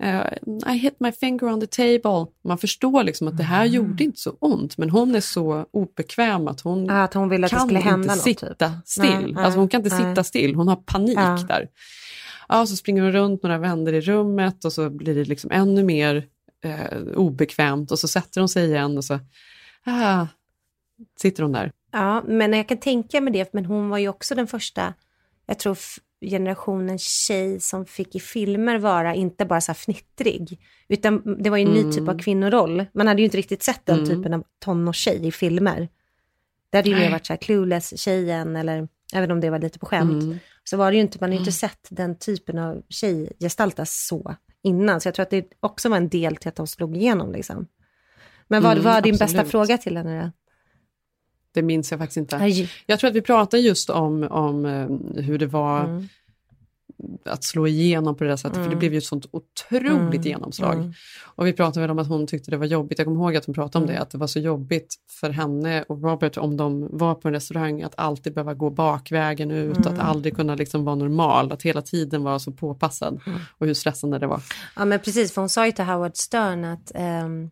Uh, 0.03 0.73
I 0.73 0.77
hit 0.77 0.95
my 0.99 1.11
finger 1.11 1.43
on 1.43 1.61
the 1.61 1.67
table. 1.67 2.25
Man 2.43 2.57
förstår 2.57 3.03
liksom 3.03 3.27
att 3.27 3.37
det 3.37 3.43
här 3.43 3.65
Mm. 3.65 3.73
gjorde 3.75 4.03
inte 4.03 4.19
så 4.19 4.31
ont, 4.39 4.77
men 4.77 4.89
hon 4.89 5.15
är 5.15 5.19
så 5.19 5.65
obekväm 5.71 6.47
att 6.47 6.61
hon 6.61 6.89
att 6.89 7.13
hon 7.13 7.29
ville 7.29 7.45
att 7.45 7.51
kan 7.51 7.69
inte 7.77 7.95
något. 7.95 8.17
sitta 8.21 8.47
Typ. 8.47 8.67
still. 8.85 9.33
Nej, 9.33 9.43
alltså 9.45 9.59
hon 9.59 9.69
kan 9.69 9.81
inte 9.85 9.95
nej. 9.95 10.09
sitta 10.09 10.23
still, 10.23 10.55
hon 10.55 10.67
har 10.67 10.75
panik 10.75 11.17
Ja. 11.17 11.39
där. 11.47 11.67
Ja, 12.49 12.65
så 12.65 12.75
springer 12.75 13.01
hon 13.01 13.11
runt 13.11 13.43
några 13.43 13.57
vändor 13.57 13.93
i 13.93 14.01
rummet 14.01 14.65
och 14.65 14.73
så 14.73 14.89
blir 14.89 15.15
det 15.15 15.23
liksom 15.25 15.51
ännu 15.51 15.83
mer 15.83 16.23
eh, 16.63 16.97
obekvämt 17.15 17.91
och 17.91 17.99
så 17.99 18.07
sätter 18.07 18.41
hon 18.41 18.49
sig 18.49 18.65
igen 18.65 18.97
och 18.97 19.05
så 19.05 19.19
ah, 19.85 20.27
sitter 21.19 21.43
hon 21.43 21.51
där. 21.51 21.71
Ja, 21.91 22.23
men 22.27 22.53
jag 22.53 22.67
kan 22.67 22.77
tänka 22.77 23.21
mig 23.21 23.33
det, 23.33 23.53
men 23.53 23.65
hon 23.65 23.89
var 23.89 23.97
ju 23.97 24.09
också 24.09 24.35
den 24.35 24.47
första, 24.47 24.93
jag 25.45 25.59
tror 25.59 25.77
generationen 26.25 26.99
tjej 26.99 27.59
som 27.59 27.85
fick 27.85 28.15
i 28.15 28.19
filmer 28.19 28.77
vara 28.77 29.15
inte 29.15 29.45
bara 29.45 29.61
så 29.61 29.71
här 29.71 29.77
fnittrig, 29.77 30.59
utan 30.87 31.43
det 31.43 31.49
var 31.49 31.57
ju 31.57 31.65
en 31.65 31.73
ny 31.73 31.91
typ 31.91 32.09
av 32.09 32.19
kvinnoroll. 32.19 32.85
Man 32.93 33.07
hade 33.07 33.21
ju 33.21 33.25
inte 33.25 33.37
riktigt 33.37 33.63
sett 33.63 33.85
den 33.85 34.05
typen 34.07 34.33
av 34.33 34.43
tonårstjej 34.59 35.27
i 35.27 35.31
filmer. 35.31 35.89
Det 36.69 36.77
hade 36.77 36.89
ju 36.89 36.95
mer 36.95 37.11
varit 37.11 37.25
så 37.25 37.33
här 37.33 37.37
clueless-tjejen, 37.37 38.55
eller 38.55 38.87
även 39.13 39.31
om 39.31 39.39
det 39.39 39.49
var 39.49 39.59
lite 39.59 39.79
på 39.79 39.85
skämt, 39.85 40.41
så 40.63 40.77
var 40.77 40.91
det 40.91 40.95
ju 40.95 41.01
inte, 41.01 41.17
man 41.21 41.29
har 41.29 41.33
ju 41.33 41.39
inte 41.39 41.51
sett 41.51 41.87
den 41.89 42.17
typen 42.17 42.57
av 42.57 42.81
tjej 42.89 43.31
gestaltas 43.39 44.07
så 44.07 44.35
innan. 44.63 45.01
Så 45.01 45.07
jag 45.07 45.15
tror 45.15 45.23
att 45.23 45.29
det 45.29 45.45
också 45.59 45.89
var 45.89 45.97
en 45.97 46.09
del 46.09 46.35
till 46.35 46.49
att 46.49 46.55
de 46.55 46.67
slog 46.67 46.97
igenom. 46.97 47.31
Liksom. 47.31 47.67
Men 48.47 48.63
vad 48.63 48.71
Mm, 48.71 48.83
var 48.83 49.01
din 49.01 49.11
bästa 49.11 49.25
absolut. 49.25 49.51
fråga 49.51 49.77
till 49.77 49.97
henne 49.97 50.21
då? 50.23 50.31
Det 51.53 51.61
minns 51.61 51.91
jag 51.91 51.99
faktiskt 51.99 52.17
inte. 52.17 52.37
Aj. 52.37 52.69
Jag 52.85 52.99
tror 52.99 53.09
att 53.09 53.15
vi 53.15 53.21
pratade 53.21 53.63
just 53.63 53.89
om, 53.89 54.23
om 54.23 54.65
eh, 54.65 55.21
hur 55.23 55.37
det 55.37 55.45
var 55.47 55.79
Mm. 55.83 56.07
Att 57.25 57.43
slå 57.43 57.67
igenom 57.67 58.15
på 58.15 58.23
det 58.23 58.29
där 58.29 58.37
sättet, 58.37 58.63
för 58.63 58.69
det 58.69 58.75
blev 58.75 58.91
ju 58.91 58.97
ett 58.97 59.03
sånt 59.03 59.25
otroligt 59.31 60.13
Mm. 60.15 60.21
genomslag. 60.23 60.93
Och 61.25 61.47
vi 61.47 61.53
pratade 61.53 61.81
väl 61.81 61.91
om 61.91 61.99
att 61.99 62.07
hon 62.07 62.27
tyckte 62.27 62.51
det 62.51 62.57
var 62.57 62.65
jobbigt, 62.65 62.97
jag 62.99 63.05
kommer 63.07 63.19
ihåg 63.21 63.35
att 63.35 63.45
hon 63.45 63.55
pratade 63.55 63.77
om 63.77 63.89
Mm. 63.89 63.95
det, 63.95 64.01
att 64.01 64.09
det 64.11 64.17
var 64.17 64.27
så 64.27 64.39
jobbigt 64.39 64.95
för 65.19 65.29
henne 65.29 65.83
och 65.83 66.03
Robert 66.03 66.37
om 66.37 66.57
de 66.57 66.87
var 66.97 67.15
på 67.15 67.27
en 67.27 67.33
restaurang, 67.33 67.81
att 67.81 67.93
alltid 67.97 68.33
behöva 68.33 68.53
gå 68.53 68.69
bakvägen 68.69 69.51
ut, 69.51 69.77
Mm. 69.77 69.93
att 69.93 69.99
aldrig 69.99 70.35
kunna 70.35 70.55
liksom 70.55 70.85
vara 70.85 70.95
normal, 70.95 71.51
att 71.51 71.61
hela 71.61 71.81
tiden 71.81 72.23
vara 72.23 72.39
så 72.39 72.51
påpassad 72.51 73.19
Mm. 73.27 73.39
och 73.57 73.65
hur 73.67 73.73
stressande 73.73 74.19
det 74.19 74.27
var. 74.27 74.41
Ja 74.75 74.85
men 74.85 74.99
precis, 74.99 75.33
för 75.33 75.41
hon 75.41 75.49
sa 75.49 75.65
ju 75.65 75.71
till 75.71 75.85
Howard 75.85 76.15
Stern 76.15 76.65
att 76.65 76.91
ehm, 76.95 77.49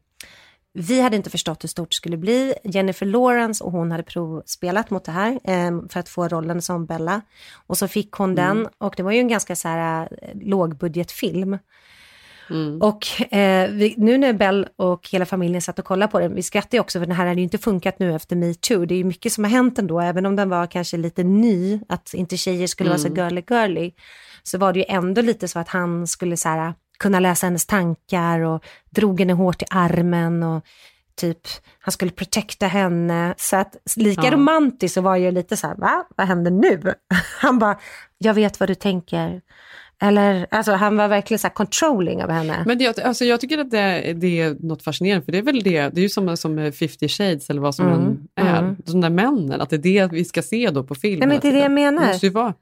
vi 0.79 1.01
hade 1.01 1.15
inte 1.15 1.29
förstått 1.29 1.63
hur 1.63 1.69
stort 1.69 1.89
det 1.89 1.95
skulle 1.95 2.17
bli. 2.17 2.53
Jennifer 2.63 3.05
Lawrence 3.05 3.63
och 3.63 3.71
hon 3.71 3.91
hade 3.91 4.03
provspelat 4.03 4.89
mot 4.89 5.03
det 5.03 5.11
här 5.11 5.39
ehm, 5.43 5.89
för 5.89 5.99
att 5.99 6.09
få 6.09 6.27
rollen 6.27 6.61
som 6.61 6.85
Bella. 6.85 7.21
Och 7.67 7.77
så 7.77 7.87
fick 7.87 8.11
hon 8.11 8.35
den 8.35 8.67
och 8.77 8.93
det 8.97 9.03
var 9.03 9.11
ju 9.11 9.19
en 9.19 9.27
ganska 9.27 9.55
så 9.55 9.67
här 9.67 10.09
eh, 10.21 10.29
lågbudgetfilm. 10.41 11.57
Och 12.81 13.33
eh, 13.33 13.71
vi, 13.71 13.93
nu 13.97 14.17
när 14.17 14.33
Bell 14.33 14.67
och 14.75 15.09
hela 15.11 15.25
familjen 15.25 15.61
satt 15.61 15.79
och 15.79 15.85
kollade 15.85 16.11
på 16.11 16.19
den, 16.19 16.35
vi 16.35 16.43
skrattade 16.43 16.77
ju 16.77 16.81
också 16.81 16.99
för 16.99 17.05
den 17.05 17.15
här 17.15 17.27
hade 17.27 17.39
ju 17.39 17.43
inte 17.43 17.57
funkat 17.57 17.99
nu 17.99 18.15
efter 18.15 18.35
metoo. 18.35 18.85
Det 18.85 18.93
är 18.93 18.97
ju 18.97 19.03
mycket 19.03 19.33
som 19.33 19.43
har 19.43 19.51
hänt 19.51 19.79
ändå, 19.79 19.99
även 19.99 20.25
om 20.25 20.35
den 20.35 20.49
var 20.49 20.67
kanske 20.67 20.97
lite 20.97 21.23
ny, 21.23 21.79
att 21.89 22.13
inte 22.13 22.37
tjejer 22.37 22.67
skulle 22.67 22.89
vara 22.89 22.99
så 22.99 23.07
girly 23.07 23.43
girly, 23.49 23.91
så 24.43 24.57
var 24.57 24.73
det 24.73 24.79
ju 24.79 24.85
ändå 24.87 25.21
lite 25.21 25.47
så 25.47 25.59
att 25.59 25.69
han 25.69 26.07
skulle 26.07 26.37
så 26.37 26.49
här, 26.49 26.73
kunna 26.99 27.19
läsa 27.19 27.45
hennes 27.47 27.65
tankar 27.65 28.39
och 28.39 28.63
drog 28.89 29.19
henne 29.19 29.33
hårt 29.33 29.61
i 29.61 29.65
armen 29.69 30.43
och 30.43 30.63
typ 31.15 31.39
han 31.79 31.91
skulle 31.91 32.11
protekta 32.11 32.67
henne. 32.67 33.33
Så 33.37 33.55
att 33.55 33.75
lika 33.95 34.21
Ja. 34.25 34.31
romantiskt 34.31 34.93
så 34.93 35.01
var 35.01 35.15
jag 35.15 35.33
lite 35.33 35.57
så 35.57 35.67
här, 35.67 35.75
va? 35.75 36.07
Vad 36.15 36.27
händer 36.27 36.51
nu? 36.51 36.93
Han 37.39 37.59
bara, 37.59 37.77
jag 38.17 38.33
vet 38.33 38.59
vad 38.59 38.69
du 38.69 38.75
tänker. 38.75 39.41
Eller, 40.01 40.47
alltså 40.51 40.71
han 40.71 40.97
var 40.97 41.07
verkligen 41.07 41.39
så 41.39 41.47
här 41.47 41.53
controlling 41.53 42.23
av 42.23 42.29
henne. 42.29 42.63
Men 42.65 42.77
det, 42.77 42.99
alltså 42.99 43.25
jag 43.25 43.41
tycker 43.41 43.57
att 43.57 43.71
det, 43.71 44.13
det 44.13 44.41
är 44.41 44.55
något 44.59 44.83
fascinerande, 44.83 45.25
för 45.25 45.31
det 45.31 45.37
är 45.37 45.41
väl 45.41 45.63
det, 45.63 45.89
det 45.89 45.99
är 45.99 46.03
ju 46.03 46.09
som, 46.09 46.37
som 46.37 46.55
med 46.55 46.75
50 46.75 47.07
shades 47.07 47.49
eller 47.49 47.61
vad 47.61 47.75
som 47.75 47.87
Mm, 47.87 48.27
än 48.35 48.47
är, 48.47 48.59
mm. 48.59 48.75
de 48.85 49.01
där 49.01 49.09
männen, 49.09 49.61
att 49.61 49.69
det 49.69 49.75
är 49.75 49.79
det 49.79 50.11
vi 50.11 50.25
ska 50.25 50.41
se 50.41 50.69
då 50.69 50.83
på 50.83 50.95
film. 50.95 51.19
Nej, 51.19 51.27
men 51.27 51.39
det 51.39 51.47
är 51.47 51.53
det 51.53 51.59
jag 51.59 51.71
menar. 51.71 52.01
Det 52.01 52.07
måste 52.07 52.25
ju 52.25 52.31
vara. 52.31 52.53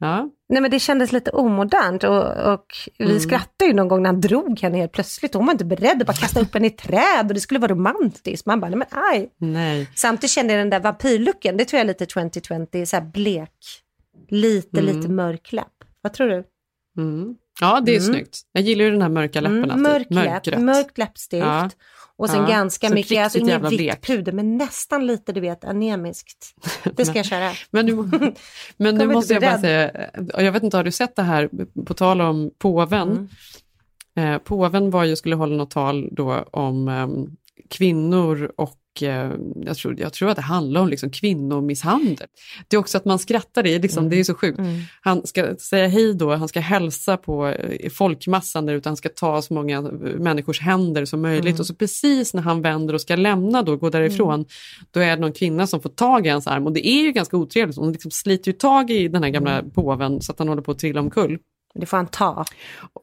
Ja. 0.00 0.28
Nej 0.48 0.62
men 0.62 0.70
det 0.70 0.78
kändes 0.80 1.12
lite 1.12 1.30
omodernt 1.30 2.04
och, 2.04 2.52
och 2.52 2.66
vi 2.98 3.04
Mm. 3.04 3.20
skrattade 3.20 3.68
ju 3.68 3.72
någon 3.72 3.88
gång 3.88 4.02
när 4.02 4.10
han 4.10 4.20
drog 4.20 4.60
henne 4.60 4.78
helt 4.78 4.92
plötsligt. 4.92 5.34
Hon 5.34 5.46
var 5.46 5.52
inte 5.52 5.64
beredd 5.64 6.00
att 6.00 6.06
bara 6.06 6.12
kasta 6.16 6.40
upp 6.40 6.54
henne 6.54 6.66
i 6.66 6.70
träd 6.70 7.28
och 7.28 7.34
det 7.34 7.40
skulle 7.40 7.60
vara 7.60 7.72
romantiskt. 7.72 8.46
Man 8.46 8.60
bara, 8.60 8.68
nej 8.70 8.78
men 8.78 8.88
aj. 9.12 9.30
Nej. 9.38 9.88
Samtidigt 9.94 10.30
kände 10.30 10.52
jag 10.52 10.60
den 10.60 10.70
där 10.70 10.80
vampyrlooken, 10.80 11.56
det 11.56 11.64
tror 11.64 11.78
jag 11.78 11.84
är 11.84 11.88
lite 11.88 12.06
2020, 12.06 12.84
så 12.86 12.96
här 12.96 13.04
blek, 13.04 13.50
lite, 14.28 14.80
Mm. 14.80 14.96
lite 14.96 15.08
mörk 15.08 15.52
läpp. 15.52 15.66
Vad 16.02 16.12
tror 16.12 16.28
du? 16.28 16.44
Mm. 16.98 17.34
Ja, 17.60 17.80
det 17.80 17.96
är 17.96 18.00
Mm. 18.00 18.14
snyggt. 18.14 18.38
Jag 18.52 18.62
gillar 18.64 18.84
ju 18.84 18.90
den 18.90 19.02
här 19.02 19.08
mörka 19.08 19.40
läppen 19.40 19.56
Mm, 19.70 19.70
alltid. 19.86 20.16
mörk 20.16 20.46
läpp, 20.46 20.58
mörkt 20.58 20.98
läppstift. 20.98 21.46
Ja. 21.46 21.70
Och 22.20 22.30
sen 22.30 22.42
Ja, 22.42 22.48
ganska 22.48 22.90
mycket, 22.90 23.24
alltså 23.24 23.38
jävla 23.38 23.68
vitt 23.68 23.78
blek. 23.78 24.06
puder, 24.06 24.32
men 24.32 24.56
nästan 24.56 25.06
lite 25.06 25.32
du 25.32 25.40
vet 25.40 25.64
anemiskt. 25.64 26.54
Det 26.96 27.04
ska 27.04 27.16
jag 27.16 27.26
köra. 27.26 27.50
Men 27.70 27.86
nu, 27.86 27.94
men 28.76 28.94
nu 28.94 29.06
måste 29.06 29.32
jag 29.32 29.42
bara 29.42 29.58
säga, 29.58 29.90
och 30.34 30.42
jag 30.42 30.52
vet 30.52 30.62
inte, 30.62 30.76
har 30.76 30.84
du 30.84 30.92
sett 30.92 31.16
det 31.16 31.22
här, 31.22 31.50
på 31.86 31.94
tal 31.94 32.20
om 32.20 32.50
påven? 32.58 33.28
Mm. 34.16 34.34
Eh, 34.34 34.38
påven 34.38 34.90
var 34.90 35.04
ju, 35.04 35.16
skulle 35.16 35.36
hålla 35.36 35.56
något 35.56 35.70
tal 35.70 36.08
då 36.12 36.44
om 36.50 36.88
ehm, 36.88 37.36
kvinnor 37.70 38.52
och 38.56 38.70
eh, 38.70 38.79
jag, 39.00 39.76
tror, 39.76 40.00
jag 40.00 40.12
tror 40.12 40.28
att 40.30 40.36
det 40.36 40.42
handlar 40.42 40.80
om 40.80 40.88
liksom 40.88 41.10
kvinnomisshandel. 41.10 42.26
Det 42.68 42.76
är 42.76 42.80
också 42.80 42.98
att 42.98 43.04
man 43.04 43.18
skrattar, 43.18 43.66
är, 43.66 43.80
liksom, 43.80 44.08
det 44.08 44.20
är 44.20 44.24
så 44.24 44.34
sjukt. 44.34 44.58
Mm. 44.58 44.80
Han 45.00 45.26
ska 45.26 45.56
säga 45.56 45.88
hej 45.88 46.14
då, 46.14 46.34
han 46.34 46.48
ska 46.48 46.60
hälsa 46.60 47.16
på 47.16 47.46
eh, 47.46 47.90
folkmassan 47.90 48.66
där 48.66 48.74
ute, 48.74 48.88
han 48.88 48.96
ska 48.96 49.08
ta 49.08 49.42
så 49.42 49.54
många 49.54 49.78
eh, 49.78 49.82
människors 50.18 50.60
händer 50.60 51.04
som 51.04 51.22
möjligt 51.22 51.46
Mm. 51.46 51.60
och 51.60 51.66
så 51.66 51.74
precis 51.74 52.34
när 52.34 52.42
han 52.42 52.62
vänder 52.62 52.94
och 52.94 53.00
ska 53.00 53.16
lämna 53.16 53.62
då, 53.62 53.76
gå 53.76 53.90
därifrån, 53.90 54.44
då 54.90 55.00
är 55.00 55.16
det 55.16 55.20
någon 55.22 55.32
kvinna 55.32 55.66
som 55.66 55.80
får 55.80 55.90
tag 55.90 56.26
i 56.26 56.28
hans 56.28 56.46
arm 56.46 56.66
och 56.66 56.72
det 56.72 56.88
är 56.88 57.02
ju 57.02 57.12
ganska 57.12 57.36
otrevligt, 57.36 57.76
hon 57.76 57.92
liksom 57.92 58.10
sliter 58.10 58.50
ju 58.50 58.52
tag 58.58 58.90
i 58.90 59.08
den 59.08 59.22
här 59.22 59.30
gamla 59.30 59.58
Mm. 59.58 59.70
påven 59.70 60.20
så 60.20 60.32
att 60.32 60.38
han 60.38 60.48
håller 60.48 60.62
på 60.62 60.70
att 60.70 60.78
trilla 60.78 61.00
omkull. 61.00 61.38
Det 61.74 61.86
får 61.86 61.96
han 61.96 62.06
ta. 62.06 62.44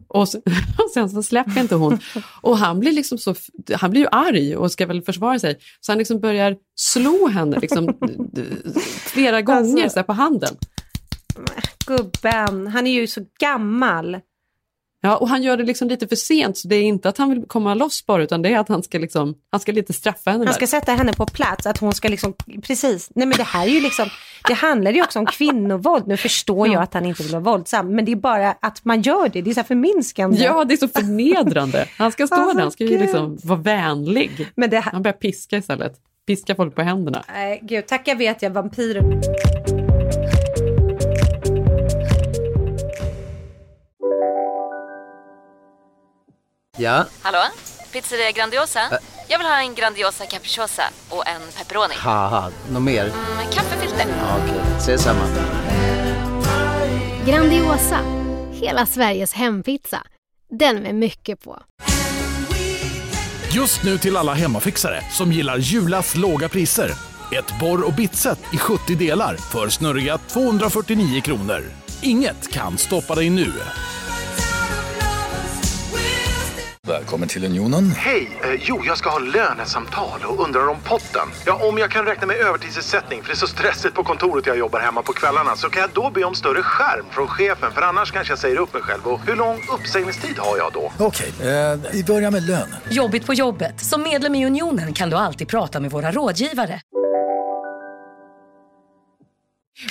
Och 0.07 0.29
sen, 0.29 0.41
och 0.77 0.91
sen 0.93 1.09
så 1.09 1.23
släpper 1.23 1.61
inte 1.61 1.75
hon. 1.75 1.99
Och 2.41 2.57
han 2.57 2.79
blir 2.79 2.91
liksom 2.91 3.17
så, 3.17 3.35
han 3.73 3.91
blir 3.91 4.01
ju 4.01 4.07
arg 4.11 4.55
och 4.55 4.71
ska 4.71 4.85
väl 4.85 5.01
försvara 5.01 5.39
sig. 5.39 5.59
Så 5.81 5.91
han 5.91 5.97
liksom 5.99 6.19
börjar 6.19 6.55
slå 6.75 7.27
henne 7.27 7.59
liksom, 7.59 7.97
flera 8.85 9.41
gånger 9.41 9.59
Alltså- 9.83 9.89
så 9.89 9.99
här, 9.99 10.03
på 10.03 10.13
handen. 10.13 10.55
Gubben, 11.85 12.67
han 12.67 12.87
är 12.87 12.91
ju 12.91 13.07
så 13.07 13.21
gammal. 13.39 14.17
Ja, 15.01 15.17
och 15.17 15.29
han 15.29 15.43
gör 15.43 15.57
det 15.57 15.63
liksom 15.63 15.87
lite 15.87 16.07
för 16.07 16.15
sent, 16.15 16.57
så 16.57 16.67
det 16.67 16.75
är 16.75 16.83
inte 16.83 17.09
att 17.09 17.17
han 17.17 17.29
vill 17.29 17.45
komma 17.47 17.73
loss 17.73 18.05
bara, 18.05 18.23
utan 18.23 18.41
det 18.41 18.49
är 18.53 18.59
att 18.59 18.69
han 18.69 18.83
ska, 18.83 18.99
liksom, 18.99 19.35
han 19.51 19.59
ska 19.59 19.71
lite 19.71 19.93
straffa 19.93 20.31
henne. 20.31 20.45
Han 20.45 20.53
ska 20.53 20.59
där. 20.59 20.67
sätta 20.67 20.91
henne 20.93 21.13
på 21.13 21.25
plats, 21.25 21.65
att 21.65 21.77
hon 21.77 21.93
ska 21.93 22.07
liksom, 22.07 22.33
precis, 22.63 23.09
nej 23.15 23.27
men 23.27 23.37
det 23.37 23.43
här 23.43 23.65
är 23.67 23.71
ju 23.71 23.81
liksom, 23.81 24.09
det 24.47 24.53
handlar 24.53 24.91
ju 24.91 25.03
också 25.03 25.19
om 25.19 25.25
kvinnovåld. 25.25 26.07
Nu 26.07 26.17
förstår 26.17 26.67
jag 26.67 26.83
att 26.83 26.93
han 26.93 27.05
inte 27.05 27.23
vill 27.23 27.31
vara 27.31 27.43
våldsam, 27.43 27.95
men 27.95 28.05
det 28.05 28.11
är 28.11 28.15
bara 28.15 28.51
att 28.61 28.85
man 28.85 29.01
gör 29.01 29.29
det, 29.29 29.41
det 29.41 29.49
är 29.49 29.53
så 29.53 29.59
här 29.59 29.67
förminskande. 29.67 30.43
Ja, 30.43 30.63
det 30.65 30.73
är 30.73 30.77
så 30.77 30.87
förnedrande. 30.87 31.87
Han 31.97 32.11
ska 32.11 32.27
stå 32.27 32.35
Alltså, 32.35 32.55
där, 32.55 32.61
han 32.61 32.71
ska 32.71 32.83
ju 32.83 32.97
liksom 32.97 33.37
vara 33.43 33.59
vänlig. 33.59 34.47
Men 34.55 34.69
det 34.69 34.79
här, 34.79 34.91
Han 34.91 35.01
börjar 35.03 35.17
piska 35.17 35.57
istället. 35.57 35.93
Piska 36.27 36.55
folk 36.55 36.75
på 36.75 36.81
händerna. 36.81 37.23
nej 37.33 37.59
gud, 37.63 37.87
tacka 37.87 38.15
vet 38.15 38.41
jag 38.41 38.49
vampyrer. 38.49 39.76
Ja, 46.77 47.05
Hallå? 47.21 47.37
Pizzeria 47.91 48.31
Grandiosa? 48.31 48.79
Jag 49.27 49.37
vill 49.37 49.47
ha 49.47 49.59
en 49.59 49.75
Grandiosa 49.75 50.25
capriciosa 50.25 50.83
och 51.09 51.27
en 51.27 51.41
pepperoni. 51.57 51.93
haha, 51.97 52.51
något 52.71 52.81
mer? 52.81 53.03
Med 53.37 53.53
kaffefilter. 53.53 54.05
Ja, 54.19 54.37
Okej, 54.43 54.61
ses 54.77 55.03
samma. 55.03 55.23
Grandiosa, 57.25 57.99
hela 58.51 58.85
Sveriges 58.85 59.33
hempizza. 59.33 60.03
Den 60.59 60.75
med 60.79 60.95
mycket 60.95 61.43
på. 61.43 61.59
Just 63.51 63.83
nu 63.83 63.97
till 63.97 64.17
alla 64.17 64.33
hemmafixare 64.33 65.01
som 65.11 65.31
gillar 65.31 65.57
Julas 65.57 66.15
låga 66.15 66.49
priser. 66.49 66.91
Ett 67.31 67.59
borr 67.59 67.81
och 67.87 67.93
bitset 67.93 68.39
i 68.53 68.57
70 68.57 68.95
delar 68.95 69.35
för 69.37 69.69
snurriga 69.69 70.17
249 70.17 71.21
kronor. 71.21 71.63
Inget 72.01 72.51
kan 72.51 72.77
stoppa 72.77 73.15
dig 73.15 73.29
nu. 73.29 73.53
Välkommen 76.87 77.27
till 77.27 77.45
Unionen. 77.45 77.91
Hej! 77.91 78.29
Eh, 78.43 78.61
jo, 78.61 78.81
jag 78.85 78.97
ska 78.97 79.09
ha 79.09 79.19
lönesamtal 79.19 80.19
och 80.27 80.43
undrar 80.45 80.67
om 80.67 80.77
potten. 80.85 81.27
Ja, 81.45 81.67
om 81.69 81.77
jag 81.77 81.91
kan 81.91 82.05
räkna 82.05 82.27
med 82.27 82.35
övertidsersättning 82.37 83.21
för 83.21 83.27
det 83.27 83.33
är 83.33 83.37
så 83.37 83.47
stressigt 83.47 83.95
på 83.95 84.03
kontoret 84.03 84.45
jag 84.45 84.57
jobbar 84.57 84.79
hemma 84.79 85.01
på 85.01 85.13
kvällarna 85.13 85.55
så 85.55 85.69
kan 85.69 85.81
jag 85.81 85.89
då 85.93 86.11
be 86.13 86.23
om 86.23 86.35
större 86.35 86.63
skärm 86.63 87.05
från 87.11 87.27
chefen 87.27 87.71
för 87.71 87.81
annars 87.81 88.11
kanske 88.11 88.31
jag 88.31 88.39
säger 88.39 88.57
upp 88.57 88.73
mig 88.73 88.81
själv. 88.81 89.07
Och 89.07 89.19
hur 89.27 89.35
lång 89.35 89.59
uppsägningstid 89.73 90.37
har 90.37 90.57
jag 90.57 90.73
då? 90.73 90.91
Okej, 90.99 91.27
eh, 91.41 91.79
vi 91.93 92.03
börjar 92.03 92.31
med 92.31 92.43
lön. 92.47 92.75
Jobbigt 92.89 93.25
på 93.25 93.33
jobbet. 93.33 93.79
Som 93.85 94.01
medlem 94.03 94.35
i 94.35 94.45
Unionen 94.45 94.93
kan 94.93 95.09
du 95.09 95.15
alltid 95.15 95.47
prata 95.47 95.79
med 95.79 95.91
våra 95.91 96.11
rådgivare. 96.11 96.81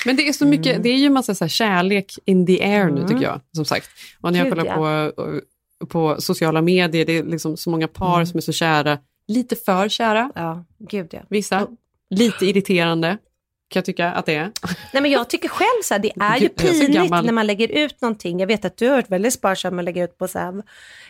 Men 0.04 0.16
det 0.16 0.28
är 0.28 0.32
så 0.32 0.46
mycket, 0.46 0.66
Mm. 0.72 0.82
det 0.82 0.88
är 0.88 0.96
ju 0.96 1.10
massa 1.10 1.34
så 1.34 1.44
här 1.44 1.48
kärlek 1.48 2.18
in 2.24 2.46
the 2.46 2.64
air 2.64 2.84
nu 2.90 3.08
tycker 3.08 3.22
jag, 3.22 3.40
som 3.56 3.64
sagt. 3.64 3.88
Och 4.20 4.32
när 4.32 4.38
jag 4.38 4.46
Gud, 4.48 4.58
kollar 4.58 5.10
på, 5.10 5.22
på 5.88 6.16
sociala 6.20 6.62
medier, 6.62 7.04
det 7.04 7.12
är 7.18 7.22
liksom 7.24 7.56
så 7.56 7.70
många 7.70 7.88
par 7.88 8.14
Mm. 8.14 8.26
som 8.26 8.38
är 8.38 8.42
så 8.42 8.52
kära, 8.52 8.98
lite 9.28 9.56
för 9.56 9.88
kära, 9.88 10.30
Ja, 10.34 10.64
gud 10.78 11.08
ja. 11.10 11.20
vissa, 11.28 11.66
lite 12.10 12.46
irriterande, 12.46 13.08
kan 13.68 13.78
jag 13.80 13.84
tycka 13.84 14.12
att 14.12 14.26
det 14.26 14.34
är. 14.34 14.52
Nej 14.92 15.02
men 15.02 15.10
jag 15.10 15.30
tycker 15.30 15.48
själv 15.48 15.82
så 15.84 15.94
här, 15.94 15.98
det 15.98 16.12
är 16.20 16.36
ju 16.38 16.88
gammal. 16.92 17.24
när 17.26 17.32
man 17.32 17.46
lägger 17.46 17.68
ut 17.68 18.00
någonting. 18.00 18.40
Jag 18.40 18.46
vet 18.46 18.64
att 18.64 18.76
du 18.76 18.86
har 18.88 18.94
varit 18.94 19.10
väldigt 19.10 19.32
sparsam 19.32 19.76
med 19.76 19.82
att 19.82 19.84
lägga 19.84 20.04
ut 20.04 20.18
på 20.18 20.28
så 20.28 20.38
här, 20.38 20.62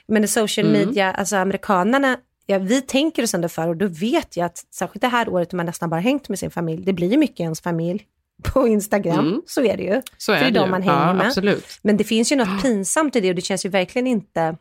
men 0.09 0.25
i 0.25 0.29
social 0.29 0.67
Mm. 0.67 0.87
media, 0.87 1.13
alltså 1.13 1.37
amerikanerna 1.37 2.17
ja, 2.47 2.59
vi 2.59 2.83
tänker 2.83 3.23
oss 3.23 3.35
ändå 3.35 3.49
för 3.49 3.69
och 3.69 3.77
då 3.77 3.87
vet 3.87 4.37
jag 4.37 4.47
att 4.47 4.59
särskilt 4.75 5.01
det 5.03 5.09
här 5.09 5.29
året 5.29 5.53
när 5.53 5.57
man 5.57 5.67
nästan 5.67 5.91
bara 5.91 6.01
hängt 6.01 6.29
med 6.29 6.39
sin 6.39 6.51
familj, 6.51 6.83
det 6.85 6.93
blir 6.93 7.11
ju 7.11 7.17
mycket 7.19 7.41
ens 7.41 7.61
familj 7.61 8.05
på 8.43 8.69
Instagram, 8.69 9.19
Mm. 9.29 9.43
så 9.47 9.63
är 9.65 9.77
det 9.77 9.83
ju. 9.83 10.03
Så 10.19 10.33
är 10.33 10.37
För 10.39 10.45
det 10.45 10.51
är 10.59 10.63
de 10.63 10.71
man 10.71 10.83
hänger 10.83 11.07
Ja, 11.07 11.13
med. 11.15 11.27
absolut. 11.27 11.65
Men 11.83 11.97
det 11.97 12.05
finns 12.05 12.33
ju 12.33 12.37
något 12.37 12.49
pinsamt 12.63 13.17
i 13.17 13.21
det 13.21 13.29
och 13.29 13.35
det 13.35 13.41
känns 13.43 13.65
ju 13.65 13.69
verkligen 13.69 14.07
inte 14.07 14.57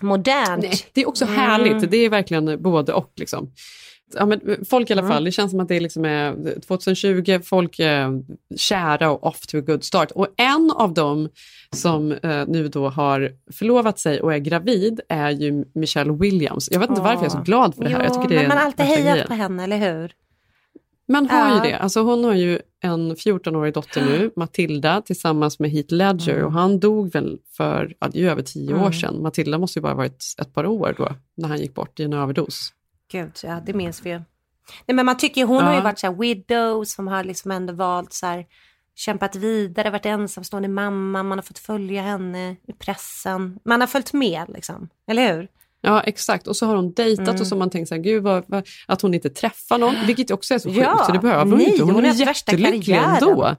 modernt. 0.00 0.62
Nej, 0.62 0.72
det 0.92 1.00
är 1.00 1.08
också 1.08 1.24
Mm. 1.24 1.36
härligt. 1.36 1.90
Det 1.90 1.96
är 1.96 2.10
verkligen 2.10 2.62
både 2.62 2.92
och. 2.92 3.12
Liksom. 3.16 3.52
Ja, 4.14 4.26
men 4.26 4.40
folk 4.68 4.90
i 4.90 4.92
alla 4.92 5.02
Mm. 5.02 5.12
fall, 5.12 5.24
det 5.24 5.32
känns 5.32 5.50
som 5.50 5.60
att 5.60 5.68
det 5.68 5.74
är 5.76 5.80
liksom 5.80 6.04
är 6.04 6.60
2020, 6.66 7.40
folk 7.44 7.78
är 7.78 8.08
kära 8.56 9.10
och 9.10 9.26
off 9.26 9.46
to 9.46 9.58
a 9.58 9.60
good 9.60 9.84
start. 9.84 10.10
Och 10.10 10.28
en 10.36 10.70
av 10.76 10.94
dem 10.94 11.28
som 11.74 12.12
eh, 12.12 12.44
nu 12.46 12.68
då 12.68 12.88
har 12.88 13.30
förlovat 13.52 13.98
sig 13.98 14.20
och 14.20 14.34
är 14.34 14.38
gravid 14.38 15.00
är 15.08 15.30
ju 15.30 15.64
Michelle 15.74 16.12
Williams. 16.12 16.68
Jag 16.72 16.80
vet 16.80 16.90
inte 16.90 17.02
varför 17.02 17.16
jag 17.16 17.24
är 17.24 17.28
så 17.30 17.42
glad 17.42 17.74
för 17.74 17.82
det 17.84 17.90
här. 17.90 17.98
Jo, 17.98 18.04
jag 18.04 18.14
tycker 18.14 18.28
det 18.28 18.34
är 18.34 18.38
men 18.40 18.48
man 18.48 18.58
har 18.58 18.64
alltid 18.64 18.86
hejat 18.86 19.26
på 19.28 19.34
henne, 19.34 19.64
eller 19.64 19.78
hur? 19.78 20.12
Man 21.08 21.28
har 21.30 21.38
Ja. 21.48 21.54
ju 21.64 21.70
det. 21.70 21.78
Alltså 21.78 22.00
hon 22.02 22.24
har 22.24 22.34
ju 22.34 22.58
en 22.80 23.16
14-årig 23.16 23.74
dotter 23.74 24.04
nu, 24.04 24.30
Matilda, 24.36 25.02
tillsammans 25.02 25.58
med 25.58 25.70
Heath 25.70 25.94
Ledger. 25.94 26.34
Mm. 26.34 26.46
Och 26.46 26.52
han 26.52 26.80
dog 26.80 27.12
väl 27.12 27.38
för, 27.56 27.94
ja, 28.00 28.08
det 28.08 28.18
är 28.18 28.22
ju 28.22 28.30
över 28.30 28.42
tio 28.42 28.70
Mm. 28.70 28.82
år 28.82 28.90
sedan. 28.92 29.22
Matilda 29.22 29.58
måste 29.58 29.78
ju 29.78 29.82
bara 29.82 29.92
ha 29.92 29.96
varit 29.96 30.24
ett 30.40 30.54
par 30.54 30.66
år 30.66 30.94
då, 30.98 31.08
när 31.36 31.48
han 31.48 31.58
gick 31.58 31.74
bort 31.74 32.00
i 32.00 32.04
en 32.04 32.12
överdos. 32.12 32.72
Gud, 33.12 33.32
ja, 33.42 33.60
det 33.66 33.72
minns 33.74 34.06
vi 34.06 34.10
ju. 34.10 34.16
Nej, 34.86 34.94
men 34.94 35.06
man 35.06 35.16
tycker 35.16 35.44
hon 35.44 35.62
har 35.62 35.70
ju 35.72 35.78
Ja. 35.78 35.82
varit 35.84 35.98
så 35.98 36.06
här 36.06 36.14
widow 36.14 36.84
som 36.84 37.08
har 37.08 37.24
liksom 37.24 37.50
ändå 37.50 37.72
valt 37.72 38.12
så 38.12 38.26
här, 38.26 38.46
kämpat 38.94 39.36
vidare, 39.36 39.90
varit 39.90 40.06
ensamstående 40.06 40.68
mamma, 40.68 41.22
man 41.22 41.38
har 41.38 41.42
fått 41.42 41.58
följa 41.58 42.02
henne 42.02 42.50
i 42.68 42.72
pressen. 42.72 43.58
Man 43.64 43.80
har 43.80 43.88
följt 43.88 44.12
med 44.12 44.44
liksom, 44.48 44.88
eller 45.06 45.34
hur? 45.36 45.48
Ja, 45.86 46.00
exakt. 46.00 46.46
Och 46.46 46.56
så 46.56 46.66
har 46.66 46.76
hon 46.76 46.92
dejtat 46.92 47.28
Mm. 47.28 47.40
och 47.40 47.46
så 47.46 47.54
har 47.54 47.58
man 47.58 47.70
tänkt 47.70 47.88
så 47.88 47.94
här, 47.94 48.02
gud 48.02 48.22
vad, 48.22 48.44
vad, 48.46 48.68
att 48.86 49.02
hon 49.02 49.14
inte 49.14 49.30
träffar 49.30 49.78
någon, 49.78 49.94
vilket 50.06 50.30
också 50.30 50.54
är 50.54 50.58
så 50.58 50.68
sjukt, 50.68 50.80
Ja, 50.80 51.02
så 51.06 51.12
det 51.12 51.18
behöver 51.18 51.44
hon 51.44 51.58
nej, 51.58 51.66
inte. 51.66 51.82
Hon, 51.82 51.94
hon 51.94 52.04
är 52.04 52.12
jättelycklig 52.14 52.96
ändå. 52.96 53.56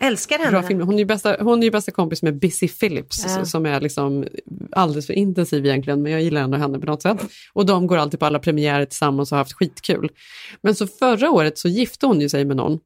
Älskar 0.00 0.38
henne. 0.38 0.50
Bra 0.50 0.62
film. 0.62 0.80
Hon 0.80 0.94
är 0.94 0.98
ju 0.98 1.04
bästa, 1.04 1.36
hon 1.40 1.58
är 1.58 1.64
ju 1.64 1.70
bästa 1.70 1.92
kompis 1.92 2.22
med 2.22 2.38
Busy 2.38 2.68
Phillips 2.68 3.24
Ja. 3.38 3.44
som 3.44 3.66
är 3.66 3.80
liksom 3.80 4.26
alldeles 4.72 5.06
för 5.06 5.14
intensiv 5.14 5.66
egentligen, 5.66 6.02
men 6.02 6.12
jag 6.12 6.22
gillar 6.22 6.40
ändå 6.40 6.58
henne 6.58 6.78
på 6.78 6.86
något 6.86 7.02
sätt. 7.02 7.18
Och 7.52 7.66
de 7.66 7.86
går 7.86 7.96
alltid 7.98 8.20
på 8.20 8.26
alla 8.26 8.38
premiärer 8.38 8.84
tillsammans 8.84 9.32
och 9.32 9.36
har 9.36 9.40
haft 9.44 9.52
skitkul. 9.52 10.08
Men 10.60 10.74
så 10.74 10.86
förra 10.86 11.30
året 11.30 11.58
så 11.58 11.68
gifte 11.68 12.06
hon 12.06 12.20
ju 12.20 12.28
sig 12.28 12.44
med 12.44 12.56
någon, 12.56 12.78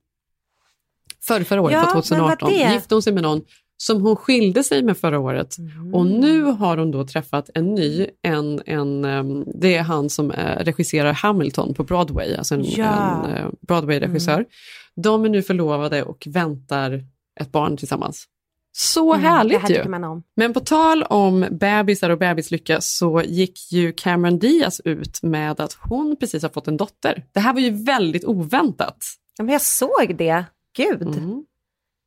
för 1.26 1.44
förra 1.44 1.60
året, 1.60 1.72
Ja, 1.74 1.82
var 1.84 1.92
2018, 1.92 2.50
det? 2.50 2.72
gifte 2.74 2.94
hon 2.94 3.02
sig 3.02 3.12
med 3.12 3.22
någon 3.22 3.40
som 3.82 4.02
hon 4.02 4.16
skilde 4.16 4.64
sig 4.64 4.82
med 4.82 4.98
förra 4.98 5.18
året. 5.18 5.58
Mm. 5.58 5.94
Och 5.94 6.06
nu 6.06 6.42
har 6.42 6.76
hon 6.76 6.90
då 6.90 7.06
träffat 7.06 7.50
en 7.54 7.74
ny, 7.74 8.06
en, 8.22 8.62
en, 8.66 9.44
det 9.60 9.74
är 9.76 9.82
han 9.82 10.10
som 10.10 10.30
eh, 10.30 10.64
regisserar 10.64 11.12
Hamilton 11.12 11.74
på 11.74 11.84
Broadway, 11.84 12.34
alltså 12.36 12.54
en, 12.54 12.64
Ja. 12.64 13.24
en 13.26 13.34
eh, 13.36 13.50
Broadway-regissör. 13.60 14.34
Mm. 14.34 14.46
De 14.96 15.24
är 15.24 15.28
nu 15.28 15.42
förlovade 15.42 16.02
och 16.02 16.26
väntar 16.30 17.04
ett 17.40 17.52
barn 17.52 17.76
tillsammans. 17.76 18.28
Så 18.72 19.12
Mm, 19.14 19.26
härligt 19.26 19.60
här 19.60 19.68
ju! 19.70 20.22
Men 20.36 20.52
på 20.52 20.60
tal 20.60 21.02
om 21.02 21.46
bebisar 21.50 22.10
och 22.10 22.18
bebislycka 22.18 22.80
så 22.80 23.22
gick 23.22 23.72
ju 23.72 23.92
Cameron 23.92 24.38
Diaz 24.38 24.80
ut 24.84 25.22
med 25.22 25.60
att 25.60 25.76
hon 25.80 26.16
precis 26.20 26.42
har 26.42 26.50
fått 26.50 26.68
en 26.68 26.76
dotter. 26.76 27.24
Det 27.32 27.40
här 27.40 27.52
var 27.52 27.60
ju 27.60 27.70
väldigt 27.84 28.24
oväntat. 28.24 28.96
Ja, 29.38 29.44
men 29.44 29.52
jag 29.52 29.62
såg 29.62 30.14
det. 30.18 30.44
Gud. 30.76 31.02
Mm. 31.02 31.44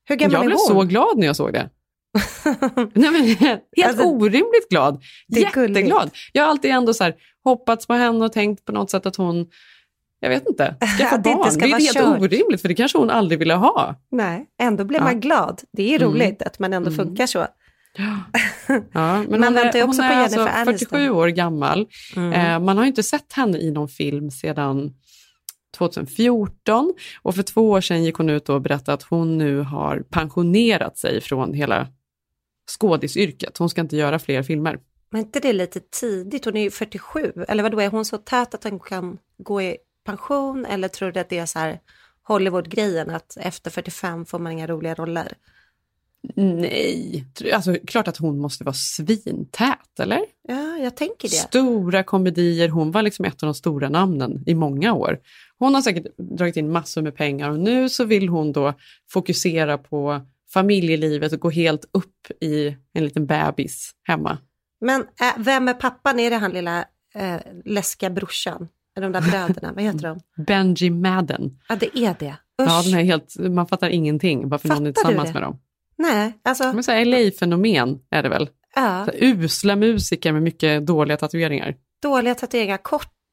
Hur 0.06 0.16
gammal 0.16 0.34
Jag 0.34 0.42
är 0.42 0.46
blev 0.46 0.58
hon? 0.58 0.68
så 0.68 0.84
glad 0.84 1.18
när 1.18 1.28
jag 1.28 1.36
såg 1.36 1.54
det. 1.54 1.70
Nej, 2.94 3.12
men, 3.12 3.24
helt 3.26 3.62
Alltså, 3.86 4.04
orimligt 4.04 4.70
glad. 4.70 4.96
är 5.36 5.52
gulligt. 5.54 5.78
Jätteglad. 5.78 6.10
Jag 6.34 6.44
har 6.44 6.50
alltid 6.50 6.72
ändå 6.72 6.94
så 6.94 7.04
här, 7.04 7.16
hoppats 7.44 7.88
på 7.88 7.94
henne 7.94 8.26
och 8.26 8.34
tänkt 8.34 8.66
på 8.66 8.72
något 8.72 8.90
sätt 8.92 9.06
att 9.06 9.16
hon, 9.16 9.46
jag 10.20 10.30
vet 10.30 10.48
inte, 10.50 10.76
ska 10.98 11.06
få 11.08 11.16
Att 11.16 11.24
det 11.24 11.30
inte 11.30 11.38
barn. 11.44 11.52
ska 11.52 11.60
det 11.66 11.72
är 11.72 11.80
helt 11.80 11.94
kört. 11.94 12.22
orimligt 12.22 12.62
för 12.62 12.68
det 12.68 12.76
kanske 12.76 12.98
hon 12.98 13.10
aldrig 13.10 13.40
ville 13.40 13.54
ha. 13.54 13.96
Nej, 14.12 14.46
ändå 14.62 14.84
blir 14.86 15.00
Ja. 15.00 15.04
man 15.04 15.20
glad. 15.20 15.62
Det 15.72 15.96
är 15.96 16.02
Mm. 16.02 16.14
roligt 16.14 16.42
att 16.42 16.60
man 16.60 16.74
ändå 16.74 16.92
funkar 16.92 17.28
så. 17.28 17.40
Ja, 18.68 18.78
men 18.94 19.30
Man 19.30 19.44
hon 19.44 19.54
väntar 19.54 19.74
ju 19.74 19.80
är, 19.80 19.88
också 19.88 20.02
hon 20.02 20.10
på 20.10 20.14
är 20.16 20.22
Jennifer 20.22 20.42
alltså 20.42 20.60
Aniston. 20.70 20.90
47 20.90 21.10
år 21.10 21.28
gammal. 21.28 21.88
Mm. 22.16 22.34
Eh, 22.34 22.60
man 22.60 22.78
har 22.78 22.84
ju 22.84 22.88
inte 22.88 23.04
sett 23.04 23.34
henne 23.34 23.58
i 23.58 23.72
någon 23.72 23.88
film 23.90 24.32
sedan 24.32 24.94
2014 25.76 26.94
och 27.22 27.36
för 27.36 27.44
två 27.44 27.70
år 27.70 27.82
sedan 27.82 28.04
gick 28.04 28.16
hon 28.16 28.30
ut 28.30 28.50
och 28.50 28.62
berättade 28.62 28.94
att 28.94 29.04
hon 29.04 29.38
nu 29.38 29.60
har 29.60 30.00
pensionerat 30.10 30.98
sig 30.98 31.22
från 31.22 31.54
hela 31.54 31.88
skådisyrket. 32.80 33.58
Hon 33.58 33.70
ska 33.70 33.82
inte 33.82 33.98
göra 33.98 34.20
fler 34.20 34.44
filmer. 34.44 34.80
Men 35.10 35.22
inte 35.22 35.40
det 35.40 35.54
lite 35.54 35.80
tidigt? 35.80 36.46
Hon 36.46 36.58
är 36.58 36.62
ju 36.62 36.72
47. 36.72 37.34
Eller 37.48 37.64
vadå, 37.64 37.80
är 37.80 37.90
hon 37.90 38.06
så 38.06 38.18
tät 38.18 38.54
att 38.54 38.64
hon 38.64 38.80
kan 38.80 39.18
gå 39.38 39.62
i 39.62 39.78
pension? 40.06 40.66
Eller 40.66 40.88
tror 40.88 41.12
du 41.12 41.20
att 41.20 41.30
det 41.30 41.38
är 41.38 41.46
så 41.46 41.60
här 41.60 41.80
Hollywood-grejen 42.24 43.10
att 43.10 43.38
efter 43.40 43.72
45 43.72 44.26
får 44.26 44.40
man 44.40 44.52
inga 44.52 44.68
roliga 44.68 44.96
roller? 44.96 45.34
Nej, 46.36 47.26
alltså 47.54 47.76
klart 47.88 48.08
att 48.08 48.18
hon 48.18 48.40
måste 48.40 48.64
vara 48.64 48.74
svintät, 48.74 50.00
eller? 50.00 50.22
Ja, 50.48 50.78
jag 50.78 50.96
tänker 50.96 51.30
det. 51.30 51.36
Stora 51.36 52.04
komedier, 52.04 52.70
hon 52.70 52.92
var 52.92 53.02
liksom 53.02 53.26
ett 53.26 53.44
av 53.44 53.48
de 53.48 53.54
stora 53.54 53.90
namnen 53.90 54.44
i 54.46 54.56
många 54.56 54.94
år. 54.94 55.20
Hon 55.60 55.76
har 55.76 55.82
säkert 55.82 56.18
dragit 56.18 56.58
in 56.58 56.72
massor 56.72 57.02
med 57.02 57.16
pengar 57.16 57.50
och 57.50 57.60
nu 57.60 57.90
så 57.90 58.04
vill 58.04 58.30
hon 58.30 58.52
då 58.52 58.74
fokusera 59.10 59.78
på 59.78 60.22
familjelivet 60.54 61.34
och 61.34 61.40
gå 61.40 61.50
helt 61.50 61.86
upp 61.92 62.32
i 62.42 62.76
en 62.94 63.04
liten 63.04 63.26
bebis 63.26 63.92
hemma. 64.04 64.38
Men 64.82 65.02
äh, 65.02 65.34
vem 65.38 65.68
är 65.68 65.74
pappan? 65.74 66.20
Är 66.20 66.30
det 66.30 66.36
han 66.36 66.52
lilla 66.52 66.86
äh, 67.16 67.36
läskiga 67.66 68.10
brorsan? 68.10 68.68
De 68.96 69.12
där 69.12 69.22
bröderna, 69.22 69.74
vad 69.74 69.84
heter 69.84 70.00
de? 70.00 70.44
Benji 70.44 70.90
Madden. 70.90 71.60
Ja, 71.70 71.76
det 71.76 71.98
är 71.98 72.16
det. 72.20 72.36
Usch. 72.62 72.70
Ja, 72.70 72.82
den 72.86 73.00
är 73.00 73.04
helt, 73.04 73.36
man 73.38 73.68
fattar 73.68 73.90
ingenting 73.90 74.50
varför 74.50 74.68
någon 74.70 74.88
är 74.88 74.94
Fattar 74.94 75.10
tillsammans 75.10 75.34
med 75.34 75.44
dem. 75.44 75.60
Nej, 75.98 76.34
alltså. 76.44 76.74
Men 76.74 76.84
så 76.84 76.92
här 76.92 77.06
LA-fenomen 77.06 78.00
är 78.10 78.24
det 78.24 78.30
väl? 78.30 78.50
Ja, 78.76 79.06
Så 79.06 79.12
här 79.12 79.24
Usla 79.24 79.76
musiker 79.76 80.32
med 80.32 80.42
mycket 80.44 80.86
dåliga 80.86 81.18
tatueringar. 81.18 81.76
dåliga 82.02 82.36
tatueringar, 82.36 82.78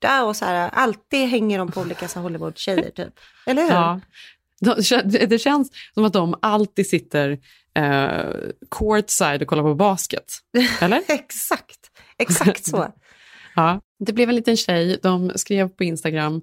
korta 0.02 0.24
och 0.24 0.36
så 0.36 0.44
här, 0.44 0.70
alltid 0.72 1.28
hänger 1.28 1.58
de 1.58 1.72
på 1.72 1.80
olika 1.80 2.06
Hollywood-tjejer 2.06 2.90
typ. 2.96 3.14
Eller 3.46 3.62
hur? 3.62 3.70
Ja. 3.70 4.00
De- 4.60 5.26
Det 5.26 5.38
känns 5.38 5.70
som 5.94 6.04
att 6.04 6.12
de 6.12 6.34
alltid 6.42 6.86
sitter 6.86 7.38
eh, 7.74 8.34
courtside 8.70 9.42
och 9.42 9.48
kollar 9.48 9.62
på 9.62 9.74
basket. 9.74 10.24
Eller? 10.80 11.02
exakt, 11.08 11.80
exakt 12.18 12.64
så. 12.66 12.86
Ja. 13.54 13.80
Det 13.98 14.12
blev 14.12 14.28
en 14.28 14.34
liten 14.36 14.56
tjej, 14.56 14.98
de 15.02 15.32
skrev 15.34 15.68
på 15.68 15.84
Instagram 15.84 16.40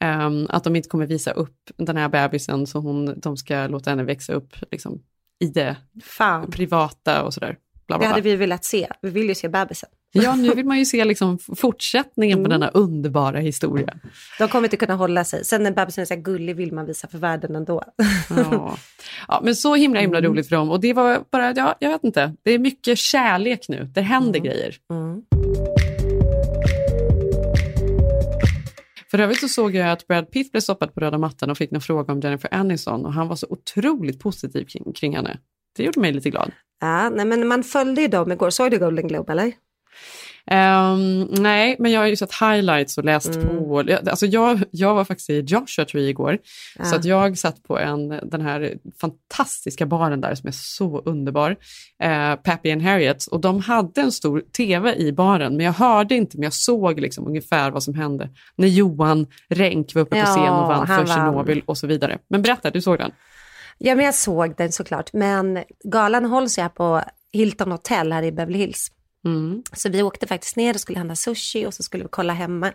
ehm, 0.00 0.46
att 0.48 0.64
de 0.64 0.76
inte 0.76 0.88
kommer 0.88 1.06
visa 1.06 1.30
upp 1.30 1.56
den 1.76 1.96
här 1.96 2.08
bebisen 2.08 2.66
så 2.66 2.78
hon, 2.78 3.20
de 3.20 3.36
ska 3.36 3.66
låta 3.66 3.90
henne 3.90 4.04
växa 4.04 4.32
upp 4.32 4.56
liksom, 4.70 5.02
i 5.40 5.46
det 5.46 5.76
Fan, 6.02 6.50
privata 6.50 7.22
och 7.22 7.34
sådär. 7.34 7.56
Bla, 7.86 7.96
det 7.96 7.98
bla, 7.98 8.08
hade 8.08 8.22
bla. 8.22 8.30
vi 8.30 8.36
velat 8.36 8.64
se. 8.64 8.88
Vi 9.02 9.10
vill 9.10 9.28
ju 9.28 9.34
se 9.34 9.48
bebisen. 9.48 9.88
Ja, 10.14 10.36
nu 10.36 10.54
vill 10.54 10.66
man 10.66 10.78
ju 10.78 10.84
se 10.84 11.04
liksom 11.04 11.38
fortsättningen 11.38 12.38
på 12.38 12.40
Mm. 12.40 12.50
denna 12.50 12.68
underbara 12.68 13.38
historia. 13.38 13.94
De 14.38 14.48
kommer 14.48 14.64
inte 14.66 14.76
kunna 14.76 14.94
hålla 14.94 15.24
sig. 15.24 15.44
Sen 15.44 15.62
när 15.62 15.70
bebisen 15.70 16.02
är 16.02 16.06
så 16.06 16.14
här 16.14 16.20
gullig 16.20 16.56
vill 16.56 16.72
man 16.72 16.86
visa 16.86 17.08
för 17.08 17.18
världen 17.18 17.56
ändå. 17.56 17.82
Ja. 18.30 18.76
ja, 19.28 19.40
men 19.44 19.56
så 19.56 19.74
himla 19.74 20.00
himla 20.00 20.18
Mm. 20.18 20.30
roligt 20.30 20.48
för 20.48 20.56
dem. 20.56 20.70
Och 20.70 20.80
det 20.80 20.92
var 20.92 21.24
bara, 21.32 21.52
ja, 21.56 21.74
jag 21.80 21.90
vet 21.90 22.04
inte, 22.04 22.34
det 22.42 22.50
är 22.52 22.58
mycket 22.58 22.98
kärlek 22.98 23.68
nu. 23.68 23.90
Det 23.94 24.00
händer 24.00 24.40
grejer. 24.40 24.76
Mm. 24.90 25.22
För 29.10 29.18
övrigt 29.18 29.40
så 29.40 29.48
såg 29.48 29.74
jag 29.74 29.90
att 29.90 30.06
Brad 30.06 30.30
Pitt 30.30 30.52
blev 30.52 30.60
stoppad 30.60 30.94
på 30.94 31.00
röda 31.00 31.18
mattan 31.18 31.50
och 31.50 31.58
fick 31.58 31.72
en 31.72 31.80
fråga 31.80 32.12
om 32.12 32.20
Jennifer 32.20 32.54
Aniston 32.54 33.06
och 33.06 33.12
han 33.12 33.28
var 33.28 33.36
så 33.36 33.46
otroligt 33.50 34.20
positiv 34.20 34.64
kring, 34.64 34.92
kring 34.92 35.16
henne. 35.16 35.38
Det 35.76 35.82
gjorde 35.84 36.00
mig 36.00 36.12
lite 36.12 36.30
glad. 36.30 36.50
Ja, 36.80 37.08
nej, 37.10 37.24
men 37.26 37.46
man 37.48 37.64
följde 37.64 38.00
ju 38.02 38.08
dem 38.08 38.32
igår. 38.32 38.50
Såg 38.50 38.70
du 38.70 38.78
Golden 38.78 39.08
Globe 39.08 39.32
eller? 39.32 39.52
Ehm, 40.46 41.20
nej, 41.30 41.76
men 41.78 41.90
jag 41.92 42.00
har 42.00 42.06
ju 42.06 42.16
sett 42.16 42.32
highlights 42.40 42.98
och 42.98 43.04
läst 43.04 43.34
Mm. 43.34 43.48
på. 43.48 43.84
Alltså 44.10 44.26
jag, 44.26 44.62
jag 44.70 44.94
var 44.94 45.04
faktiskt 45.04 45.30
i 45.30 45.40
Joshua 45.40 45.84
Tree 45.84 46.08
igår, 46.08 46.38
Ja. 46.78 46.84
så 46.84 46.96
att 46.96 47.04
jag 47.04 47.38
satt 47.38 47.62
på 47.62 47.78
en, 47.78 48.08
den 48.08 48.40
här 48.40 48.74
fantastiska 49.00 49.86
baren 49.86 50.20
där 50.20 50.34
som 50.34 50.48
är 50.48 50.52
så 50.52 50.98
underbar, 51.04 51.56
eh, 52.02 52.34
Pappy 52.34 52.70
and 52.72 52.82
Harriet, 52.82 53.26
och 53.26 53.40
de 53.40 53.60
hade 53.60 54.00
en 54.00 54.12
stor 54.12 54.40
tv 54.56 54.94
i 54.96 55.12
baren, 55.12 55.56
men 55.56 55.66
jag 55.66 55.72
hörde 55.72 56.14
inte, 56.14 56.36
men 56.36 56.44
jag 56.44 56.52
såg 56.52 57.00
liksom 57.00 57.26
ungefär 57.26 57.70
vad 57.70 57.82
som 57.82 57.94
hände 57.94 58.30
när 58.56 58.68
Johan 58.68 59.26
Renck 59.48 59.94
var 59.94 60.02
uppe 60.02 60.10
på 60.10 60.16
Ja, 60.16 60.24
scen 60.26 60.52
och 60.52 60.68
vann 60.68 60.86
för. 60.86 61.06
Tjernobyl 61.06 61.62
och 61.66 61.78
så 61.78 61.86
vidare. 61.86 62.18
Men 62.28 62.42
berätta, 62.42 62.70
du 62.70 62.80
såg 62.82 62.98
den? 62.98 63.10
Ja, 63.78 63.94
men 63.94 64.04
jag 64.04 64.14
såg 64.14 64.54
den 64.56 64.72
såklart. 64.72 65.12
Men 65.12 65.58
galan 65.84 66.24
hålls 66.24 66.58
ju 66.58 66.62
här 66.62 66.68
på 66.68 67.02
Hilton 67.32 67.72
Hotel 67.72 68.12
här 68.12 68.22
i 68.22 68.32
Beverly 68.32 68.58
Hills. 68.58 68.88
Mm. 69.24 69.62
Så 69.72 69.88
vi 69.88 70.02
åkte 70.02 70.26
faktiskt 70.26 70.56
ner 70.56 70.74
och 70.74 70.80
skulle 70.80 70.98
handla 70.98 71.16
sushi 71.16 71.66
och 71.66 71.74
så 71.74 71.82
skulle 71.82 72.02
vi 72.04 72.08
kolla 72.12 72.32
hemma. 72.32 72.72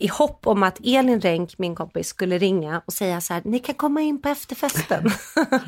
I 0.00 0.06
hopp 0.06 0.46
om 0.46 0.62
att 0.62 0.78
Elin 0.84 1.20
Renck, 1.20 1.58
min 1.58 1.74
kompis, 1.74 2.08
skulle 2.08 2.38
ringa 2.38 2.82
och 2.86 2.92
säga 2.92 3.20
så 3.20 3.34
här, 3.34 3.42
ni 3.44 3.58
kan 3.58 3.74
komma 3.74 4.00
in 4.00 4.22
på 4.22 4.28
efterfesten. 4.28 5.10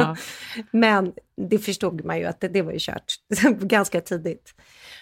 Men 0.71 1.13
det 1.51 1.59
förstod 1.59 2.05
man 2.05 2.19
ju 2.19 2.25
att 2.25 2.41
det, 2.41 2.49
det 2.49 2.63
var 2.63 2.73
ju 2.73 2.79
kört 2.81 3.15
ganska 3.61 4.01
tidigt. 4.01 4.55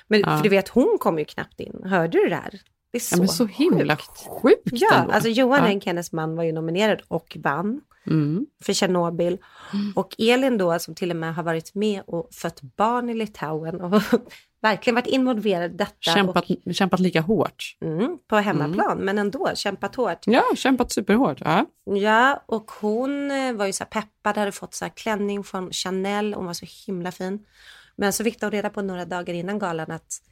Men 0.09 0.21
Ja. 0.21 0.37
för 0.37 0.43
du 0.43 0.49
vet, 0.49 0.69
hon 0.69 0.97
kom 1.01 1.19
ju 1.19 1.25
knappt 1.25 1.61
in. 1.61 1.81
Hörde 1.85 2.19
du 2.19 2.29
det 2.29 2.35
här? 2.37 2.61
Det 2.93 2.99
är 2.99 3.01
så, 3.01 3.15
ja, 3.15 3.19
men 3.19 3.29
så 3.29 3.47
himla 3.47 3.97
sjukt 4.43 4.61
Ja, 4.65 4.95
ändå. 4.95 5.13
alltså 5.13 5.29
Johan 5.29 5.73
ja. 5.73 5.81
Hennes 5.87 6.13
man, 6.13 6.37
var 6.37 6.45
ju 6.45 6.53
nominerad 6.53 7.03
och 7.09 7.37
vann 7.41 7.81
Mm. 8.07 8.47
för 8.65 8.73
Tjernobyl. 8.73 9.39
Och 9.95 10.15
Elin 10.19 10.59
då, 10.59 10.79
som 10.79 10.95
till 10.95 11.11
och 11.11 11.17
med 11.17 11.35
har 11.35 11.43
varit 11.43 11.75
med 11.75 12.03
och 12.07 12.29
fött 12.35 12.61
barn 12.63 13.09
i 13.11 13.15
Litauen 13.15 13.81
och 13.81 14.03
verkligen 14.61 14.95
varit 14.95 15.07
involverad 15.07 15.71
i 15.71 15.77
detta. 15.77 16.13
Kämpat, 16.15 16.45
kämpat 16.73 17.01
lika 17.01 17.21
hårt. 17.21 17.77
Och, 17.81 17.87
mm, 17.87 18.19
på 18.27 18.37
hemmaplan, 18.37 18.99
men 18.99 19.19
ändå 19.19 19.51
kämpat 19.55 19.95
hårt. 19.95 20.27
Ja, 20.27 20.45
kämpat 20.57 20.93
superhårt. 20.93 21.41
Ja. 21.41 21.67
Ja, 21.85 22.45
och 22.47 22.71
hon 22.81 23.31
eh, 23.31 23.53
var 23.53 23.67
ju 23.67 23.73
så 23.73 23.85
här 23.85 23.91
peppad, 23.91 24.37
hade 24.37 24.53
fått 24.53 24.75
så 24.75 24.85
här 24.85 24.93
klänning 24.97 25.45
från 25.45 25.73
Chanel, 25.73 26.35
hon 26.35 26.47
var 26.47 26.53
så 26.53 26.67
himla 26.87 27.13
fin. 27.13 27.47
Men 27.97 28.13
så 28.13 28.25
fick 28.25 28.41
de 28.41 28.51
reda 28.51 28.71
på 28.71 28.83
några 28.83 29.05
dagar 29.05 29.35
innan 29.35 29.59
galan 29.59 29.91
att 29.91 30.23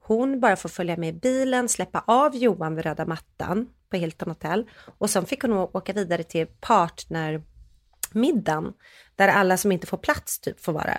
hon 0.00 0.40
bara 0.40 0.56
får 0.56 0.68
följa 0.68 0.96
med 0.96 1.08
i 1.08 1.18
bilen, 1.18 1.68
släppa 1.68 2.04
av 2.06 2.36
Johan 2.36 2.74
vid 2.74 2.84
röda 2.84 3.06
mattan 3.06 3.68
på 3.90 3.96
Hilton 3.96 4.28
Hotel 4.28 4.70
och 4.98 5.10
sen 5.10 5.26
fick 5.26 5.42
hon 5.42 5.52
åka 5.52 5.92
vidare 5.92 6.22
till 6.22 6.46
partnermiddagen 6.46 8.72
där 9.16 9.28
alla 9.28 9.56
som 9.56 9.72
inte 9.72 9.86
får 9.86 9.98
plats 9.98 10.40
typ 10.40 10.60
får 10.60 10.72
vara. 10.72 10.98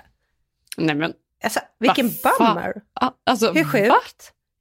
Nej 0.76 0.94
men, 0.94 1.12
Alltså, 1.44 1.60
vilken 1.80 2.10
fan? 2.10 2.32
bummer! 2.54 2.72
Ah, 3.00 3.10
Alltså, 3.30 3.52
Hur 3.52 3.64
sjukt? 3.64 3.88
va? 3.88 3.96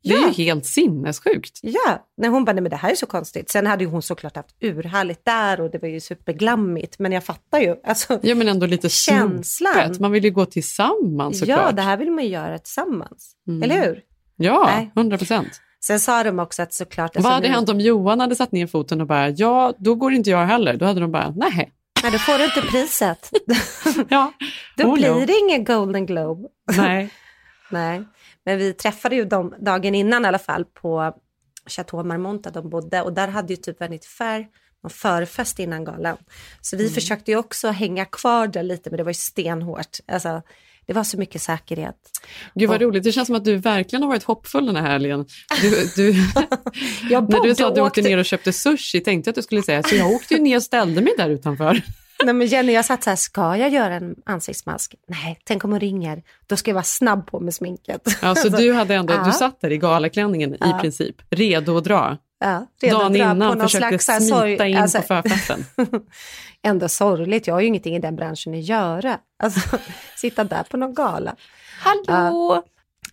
Det 0.03 0.09
är 0.13 0.21
Ja. 0.21 0.27
ju 0.27 0.43
helt 0.45 0.65
sinnessjukt. 0.65 1.59
Ja, 1.61 2.05
när 2.17 2.29
hon 2.29 2.45
bara, 2.45 2.53
nej 2.53 2.61
men 2.61 2.69
det 2.69 2.75
här 2.75 2.91
är 2.91 2.95
så 2.95 3.05
konstigt. 3.05 3.49
Sen 3.49 3.67
hade 3.67 3.84
ju 3.84 3.89
hon 3.89 4.01
såklart 4.01 4.36
haft 4.36 4.55
urhärligt 4.61 5.25
där 5.25 5.61
och 5.61 5.71
det 5.71 5.77
var 5.81 5.88
ju 5.89 5.99
superglammigt, 5.99 6.99
men 6.99 7.11
jag 7.11 7.23
fattar 7.23 7.59
ju. 7.59 7.75
Alltså, 7.88 8.19
Ja, 8.23 8.36
men 8.36 8.47
ändå 8.47 8.65
lite 8.65 8.89
Känslan. 8.89 9.43
snopet. 9.43 9.99
Man 9.99 10.11
vill 10.11 10.23
ju 10.23 10.31
gå 10.31 10.45
tillsammans 10.45 11.39
såklart. 11.39 11.59
ja, 11.65 11.71
det 11.71 11.81
här 11.81 11.97
vill 11.97 12.11
man 12.11 12.23
ju 12.23 12.29
göra 12.29 12.57
tillsammans. 12.59 13.36
Mm. 13.47 13.63
Eller 13.63 13.81
hur? 13.86 14.01
Ja. 14.36 14.86
100 14.95 15.17
procent. 15.17 15.61
Sen 15.86 15.99
sa 15.99 16.23
de 16.23 16.39
också 16.39 16.61
att 16.61 16.73
såklart... 16.73 17.15
alltså 17.15 17.21
Vad 17.27 17.34
hade 17.34 17.47
nu- 17.47 17.53
hänt 17.53 17.69
om 17.69 17.79
Johan 17.79 18.19
hade 18.19 18.36
satt 18.36 18.51
ner 18.51 18.67
foten 18.67 19.01
och 19.01 19.07
bara, 19.07 19.29
ja, 19.29 19.73
då 19.77 19.95
går 19.95 20.13
inte 20.13 20.29
jag 20.29 20.45
heller. 20.45 20.77
Då 20.77 20.86
hade 20.86 20.99
de 20.99 21.11
bara, 21.11 21.34
nej. 21.36 21.71
Nej, 22.04 22.12
då 22.12 22.18
får 22.18 22.38
du 22.38 22.45
inte 22.45 22.62
priset. 22.62 23.32
ja. 24.10 24.34
Då 24.78 24.84
Oh, 24.88 24.93
blir 24.93 25.14
no. 25.14 25.26
det 25.26 25.34
ingen 25.38 25.64
Golden 25.64 26.06
Globe. 26.06 26.47
Nej. 26.78 27.10
Nej, 27.70 28.04
men 28.45 28.58
vi 28.58 28.74
träffade 28.74 29.16
ju 29.16 29.26
dem 29.26 29.56
dagen 29.60 29.95
innan 29.95 30.26
i 30.26 30.28
alla 30.28 30.39
fall 30.39 30.66
på 30.66 31.14
Chateau 31.70 32.04
Marmont 32.04 32.43
där 32.43 32.51
de 32.51 32.70
bodde 32.70 33.01
och 33.01 33.14
där 33.14 33.28
hade 33.28 33.54
ju 33.54 33.58
typ 33.58 33.80
Vanity 33.80 34.08
Fair 34.08 34.47
någon 34.84 34.89
förfest 34.89 35.60
innan 35.60 35.84
galan. 35.86 36.18
Så 36.62 36.78
vi 36.78 36.84
Mm. 36.84 36.93
försökte 36.93 37.32
ju 37.32 37.38
också 37.38 37.68
hänga 37.70 38.06
kvar 38.06 38.47
där 38.47 38.64
lite, 38.64 38.89
men 38.89 38.97
det 38.97 39.04
var 39.04 39.10
ju 39.10 39.14
stenhårt. 39.14 39.97
Alltså, 40.08 40.41
det 40.88 40.93
var 40.93 41.03
så 41.03 41.17
mycket 41.17 41.41
säkerhet. 41.41 41.95
Gud 42.55 42.69
vad 42.69 42.75
Och- 42.75 42.81
roligt, 42.81 43.03
det 43.03 43.11
känns 43.11 43.25
som 43.27 43.36
att 43.36 43.45
du 43.45 43.55
verkligen 43.55 44.03
har 44.03 44.09
varit 44.09 44.23
hoppfull 44.23 44.65
den 44.65 44.75
här 44.75 44.91
helgen. 44.91 45.25
Du, 45.61 45.69
du, 45.95 46.13
när 47.09 47.43
du 47.43 47.55
sa 47.55 47.67
att 47.67 47.75
du 47.75 47.81
åkte 47.81 48.01
åkt- 48.01 48.07
ner 48.09 48.17
och 48.17 48.25
köpte 48.25 48.53
sushi 48.53 48.99
tänkte 49.01 49.27
jag 49.27 49.31
att 49.31 49.36
du 49.36 49.41
skulle 49.41 49.63
säga, 49.63 49.84
så 49.84 49.95
jag 49.95 50.11
åkte 50.11 50.34
ju 50.34 50.39
ner 50.39 50.55
och 50.57 50.63
ställde 50.63 51.01
mig 51.01 51.13
där 51.17 51.29
utanför. 51.29 51.81
Nej, 52.23 52.34
men 52.34 52.47
Jenny, 52.47 52.73
jag 52.73 52.86
satt 52.86 53.03
så 53.03 53.09
här, 53.09 53.17
ska 53.17 53.57
jag 53.57 53.69
göra 53.69 53.95
en 53.95 54.15
ansiktsmask? 54.25 54.95
Nej, 55.07 55.39
tänk 55.43 55.63
om 55.63 55.71
hon 55.71 55.79
ringer. 55.79 56.23
Då 56.47 56.55
ska 56.55 56.71
jag 56.71 56.75
vara 56.75 56.84
snabb 56.84 57.27
på 57.27 57.39
med 57.39 57.53
sminket. 57.53 58.01
Alltså 58.21 58.49
du 58.57 58.73
hade 58.73 58.95
ändå, 58.95 59.13
ja. 59.13 59.23
du 59.25 59.31
satt 59.31 59.61
där 59.61 59.71
i 59.71 59.77
galaklänningen 59.77 60.53
i 60.53 60.57
Ja. 60.59 60.77
princip, 60.81 61.15
redo 61.29 61.77
att 61.77 61.84
dra. 61.84 62.17
Ja, 62.43 62.67
Dagen 62.81 62.95
att 62.95 63.01
dra 63.01 63.09
på 63.09 63.15
innan 63.15 63.37
någon 63.39 63.59
försökte 63.59 63.99
smita 63.99 64.35
sorg- 64.35 64.65
in 64.65 64.77
alltså- 64.77 65.01
på 65.01 65.03
förfesten. 65.07 65.65
Ändå 66.61 66.89
sorgligt, 66.89 67.47
jag 67.47 67.53
har 67.55 67.61
ju 67.61 67.67
ingenting 67.67 67.95
i 67.95 67.99
den 67.99 68.15
branschen 68.15 68.53
att 68.53 68.63
göra. 68.63 69.19
Alltså, 69.43 69.77
sitta 70.17 70.43
där 70.43 70.63
på 70.63 70.77
någon 70.77 70.93
gala. 70.93 71.35
Hallå! 71.79 72.63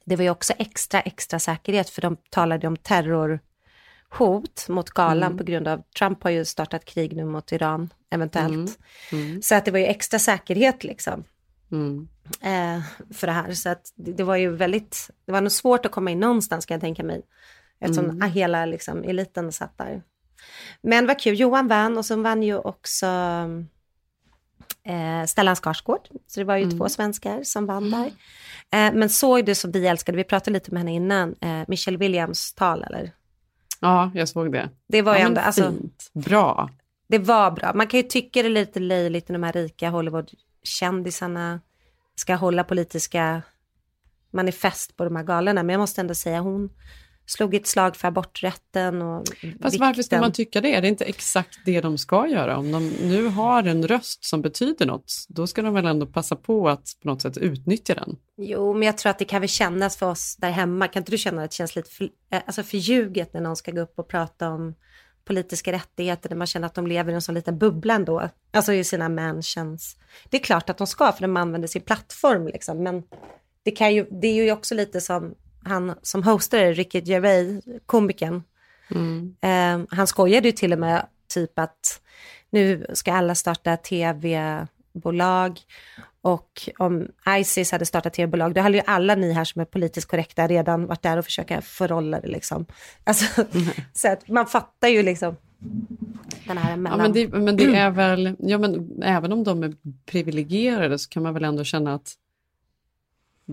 Det 0.04 0.16
var 0.16 0.22
ju 0.22 0.30
också 0.30 0.52
extra, 0.58 1.00
extra 1.00 1.38
säkerhet 1.38 1.90
för 1.90 2.02
de 2.02 2.16
talade 2.30 2.66
om 2.66 2.76
terrorhot 2.76 4.68
mot 4.68 4.90
galan 4.90 5.22
Mm. 5.22 5.38
på 5.38 5.44
grund 5.44 5.68
av 5.68 5.82
Trump 5.98 6.22
har 6.22 6.30
ju 6.30 6.44
startat 6.44 6.84
krig 6.84 7.16
nu 7.16 7.24
mot 7.24 7.52
Iran, 7.52 7.92
eventuellt. 8.10 8.78
Mm. 9.12 9.42
Så 9.42 9.54
att 9.54 9.64
det 9.64 9.70
var 9.70 9.78
ju 9.78 9.86
extra 9.86 10.18
säkerhet 10.18 10.84
liksom 10.84 11.24
Mm. 11.72 12.08
eh, 12.42 12.82
för 13.14 13.26
det 13.26 13.32
här. 13.32 13.52
Så 13.52 13.68
att 13.68 13.92
det, 13.96 14.12
det 14.12 14.22
var 14.24 14.36
ju 14.36 14.56
väldigt, 14.56 15.10
det 15.26 15.32
var 15.32 15.40
nog 15.40 15.52
svårt 15.52 15.86
att 15.86 15.92
komma 15.92 16.10
in 16.10 16.20
någonstans 16.20 16.66
kan 16.66 16.74
jag 16.74 16.80
tänka 16.80 17.02
mig. 17.04 17.22
Eftersom 17.80 18.04
Mm. 18.10 18.30
hela 18.30 18.66
liksom, 18.66 19.04
eliten 19.04 19.52
satt 19.52 19.78
där. 19.78 20.02
Men 20.82 21.06
vad 21.06 21.20
kul, 21.20 21.40
Johan 21.40 21.68
vann 21.68 21.98
och 21.98 22.04
så 22.04 22.16
vann 22.22 22.42
ju 22.42 22.58
också 22.58 23.06
eh, 24.82 25.24
Stellan 25.26 25.56
Skarsgård. 25.56 26.08
Så 26.26 26.40
det 26.40 26.44
var 26.44 26.56
ju 26.56 26.62
Mm. 26.64 26.78
två 26.78 26.88
svenskar 26.88 27.42
som 27.42 27.66
vann 27.66 27.90
där. 27.90 28.06
Eh, 28.70 28.94
men 28.94 29.10
såg 29.10 29.44
du 29.46 29.54
som 29.54 29.70
vi 29.72 29.86
älskade, 29.86 30.16
vi 30.16 30.24
pratade 30.24 30.52
lite 30.54 30.70
med 30.70 30.80
henne 30.80 30.94
innan, 30.94 31.34
eh, 31.40 31.62
Michelle 31.68 31.98
Williams 31.98 32.54
tal 32.54 32.82
eller? 32.82 33.12
Ja, 33.80 34.10
jag 34.14 34.28
såg 34.28 34.52
det. 34.52 34.70
Det 34.88 35.02
var 35.02 35.14
ju 35.14 35.20
ja, 35.20 35.26
ändå, 35.26 35.40
men 35.40 35.46
alltså, 35.46 35.70
fint. 35.70 36.10
Bra. 36.12 36.70
det 37.08 37.18
var 37.18 37.50
bra. 37.50 37.72
Man 37.74 37.86
kan 37.86 38.00
ju 38.00 38.06
tycka 38.08 38.42
det 38.42 38.48
är 38.48 38.50
lite 38.50 38.80
löjligt 38.80 39.28
när 39.28 39.32
de 39.38 39.42
här 39.42 39.52
rika 39.52 39.90
Hollywood-kändisarna 39.90 41.60
ska 42.14 42.34
hålla 42.34 42.64
politiska 42.64 43.42
manifest 44.32 44.96
på 44.96 45.04
de 45.04 45.16
här 45.16 45.22
galorna. 45.24 45.62
Men 45.62 45.72
jag 45.72 45.80
måste 45.80 46.00
ändå 46.00 46.14
säga, 46.14 46.40
hon 46.40 46.70
slog 47.30 47.54
ett 47.54 47.66
slag 47.66 47.96
för 47.96 48.08
aborträtten 48.08 49.02
och 49.02 49.28
Fast 49.62 49.78
varför 49.78 50.02
ska 50.02 50.20
man 50.20 50.32
tycka 50.32 50.60
det? 50.60 50.74
Är 50.74 50.82
det 50.82 50.88
inte 50.88 51.04
exakt 51.04 51.58
det 51.64 51.80
de 51.80 51.98
ska 51.98 52.26
göra? 52.26 52.56
Om 52.56 52.72
de 52.72 52.88
nu 52.88 53.26
har 53.26 53.62
en 53.62 53.88
röst 53.88 54.24
som 54.24 54.42
betyder 54.42 54.86
något, 54.86 55.12
då 55.28 55.46
ska 55.46 55.62
de 55.62 55.74
väl 55.74 55.86
ändå 55.86 56.06
passa 56.06 56.36
på 56.36 56.68
att 56.68 56.96
på 57.02 57.08
något 57.08 57.22
sätt 57.22 57.36
utnyttja 57.36 57.94
den? 57.94 58.16
Jo, 58.36 58.74
men 58.74 58.82
jag 58.82 58.98
tror 58.98 59.10
att 59.10 59.18
det 59.18 59.24
kan 59.24 59.40
väl 59.40 59.48
kännas 59.48 59.96
för 59.96 60.10
oss 60.10 60.36
där 60.36 60.50
hemma. 60.50 60.88
Kan 60.88 61.00
inte 61.00 61.10
du 61.10 61.18
känna 61.18 61.42
att 61.42 61.50
det 61.50 61.54
känns 61.54 61.76
lite 61.76 61.90
för, 61.90 62.04
eh, 62.04 62.42
alltså 62.46 62.62
förljuget 62.62 63.34
när 63.34 63.40
någon 63.40 63.56
ska 63.56 63.70
gå 63.70 63.80
upp 63.80 63.98
och 63.98 64.08
prata 64.08 64.48
om 64.48 64.74
politiska 65.24 65.72
rättigheter, 65.72 66.30
när 66.30 66.36
man 66.36 66.46
känner 66.46 66.66
att 66.66 66.74
de 66.74 66.86
lever 66.86 67.12
i 67.12 67.14
en 67.14 67.22
sån 67.22 67.34
liten 67.34 67.58
bubbla 67.58 67.94
ändå, 67.94 68.28
alltså 68.52 68.72
i 68.72 68.84
sina 68.84 69.08
mansions. 69.08 69.96
Det 70.30 70.36
är 70.36 70.42
klart 70.42 70.70
att 70.70 70.78
de 70.78 70.86
ska, 70.86 71.12
för 71.12 71.22
de 71.22 71.36
använder 71.36 71.68
sin 71.68 71.82
plattform 71.82 72.46
liksom, 72.46 72.82
men 72.82 73.02
det, 73.62 73.70
kan 73.70 73.94
ju, 73.94 74.06
det 74.10 74.26
är 74.26 74.44
ju 74.44 74.52
också 74.52 74.74
lite 74.74 75.00
som 75.00 75.34
han 75.64 75.94
som 76.02 76.22
hostade, 76.22 76.72
Ricky 76.72 77.00
Gervais, 77.00 77.64
komikern, 77.86 78.42
Mm. 78.94 79.34
Eh, 79.40 79.86
han 79.96 80.06
skojade 80.06 80.48
ju 80.48 80.52
till 80.52 80.72
och 80.72 80.78
med 80.78 81.06
typ 81.28 81.58
att 81.58 82.00
nu 82.50 82.86
ska 82.92 83.12
alla 83.12 83.34
starta 83.34 83.76
tv-bolag 83.76 85.60
och 86.22 86.68
om 86.78 87.08
Isis 87.38 87.72
hade 87.72 87.86
startat 87.86 88.14
tv-bolag, 88.14 88.54
då 88.54 88.60
hade 88.60 88.76
ju 88.76 88.82
alla 88.86 89.14
ni 89.14 89.32
här 89.32 89.44
som 89.44 89.60
är 89.60 89.64
politiskt 89.64 90.08
korrekta 90.08 90.46
redan 90.46 90.86
varit 90.86 91.02
där 91.02 91.16
och 91.16 91.24
försöka 91.24 91.60
förrolla 91.60 92.20
det 92.20 92.28
liksom. 92.28 92.66
Alltså, 93.04 93.44
så 93.92 94.08
att 94.08 94.28
man 94.28 94.46
fattar 94.46 94.88
ju 94.88 95.02
liksom 95.02 95.36
den 96.46 96.58
här 96.58 96.70
Ja, 96.70 96.76
mellan... 96.76 96.98
men, 96.98 97.12
det, 97.12 97.28
men 97.28 97.56
det 97.56 97.76
är 97.76 97.90
väl, 97.90 98.36
ja, 98.38 98.58
men 98.58 99.02
även 99.02 99.32
om 99.32 99.44
de 99.44 99.62
är 99.62 99.72
privilegierade 100.06 100.98
så 100.98 101.08
kan 101.08 101.22
man 101.22 101.34
väl 101.34 101.44
ändå 101.44 101.64
känna 101.64 101.94
att 101.94 102.14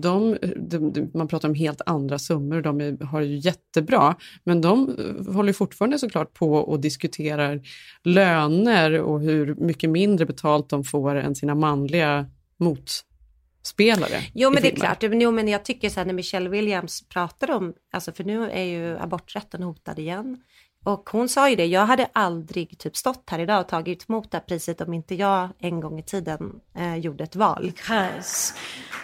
de, 0.00 0.38
de, 0.56 0.92
de, 0.92 1.10
man 1.14 1.28
pratar 1.28 1.48
om 1.48 1.54
helt 1.54 1.80
andra 1.86 2.18
summor, 2.18 2.62
de 2.62 2.80
är, 2.80 3.04
har 3.04 3.20
ju 3.20 3.36
jättebra, 3.36 4.16
men 4.44 4.60
de 4.60 4.96
eh, 4.98 5.34
håller 5.34 5.52
fortfarande 5.52 5.98
såklart 5.98 6.34
på 6.34 6.54
och 6.54 6.80
diskuterar 6.80 7.60
löner 8.04 9.00
och 9.00 9.20
hur 9.20 9.54
mycket 9.54 9.90
mindre 9.90 10.26
betalt 10.26 10.68
de 10.68 10.84
får 10.84 11.14
än 11.14 11.34
sina 11.34 11.54
manliga 11.54 12.26
motspelare. 12.58 14.20
Jo, 14.34 14.50
men 14.50 14.62
det 14.62 14.72
är 14.72 14.76
klart. 14.76 15.02
Jo, 15.02 15.30
men 15.30 15.48
jag 15.48 15.64
tycker 15.64 15.90
så 15.90 16.00
här 16.00 16.06
när 16.06 16.14
Michelle 16.14 16.48
Williams 16.48 17.08
pratar 17.08 17.50
om, 17.50 17.74
alltså 17.92 18.12
för 18.12 18.24
nu 18.24 18.50
är 18.50 18.64
ju 18.64 18.98
aborträtten 18.98 19.62
hotad 19.62 19.98
igen. 19.98 20.42
Och 20.84 21.10
hon 21.12 21.28
sa 21.28 21.50
ju 21.50 21.56
det, 21.56 21.66
jag 21.66 21.86
hade 21.86 22.08
aldrig 22.12 22.78
typ 22.78 22.96
stått 22.96 23.30
här 23.30 23.38
idag 23.38 23.60
och 23.60 23.68
tagit 23.68 24.08
emot 24.08 24.30
det 24.30 24.36
här 24.36 24.44
priset 24.44 24.80
om 24.80 24.94
inte 24.94 25.14
jag 25.14 25.48
en 25.58 25.80
gång 25.80 25.98
i 25.98 26.02
tiden 26.02 26.60
eh, 26.74 26.96
gjorde 26.96 27.24
ett 27.24 27.36
val. 27.36 27.62
Because 27.62 28.54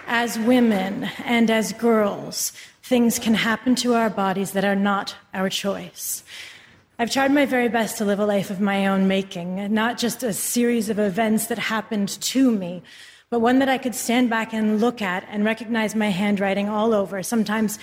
as 0.07 0.37
women 0.37 1.07
and 1.27 1.51
as 1.51 1.73
girls, 1.81 2.53
things 2.89 3.19
can 3.19 3.35
happen 3.35 3.77
to 3.77 3.89
our 3.89 4.11
bodies 4.11 4.53
that 4.53 4.65
are 4.65 4.77
not 4.77 5.17
our 5.35 5.51
choice. 5.51 6.25
I've 6.99 7.11
tried 7.11 7.33
my 7.33 7.47
very 7.47 7.69
best 7.69 7.99
to 7.99 8.05
live 8.05 8.21
a 8.21 8.27
life 8.27 8.53
of 8.53 8.61
my 8.61 8.87
own 8.87 9.09
making, 9.09 9.75
not 9.75 9.99
just 9.99 10.23
a 10.23 10.33
series 10.33 10.89
of 10.89 10.99
events 10.99 11.47
that 11.49 11.59
happened 11.59 12.09
to 12.21 12.51
me, 12.53 12.83
but 13.31 13.41
one 13.41 13.59
that 13.59 13.69
I 13.69 13.79
could 13.79 13.97
stand 13.97 14.31
back 14.31 14.55
and 14.55 14.81
look 14.81 15.03
at 15.03 15.25
and 15.29 15.45
recognize 15.45 15.97
my 15.97 16.11
handwriting 16.11 16.69
all 16.69 16.95
over, 16.95 17.21
sometimes 17.23 17.81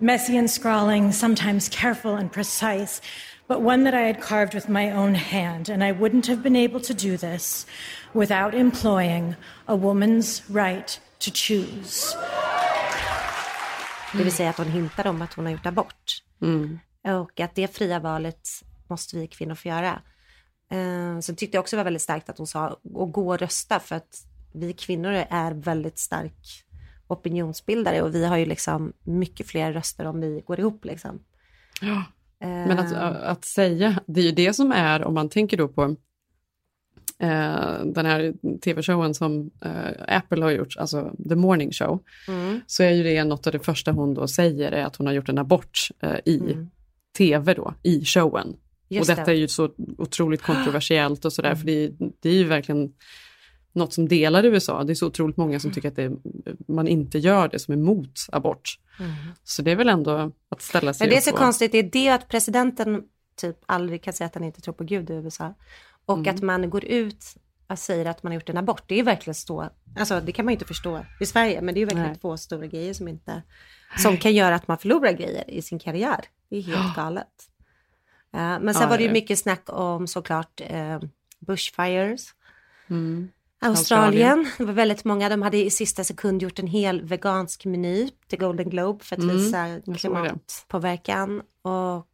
messy 0.00 0.38
and 0.38 0.50
scrawling, 0.50 1.12
sometimes 1.12 1.68
careful 1.68 2.16
and 2.16 2.32
precise, 2.32 3.02
but 3.46 3.60
one 3.60 3.84
that 3.84 3.94
I 3.94 4.06
had 4.06 4.20
carved 4.20 4.54
with 4.54 4.68
my 4.68 4.90
own 4.90 5.14
hand. 5.14 5.68
And 5.68 5.84
I 5.84 5.92
wouldn't 5.92 6.26
have 6.26 6.42
been 6.42 6.56
able 6.56 6.80
to 6.80 6.94
do 6.94 7.16
this 7.16 7.66
without 8.12 8.54
employing 8.54 9.34
a 9.66 9.76
woman's 9.76 10.42
right 10.48 11.00
to 11.18 11.30
choose. 11.34 12.16
Det 14.12 14.22
vill 14.22 14.32
säga 14.32 14.50
att 14.50 14.58
hon 14.58 14.70
hintar 14.70 15.06
om 15.06 15.22
att 15.22 15.34
hon 15.34 15.44
har 15.44 15.52
gjort 15.52 15.66
abort. 15.66 16.22
Mm. 16.42 16.78
Och 17.02 17.40
att 17.40 17.54
det 17.54 17.76
fria 17.76 18.00
valet 18.00 18.48
måste 18.88 19.16
vi 19.16 19.26
kvinnor 19.26 19.54
få 19.54 19.68
göra. 19.68 20.02
Eh, 20.70 21.20
så 21.20 21.34
tyckte 21.34 21.56
jag 21.56 21.62
också 21.62 21.76
var 21.76 21.84
väldigt 21.84 22.02
starkt 22.02 22.28
att 22.28 22.38
hon 22.38 22.46
sa 22.46 22.66
att 22.66 23.12
gå 23.12 23.28
och 23.28 23.38
rösta 23.38 23.80
för 23.80 23.96
att 23.96 24.26
vi 24.52 24.72
kvinnor 24.72 25.12
är 25.30 25.52
väldigt 25.52 25.98
stark 25.98 26.64
opinionsbildare 27.06 28.02
och 28.02 28.14
vi 28.14 28.26
har 28.26 28.36
ju 28.36 28.46
liksom 28.46 28.92
mycket 29.02 29.46
fler 29.46 29.72
röster 29.72 30.06
om 30.06 30.20
vi 30.20 30.42
går 30.46 30.60
ihop 30.60 30.84
liksom. 30.84 31.20
Ja. 31.80 32.04
Men 32.48 32.78
att, 32.78 32.92
att 33.22 33.44
säga, 33.44 34.00
det 34.06 34.20
är 34.20 34.24
ju 34.24 34.32
det 34.32 34.52
som 34.52 34.72
är, 34.72 35.04
om 35.04 35.14
man 35.14 35.28
tänker 35.28 35.56
då 35.56 35.68
på 35.68 35.82
eh, 37.18 37.84
den 37.84 38.06
här 38.06 38.34
tv-showen 38.64 39.14
som 39.14 39.50
eh, 39.64 40.16
Apple 40.16 40.42
har 40.44 40.50
gjort, 40.50 40.76
alltså 40.76 41.12
The 41.28 41.34
Morning 41.36 41.72
Show, 41.72 42.02
Mm. 42.28 42.60
så 42.66 42.82
är 42.82 42.90
ju 42.90 43.02
det 43.02 43.24
något 43.24 43.46
av 43.46 43.52
det 43.52 43.58
första 43.58 43.92
hon 43.92 44.14
då 44.14 44.26
säger 44.28 44.72
är 44.72 44.84
att 44.84 44.96
hon 44.96 45.06
har 45.06 45.14
gjort 45.14 45.28
en 45.28 45.38
abort 45.38 45.78
eh, 46.00 46.16
i 46.24 46.38
Mm. 46.38 46.70
tv 47.18 47.54
då, 47.54 47.74
i 47.82 48.04
showen. 48.04 48.56
Just 48.88 49.10
och 49.10 49.16
detta 49.16 49.30
det. 49.30 49.36
är 49.36 49.40
ju 49.40 49.48
så 49.48 49.70
otroligt 49.98 50.42
kontroversiellt 50.50 51.24
och 51.24 51.32
sådär, 51.32 51.54
för 51.54 51.66
det, 51.66 51.92
det 52.20 52.28
är 52.28 52.34
ju 52.34 52.44
verkligen 52.44 52.92
något 53.74 53.92
som 53.92 54.08
delar 54.08 54.44
USA. 54.44 54.84
Det 54.84 54.92
är 54.92 54.94
så 54.94 55.06
otroligt 55.06 55.36
många 55.36 55.60
som 55.60 55.72
tycker 55.72 55.88
att 55.88 55.96
det, 55.96 56.12
man 56.68 56.88
inte 56.88 57.18
gör 57.18 57.48
det, 57.48 57.58
som 57.58 57.72
är 57.74 57.78
emot 57.78 58.20
abort. 58.32 58.78
Mm. 59.00 59.12
Så 59.44 59.62
det 59.62 59.70
är 59.70 59.76
väl 59.76 59.88
ändå 59.88 60.32
att 60.48 60.62
ställa 60.62 60.94
sig 60.94 61.06
Men 61.06 61.10
det 61.10 61.16
är 61.16 61.20
så 61.20 61.32
och- 61.32 61.38
konstigt, 61.38 61.72
det 61.72 61.78
är 61.78 61.90
det 61.92 62.08
att 62.08 62.28
presidenten 62.28 63.02
typ 63.36 63.56
aldrig 63.66 64.02
kan 64.02 64.12
säga 64.12 64.26
att 64.26 64.34
han 64.34 64.44
inte 64.44 64.60
tror 64.60 64.74
på 64.74 64.84
Gud 64.84 65.10
i 65.10 65.12
USA. 65.12 65.54
Och 66.06 66.18
Mm. 66.18 66.34
att 66.34 66.42
man 66.42 66.70
går 66.70 66.84
ut 66.84 67.24
och 67.68 67.78
säger 67.78 68.06
att 68.06 68.22
man 68.22 68.30
har 68.32 68.34
gjort 68.34 68.48
en 68.48 68.56
abort, 68.56 68.82
det 68.86 68.98
är 68.98 69.02
verkligen 69.02 69.34
så, 69.34 69.70
alltså 69.98 70.20
det 70.20 70.32
kan 70.32 70.44
man 70.44 70.52
ju 70.52 70.54
inte 70.54 70.64
förstå 70.64 71.04
i 71.20 71.26
Sverige, 71.26 71.60
men 71.60 71.74
det 71.74 71.78
är 71.78 71.80
ju 71.80 71.84
verkligen 71.86 72.06
Nej. 72.08 72.18
två 72.20 72.36
stora 72.36 72.66
grejer 72.66 72.94
som 72.94 73.08
inte, 73.08 73.42
som 73.98 74.16
kan 74.16 74.34
göra 74.34 74.54
att 74.54 74.68
man 74.68 74.78
förlorar 74.78 75.12
grejer 75.12 75.50
i 75.50 75.62
sin 75.62 75.78
karriär. 75.78 76.20
Det 76.50 76.56
är 76.56 76.62
helt 76.62 76.96
galet. 76.96 77.26
Eh, 78.34 78.40
men 78.40 78.74
sen 78.74 78.82
Ja, 78.82 78.88
var 78.88 78.96
det 78.98 79.04
ju 79.04 79.12
mycket 79.12 79.38
snack 79.38 79.62
om 79.66 80.06
såklart 80.06 80.60
uh, 80.72 81.00
bushfires. 81.38 82.34
Mm. 82.90 83.28
Australien, 83.64 84.50
det 84.58 84.64
var 84.64 84.72
väldigt 84.72 85.04
många, 85.04 85.28
de 85.28 85.42
hade 85.42 85.56
i 85.56 85.70
sista 85.70 86.04
sekund 86.04 86.42
gjort 86.42 86.58
en 86.58 86.66
hel 86.66 87.04
vegansk 87.04 87.64
meny 87.64 88.10
till 88.28 88.38
Golden 88.38 88.70
Globe 88.70 89.04
för 89.04 89.16
att 89.16 89.22
Mm, 89.22 89.36
visa 89.36 89.80
klimatpåverkan. 89.98 91.42
Och 91.62 92.06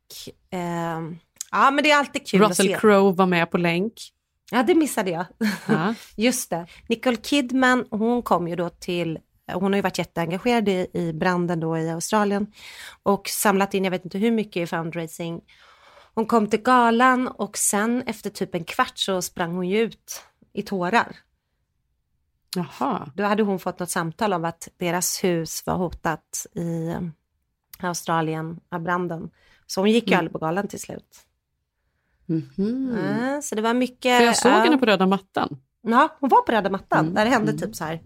ehm, 0.50 1.18
ja, 1.50 1.70
men 1.70 1.84
det 1.84 1.90
är 1.90 1.96
alltid 1.98 2.26
kul 2.26 2.40
Russell 2.40 2.66
att 2.66 2.72
se. 2.72 2.78
Crowe 2.80 3.12
var 3.16 3.26
med 3.26 3.50
på 3.50 3.58
länk. 3.58 3.92
Ja, 4.52 4.62
det 4.62 4.74
missade 4.74 5.10
jag. 5.10 5.24
Ja. 5.68 5.94
Just 6.16 6.50
det. 6.50 6.66
Nicole 6.88 7.16
Kidman, 7.16 7.84
hon 7.90 8.22
kom 8.22 8.48
ju 8.48 8.56
då 8.56 8.68
till, 8.68 9.18
hon 9.52 9.72
har 9.72 9.76
ju 9.76 9.82
varit 9.82 9.98
jätteengagerad 9.98 10.68
i, 10.68 10.86
i 10.92 11.12
branden 11.12 11.60
då 11.60 11.78
i 11.78 11.90
Australien 11.90 12.46
och 13.02 13.28
samlat 13.28 13.74
in, 13.74 13.84
jag 13.84 13.90
vet 13.90 14.04
inte 14.04 14.18
hur 14.18 14.30
mycket 14.30 14.62
i 14.62 14.66
fundraising. 14.66 15.40
Hon 16.14 16.26
kom 16.26 16.46
till 16.46 16.62
galan 16.62 17.28
och 17.28 17.58
sen 17.58 18.02
efter 18.06 18.30
typ 18.30 18.54
en 18.54 18.64
kvart 18.64 18.98
så 18.98 19.22
sprang 19.22 19.52
hon 19.52 19.68
ju 19.68 19.80
ut 19.80 20.22
i 20.52 20.62
tårar. 20.62 21.16
Jaha. 22.56 23.10
Då 23.14 23.24
hade 23.24 23.42
hon 23.42 23.58
fått 23.58 23.78
något 23.78 23.90
samtal 23.90 24.32
om 24.32 24.44
att 24.44 24.68
deras 24.78 25.24
hus 25.24 25.62
var 25.66 25.76
hotat 25.76 26.46
i 26.54 26.88
eh, 26.88 27.00
Australien 27.88 28.60
av 28.70 28.80
branden. 28.80 29.30
Så 29.66 29.80
hon 29.80 29.90
gick 29.90 30.06
ju 30.08 30.12
Mm. 30.12 30.18
aldrig 30.18 30.32
på 30.32 30.38
galan 30.38 30.68
till 30.68 30.80
slut. 30.80 31.26
Mhm. 32.26 32.98
Ja, 32.98 33.42
så 33.42 33.54
det 33.54 33.62
var 33.62 33.74
mycket... 33.74 34.18
För 34.18 34.24
jag 34.24 34.36
såg 34.36 34.52
ja. 34.52 34.56
henne 34.56 34.78
på 34.78 34.86
röda 34.86 35.06
mattan. 35.06 35.56
Ja, 35.82 36.16
hon 36.20 36.28
var 36.28 36.42
på 36.42 36.52
röda 36.52 36.70
mattan. 36.70 37.00
Mm, 37.00 37.14
Där 37.14 37.24
det 37.24 37.30
hände 37.30 37.52
mm. 37.52 37.60
typ 37.60 37.76
så 37.76 37.84
här, 37.84 38.00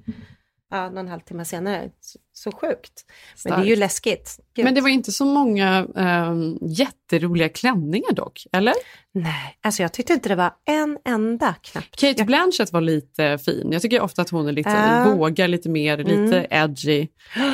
ja, 0.75 0.91
någon 0.91 1.09
halvtimme 1.09 1.45
senare. 1.45 1.91
Så, 2.01 2.19
så 2.33 2.53
sjukt. 2.53 2.93
Men 3.07 3.39
Starkt. 3.39 3.57
det 3.57 3.63
är 3.67 3.71
ju 3.71 3.77
läskigt. 3.77 4.41
Gud. 4.55 4.65
Men 4.65 4.75
det 4.75 4.81
var 4.81 4.89
inte 4.89 5.13
så 5.13 5.25
många 5.25 5.85
um, 5.85 6.59
jätteroliga 6.63 7.49
klänningar 7.49 8.13
dock, 8.13 8.47
eller? 8.53 8.75
Nej, 9.13 9.59
alltså 9.63 9.83
jag 9.83 9.93
tyckte 9.93 10.13
inte 10.13 10.29
det 10.29 10.35
var 10.35 10.53
en 10.65 10.99
enda 11.05 11.55
knappt. 11.63 11.97
Kate 12.01 12.25
Blanchett 12.25 12.73
var 12.73 12.81
lite 12.81 13.39
fin. 13.39 13.69
Jag 13.73 13.83
tycker 13.83 14.01
ofta 14.01 14.23
att 14.23 14.31
hon 14.31 14.49
är 14.49 14.53
lite, 14.53 14.71
Ja. 14.71 15.15
vågar 15.17 15.49
lite 15.49 15.69
mer, 15.69 15.97
lite 15.99 16.41
Mm. 16.41 16.47
edgy. 16.51 17.09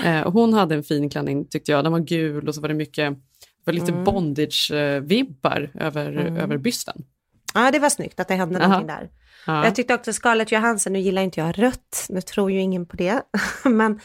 Eh, 0.04 0.30
hon 0.32 0.54
hade 0.54 0.74
en 0.74 0.82
fin 0.82 1.10
klänning 1.10 1.44
tyckte 1.48 1.72
jag. 1.72 1.84
Den 1.84 1.92
var 1.92 2.00
gul 2.00 2.48
och 2.48 2.54
så 2.54 2.60
var 2.60 2.68
det 2.68 2.74
mycket, 2.74 3.10
det 3.14 3.18
var 3.64 3.72
lite 3.72 3.92
Mm. 3.92 4.04
bondage-vibbar 4.04 5.70
över, 5.74 6.12
Mm. 6.12 6.36
över 6.36 6.56
bysten. 6.56 7.02
Ja, 7.54 7.70
det 7.70 7.78
var 7.78 7.88
snyggt 7.88 8.20
att 8.20 8.28
det 8.28 8.34
hände 8.34 8.58
Aha. 8.58 8.68
någonting 8.68 8.86
där. 8.86 9.10
Ja. 9.46 9.64
Jag 9.64 9.74
tyckte 9.74 9.94
också 9.94 10.12
Scarlett 10.12 10.52
Johansson, 10.52 10.92
nu 10.92 10.98
gillar 10.98 11.22
inte 11.22 11.40
jag 11.40 11.58
rött, 11.58 12.06
nu 12.08 12.20
tror 12.20 12.50
ju 12.50 12.60
ingen 12.60 12.86
på 12.86 12.96
det, 12.96 13.22
men 13.64 14.00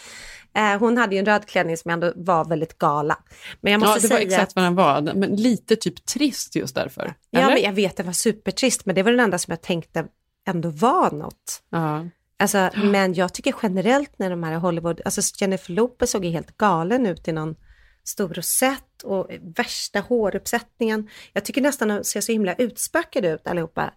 eh, 0.56 0.80
hon 0.80 0.98
hade 0.98 1.16
ju 1.16 1.20
en 1.20 1.26
röd 1.26 1.46
klänning 1.46 1.78
som 1.78 1.92
ändå 1.92 2.14
var 2.16 2.46
väldigt 2.46 2.78
gala. 2.78 3.18
Men 3.62 3.72
jag 3.72 3.80
måste 3.80 3.98
ja, 3.98 4.02
det 4.02 4.08
var 4.08 4.18
säga 4.18 4.28
exakt 4.28 4.50
att, 4.50 4.56
vad 4.56 4.66
den 4.66 4.76
var, 4.76 5.02
men 5.02 5.36
lite 5.36 5.76
typ 5.76 6.06
trist 6.06 6.56
just 6.56 6.76
därför. 6.76 7.14
ja, 7.30 7.40
eller? 7.40 7.54
men 7.54 7.64
jag 7.64 7.74
vet 7.74 7.98
det 7.98 8.04
var 8.04 8.14
supertrist, 8.14 8.86
men 8.86 8.96
det 8.96 9.04
var 9.04 9.12
den 9.12 9.20
enda 9.20 9.38
som 9.38 9.52
jag 9.52 9.62
tänkte 9.62 10.06
ändå 10.48 10.70
var 10.70 11.12
något. 11.12 11.64
ja. 11.70 12.06
Alltså, 12.40 12.70
men 12.76 13.14
jag 13.14 13.34
tycker 13.34 13.56
generellt 13.64 14.20
när 14.20 14.30
de 14.30 14.44
här 14.44 14.54
Hollywood, 14.54 15.02
alltså 15.06 15.22
Jennifer 15.42 15.74
Lopez 15.74 16.12
såg 16.12 16.26
ju 16.26 16.32
helt 16.32 16.58
galen 16.58 17.06
ut 17.06 17.28
i 17.28 17.32
någon 17.32 17.56
stor 18.04 18.34
rosett 18.34 19.04
och 19.04 19.30
värsta 19.42 20.00
håruppsättningen. 20.00 21.10
Jag 21.34 21.46
tycker 21.46 21.62
nästan 21.62 21.88
de 21.88 22.04
ser 22.04 22.22
så 22.22 22.32
himla 22.32 22.54
utspökade 22.54 23.30
ut 23.30 23.48
allihopa. 23.48 23.94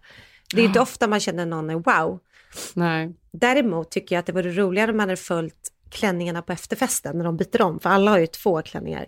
Det 0.55 0.61
är 0.61 0.65
inte 0.65 0.79
ofta 0.79 1.07
man 1.07 1.19
känner 1.19 1.45
någon 1.45 1.69
är 1.69 1.75
wow. 1.75 2.19
Nej. 2.73 3.15
Däremot 3.31 3.91
tycker 3.91 4.15
jag 4.15 4.19
att 4.19 4.25
det 4.25 4.33
vore 4.33 4.51
roligare 4.51 4.91
om 4.91 4.97
man 4.97 5.09
hade 5.09 5.17
följt 5.21 5.71
klänningarna 5.89 6.41
på 6.41 6.53
efterfesten 6.53 7.17
när 7.17 7.25
de 7.25 7.37
byter 7.37 7.61
om, 7.61 7.79
för 7.79 7.89
alla 7.89 8.11
har 8.11 8.17
ju 8.19 8.27
två 8.27 8.61
klänningar. 8.61 9.05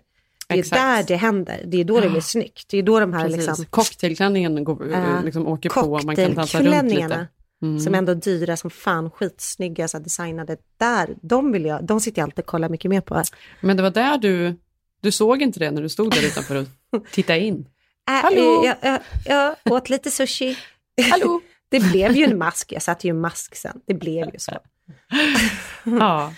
Det 0.47 0.55
är 0.55 0.59
Exakt. 0.59 0.81
där 0.81 1.03
det 1.03 1.15
händer, 1.15 1.63
det 1.67 1.77
är 1.77 1.83
då 1.83 1.99
det 1.99 2.09
blir 2.09 2.21
snyggt. 2.21 2.69
Det 2.69 2.77
är 2.77 2.83
då 2.83 2.99
de 2.99 3.13
här 3.13 3.23
Precis. 3.29 3.47
liksom, 3.47 3.65
Cocktailklänningen 3.65 4.63
går, 4.63 4.91
Ja. 4.91 5.21
liksom 5.25 5.47
åker 5.47 5.69
på, 5.69 5.99
man 6.05 6.15
kan 6.15 6.15
dansa 6.15 6.21
runt 6.23 6.35
cocktailklänningarna 6.35 7.15
lite. 7.15 7.27
Mm. 7.61 7.79
som 7.79 7.95
ändå 7.95 8.11
är 8.11 8.15
dyra 8.15 8.57
som 8.57 8.69
fan, 8.69 9.11
skitsnygga, 9.11 9.87
så 9.87 9.99
designade. 9.99 10.57
Där, 10.77 11.15
de 11.21 11.51
vill 11.51 11.65
jag, 11.65 11.83
de 11.85 12.01
sitter 12.01 12.19
jag 12.21 12.23
alltid 12.27 12.39
och 12.39 12.45
kollar 12.45 12.69
mycket 12.69 12.89
mer 12.89 13.01
på. 13.01 13.23
Men 13.61 13.77
det 13.77 13.83
var 13.83 13.89
där 13.91 14.17
du, 14.17 14.55
du 15.01 15.11
såg 15.11 15.41
inte 15.41 15.59
det 15.59 15.71
när 15.71 15.81
du 15.81 15.89
stod 15.89 16.11
där 16.11 16.25
utanför 16.25 16.55
och 16.55 16.67
tittade 17.11 17.39
in? 17.39 17.67
Äh, 18.09 18.13
Hallå? 18.13 18.63
Jag, 18.65 18.75
jag, 18.81 18.99
jag 19.25 19.73
åt 19.73 19.89
lite 19.89 20.11
sushi. 20.11 20.57
Hallå? 21.09 21.41
Det 21.69 21.79
blev 21.79 22.15
ju 22.15 22.23
en 22.23 22.37
mask, 22.37 22.71
jag 22.71 22.81
satte 22.81 23.07
ju 23.07 23.11
en 23.11 23.21
mask 23.21 23.55
sen. 23.55 23.81
Det 23.87 23.93
blev 23.93 24.29
ju 24.33 24.39
så. 24.39 24.51
Ja. 25.99 26.33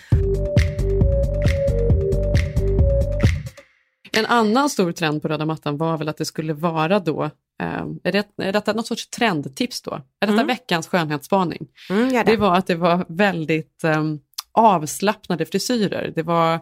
En 4.12 4.26
annan 4.26 4.70
stor 4.70 4.92
trend 4.92 5.22
på 5.22 5.28
röda 5.28 5.46
mattan 5.46 5.76
var 5.76 5.98
väl 5.98 6.08
att 6.08 6.16
det 6.16 6.24
skulle 6.24 6.52
vara 6.52 6.98
då, 7.00 7.24
eh, 7.62 7.86
är, 8.04 8.12
det, 8.12 8.26
är 8.36 8.52
detta 8.52 8.72
något 8.72 8.86
sorts 8.86 9.10
trendtips 9.10 9.82
då? 9.82 9.90
Är 9.92 10.26
detta 10.26 10.32
Mm. 10.32 10.46
veckans 10.46 10.86
skönhetsspaning? 10.86 11.66
Mm, 11.90 12.08
det. 12.08 12.22
Det 12.22 12.36
var 12.36 12.56
att 12.56 12.66
det 12.66 12.74
var 12.74 13.04
väldigt 13.08 13.84
eh, 13.84 14.04
avslappnade 14.52 15.46
frisyrer. 15.46 16.12
Det 16.14 16.22
var 16.22 16.60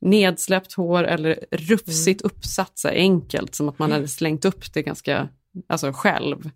nedsläppt 0.00 0.72
hår 0.72 1.04
eller 1.04 1.44
rufsigt 1.50 2.22
uppsatt, 2.22 2.78
så 2.78 2.88
enkelt, 2.88 3.54
som 3.54 3.68
att 3.68 3.78
man 3.78 3.92
hade 3.92 4.08
slängt 4.08 4.44
upp 4.44 4.72
det 4.74 4.82
ganska 4.82 5.28
alltså 5.68 5.92
själv. 5.92 6.50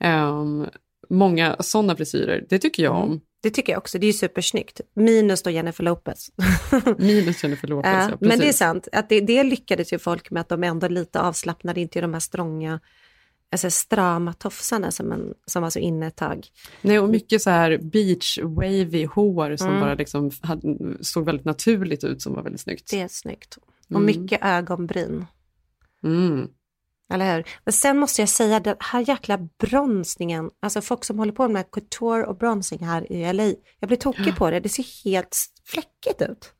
Ehm, 0.00 0.66
många 1.10 1.56
sådana 1.60 1.96
frisyrer, 1.96 2.46
det 2.48 2.58
tycker 2.58 2.82
jag 2.82 2.96
om. 2.96 3.20
Det 3.42 3.50
tycker 3.50 3.72
jag 3.72 3.78
också, 3.78 3.98
det 3.98 4.04
är 4.06 4.08
ju 4.08 4.12
supersnyggt. 4.12 4.80
Minus 4.94 5.42
då 5.42 5.50
Jennifer 5.50 5.84
Lopez. 5.84 6.30
Minus 6.98 7.42
Jennifer 7.44 7.68
Lopez, 7.68 7.90
Ja, 7.92 8.08
ja, 8.10 8.16
men 8.20 8.28
det 8.28 8.34
är 8.34 8.38
precis. 8.38 8.56
sant, 8.56 8.88
att 8.92 9.08
det, 9.08 9.20
det 9.20 9.44
lyckades 9.44 9.92
ju 9.92 9.98
folk 9.98 10.30
med 10.30 10.40
att 10.40 10.48
de 10.48 10.64
ändå 10.64 10.88
lite 10.88 11.20
avslappnade, 11.20 11.80
inte 11.80 11.98
i 11.98 12.02
de 12.02 12.12
här 12.12 12.20
strånga, 12.20 12.80
alltså 13.52 13.70
strama 13.70 14.32
tofsarna 14.32 14.90
som, 14.90 15.12
en, 15.12 15.34
som 15.46 15.62
var 15.62 15.70
så 15.70 15.78
inne 15.78 16.06
ett 16.06 16.16
tag. 16.16 16.46
Nej, 16.82 16.98
och 16.98 17.08
mycket 17.08 17.42
så 17.42 17.50
här 17.50 17.78
beach 17.78 18.38
wavy 18.42 19.06
hår 19.06 19.56
som 19.56 19.68
Mm. 19.68 19.80
bara 19.80 19.94
liksom 19.94 20.30
hade, 20.42 20.76
såg 21.00 21.24
väldigt 21.24 21.46
naturligt 21.46 22.04
ut 22.04 22.22
som 22.22 22.34
var 22.34 22.42
väldigt 22.42 22.60
snyggt. 22.60 22.90
Det 22.90 23.00
är 23.00 23.08
snyggt. 23.08 23.58
Och 23.88 24.00
Mm. 24.00 24.06
mycket 24.06 24.44
ögonbryn. 24.44 25.26
Mm. 26.04 26.48
Eller 27.10 27.36
hur? 27.36 27.44
Men 27.64 27.72
sen 27.72 27.98
måste 27.98 28.22
jag 28.22 28.28
säga, 28.28 28.60
den 28.60 28.76
här 28.78 29.08
jäkla 29.08 29.38
bronsningen, 29.58 30.50
alltså 30.62 30.80
folk 30.80 31.04
som 31.04 31.18
håller 31.18 31.32
på 31.32 31.48
med 31.48 31.70
couture 31.70 32.24
och 32.24 32.36
bronsing 32.36 32.84
här 32.84 33.12
i 33.12 33.32
LA, 33.32 33.52
jag 33.80 33.88
blir 33.88 33.96
tokig 33.96 34.36
på 34.36 34.50
det, 34.50 34.60
det 34.60 34.68
ser 34.68 35.04
helt 35.04 35.36
fläckigt 35.66 36.22
ut. 36.22 36.52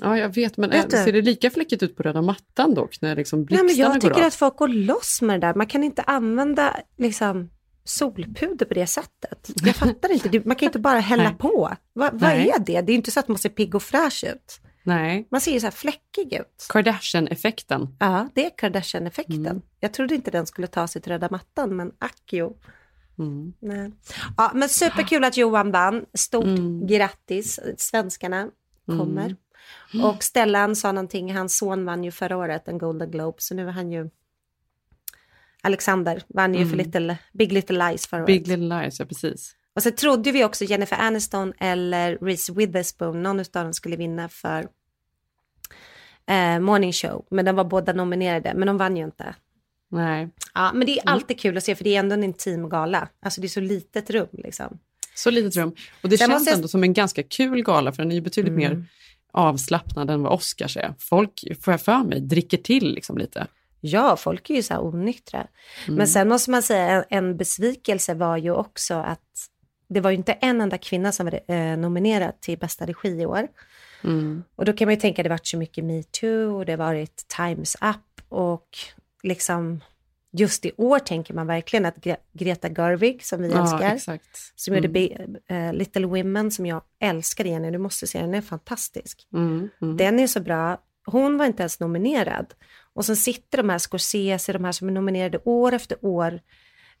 Ja, 0.00 0.18
jag 0.18 0.34
vet, 0.34 0.56
men 0.56 0.70
Vet 0.70 0.90
ser 0.90 1.12
det 1.12 1.22
lika 1.22 1.50
fläckigt 1.50 1.82
ut 1.82 1.96
på 1.96 2.02
röda 2.02 2.22
mattan 2.22 2.74
dock, 2.74 3.00
när 3.00 3.16
liksom 3.16 3.38
Nej, 3.38 3.46
blixtarna 3.46 3.66
men 3.66 3.76
jag 3.76 3.92
går 3.92 4.00
tycker 4.00 4.20
av? 4.20 4.26
att 4.26 4.34
folk 4.34 4.56
går 4.56 4.68
loss 4.68 5.22
med 5.22 5.40
det 5.40 5.46
där, 5.46 5.54
man 5.54 5.66
kan 5.66 5.84
inte 5.84 6.02
använda 6.02 6.76
liksom 6.98 7.50
solpuder 7.84 8.66
på 8.66 8.74
det 8.74 8.86
sättet. 8.86 9.50
Jag 9.64 9.76
fattar 9.76 10.12
inte, 10.12 10.42
man 10.48 10.56
kan 10.56 10.66
inte 10.66 10.78
bara 10.78 11.00
hälla 11.00 11.30
på. 11.38 11.70
Va, 11.92 12.10
vad 12.12 12.30
är 12.30 12.58
det? 12.58 12.80
Det 12.80 12.92
är 12.92 12.96
inte 12.96 13.10
så 13.10 13.20
att 13.20 13.28
man 13.28 13.38
ser 13.38 13.48
pigg 13.48 13.74
och 13.74 13.82
fräsch 13.82 14.24
ut. 14.24 14.60
Nej, 14.82 15.26
Man 15.30 15.40
ser 15.40 15.52
ju 15.52 15.60
så 15.60 15.66
här 15.66 15.70
fläckig 15.70 16.32
ut. 16.32 16.66
Kardashian-effekten. 16.68 17.96
Ja, 17.98 18.28
det 18.34 18.46
är 18.46 18.50
Kardashian-effekten. 18.50 19.46
Mm. 19.46 19.62
Jag 19.80 19.92
trodde 19.92 20.14
inte 20.14 20.30
den 20.30 20.46
skulle 20.46 20.66
ta 20.66 20.86
sig 20.88 21.02
till 21.02 21.12
röda 21.12 21.28
mattan, 21.30 21.76
men 21.76 21.92
ack 21.98 22.22
jo. 22.30 22.56
Mm. 23.18 23.52
Nej. 23.60 23.92
Ja, 24.36 24.50
men 24.54 24.68
superkul 24.68 25.24
att 25.24 25.36
Johan 25.36 25.70
vann. 25.70 26.04
Stort 26.14 26.44
Mm. 26.44 26.86
grattis. 26.86 27.60
Svenskarna 27.76 28.50
kommer. 28.86 29.36
Och 30.04 30.22
Stellan 30.24 30.76
sa 30.76 30.92
någonting, 30.92 31.34
hans 31.34 31.56
son 31.58 31.84
vann 31.84 32.04
ju 32.04 32.10
förra 32.10 32.36
året 32.36 32.68
en 32.68 32.78
Golden 32.78 33.10
Globe, 33.10 33.36
så 33.40 33.54
nu 33.54 33.68
är 33.68 33.72
han 33.72 33.92
ju... 33.92 34.10
Alexander 35.62 36.22
vann 36.28 36.54
ju 36.54 36.64
för 36.66 36.74
Mm. 36.74 36.86
little, 36.86 37.18
Big 37.32 37.52
Little 37.52 37.88
Lies 37.90 38.06
förra 38.06 38.24
Big 38.24 38.40
året. 38.40 38.48
Little 38.48 38.82
Lies, 38.82 39.00
ja 39.00 39.06
precis. 39.06 39.56
Och 39.74 39.82
så 39.82 39.90
trodde 39.90 40.32
vi 40.32 40.44
också 40.44 40.64
Jennifer 40.64 40.96
Aniston 40.96 41.52
eller 41.60 42.18
Reese 42.20 42.50
Witherspoon, 42.50 43.22
någon 43.22 43.40
av 43.40 43.46
dem 43.52 43.72
skulle 43.72 43.96
vinna 43.96 44.28
för 44.28 44.68
eh, 46.26 46.58
Morning 46.60 46.92
Show. 46.92 47.26
Men 47.30 47.44
de 47.44 47.56
var 47.56 47.64
båda 47.64 47.92
nominerade, 47.92 48.54
men 48.54 48.66
de 48.66 48.76
vann 48.78 48.96
ju 48.96 49.04
inte. 49.04 49.34
Nej. 49.90 50.28
Ja, 50.54 50.72
men 50.72 50.86
det 50.86 50.98
är 50.98 51.08
alltid 51.08 51.40
kul 51.40 51.56
att 51.56 51.64
se, 51.64 51.74
för 51.74 51.84
det 51.84 51.96
är 51.96 51.98
ändå 52.00 52.14
en 52.14 52.24
intim 52.24 52.68
gala. 52.68 53.08
Alltså 53.22 53.40
det 53.40 53.46
är 53.46 53.48
så 53.48 53.60
litet 53.60 54.10
rum 54.10 54.28
liksom. 54.32 54.78
Så 55.14 55.30
litet 55.30 55.56
rum. 55.56 55.74
Och 56.02 56.08
det 56.08 56.18
Sen 56.18 56.28
känns 56.30 56.40
måste 56.40 56.54
ändå 56.54 56.68
som 56.68 56.82
en 56.82 56.92
ganska 56.92 57.22
kul 57.22 57.62
gala, 57.62 57.92
för 57.92 58.02
den 58.02 58.10
är 58.10 58.14
ju 58.16 58.20
betydligt 58.20 58.54
Mm. 58.54 58.78
mer 58.78 58.84
avslappnad 59.32 60.10
än 60.10 60.22
vad 60.22 60.32
Oscars 60.32 60.76
är. 60.76 60.94
Folk, 60.98 61.44
får 61.62 61.72
jag 61.72 61.80
för 61.80 62.04
mig, 62.04 62.20
dricker 62.20 62.56
till 62.56 62.94
liksom 62.94 63.18
lite. 63.18 63.46
Ja, 63.80 64.16
folk 64.16 64.50
är 64.50 64.54
ju 64.54 64.62
så 64.62 64.74
här 64.74 64.84
onyktra. 64.84 65.46
Mm. 65.86 65.98
Men 65.98 66.08
sen 66.08 66.28
måste 66.28 66.50
man 66.50 66.62
säga 66.62 66.86
en, 66.90 67.04
en 67.08 67.36
besvikelse 67.36 68.14
var 68.14 68.36
ju 68.36 68.50
också 68.50 68.94
att 68.94 69.48
det 69.90 70.00
var 70.00 70.10
ju 70.10 70.16
inte 70.16 70.32
en 70.32 70.60
enda 70.60 70.78
kvinna 70.78 71.12
som 71.12 71.26
var 71.26 71.40
eh, 71.54 71.76
nominerad 71.76 72.40
till 72.40 72.58
bästa 72.58 72.86
regi 72.86 73.08
i 73.08 73.26
år. 73.26 73.48
Mm. 74.04 74.44
Och 74.56 74.64
då 74.64 74.72
kan 74.72 74.86
man 74.86 74.94
ju 74.94 75.00
tänka, 75.00 75.22
det 75.22 75.28
har 75.28 75.34
varit 75.34 75.46
så 75.46 75.56
mycket 75.56 75.84
metoo 75.84 76.56
och 76.58 76.66
det 76.66 76.72
har 76.72 76.78
varit 76.78 77.24
times 77.28 77.74
up 77.74 78.22
och 78.28 78.68
liksom 79.22 79.80
just 80.32 80.64
i 80.64 80.72
år 80.76 80.98
tänker 80.98 81.34
man 81.34 81.46
verkligen 81.46 81.86
att 81.86 81.96
Gre- 81.96 82.16
Greta 82.32 82.68
Gerwig, 82.68 83.24
som 83.24 83.42
vi 83.42 83.50
Ja, 83.50 83.62
älskar, 83.62 83.94
exakt. 83.94 84.52
som 84.56 84.74
gjorde 84.74 84.88
Be- 84.88 85.26
eh, 85.48 85.72
Little 85.72 86.06
Women, 86.06 86.50
som 86.50 86.66
jag 86.66 86.82
älskar 87.00 87.46
igen, 87.46 87.72
du 87.72 87.78
måste 87.78 88.06
se 88.06 88.18
den, 88.20 88.30
den 88.30 88.38
är 88.38 88.42
fantastisk. 88.42 89.26
Mm. 89.32 89.68
Mm. 89.82 89.96
Den 89.96 90.18
är 90.18 90.26
så 90.26 90.40
bra. 90.40 90.80
Hon 91.06 91.38
var 91.38 91.46
inte 91.46 91.62
ens 91.62 91.80
nominerad. 91.80 92.54
Och 92.94 93.04
sen 93.04 93.16
sitter 93.16 93.58
de 93.58 93.68
här 93.70 93.78
Scorsese, 93.78 94.52
de 94.52 94.64
här 94.64 94.72
som 94.72 94.88
är 94.88 94.92
nominerade 94.92 95.38
år 95.44 95.72
efter 95.72 95.98
år. 96.04 96.40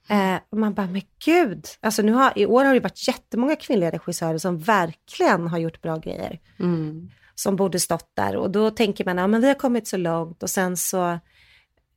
Eh, 0.08 0.36
och 0.50 0.58
man 0.58 0.74
bara, 0.74 0.86
men 0.86 1.02
gud. 1.24 1.66
Alltså 1.80 2.02
nu 2.02 2.12
har, 2.12 2.32
I 2.36 2.46
år 2.46 2.64
har 2.64 2.74
det 2.74 2.80
varit 2.80 3.08
jättemånga 3.08 3.56
kvinnliga 3.56 3.90
regissörer 3.90 4.38
som 4.38 4.58
verkligen 4.58 5.46
har 5.46 5.58
gjort 5.58 5.82
bra 5.82 5.96
grejer. 5.96 6.40
Mm. 6.58 7.10
Som 7.34 7.56
borde 7.56 7.80
stått 7.80 8.10
där. 8.14 8.36
Och 8.36 8.50
då 8.50 8.70
tänker 8.70 9.04
man, 9.04 9.18
ja 9.18 9.26
men 9.26 9.40
vi 9.40 9.46
har 9.46 9.54
kommit 9.54 9.88
så 9.88 9.96
långt. 9.96 10.42
Och 10.42 10.50
sen 10.50 10.76
så 10.76 11.18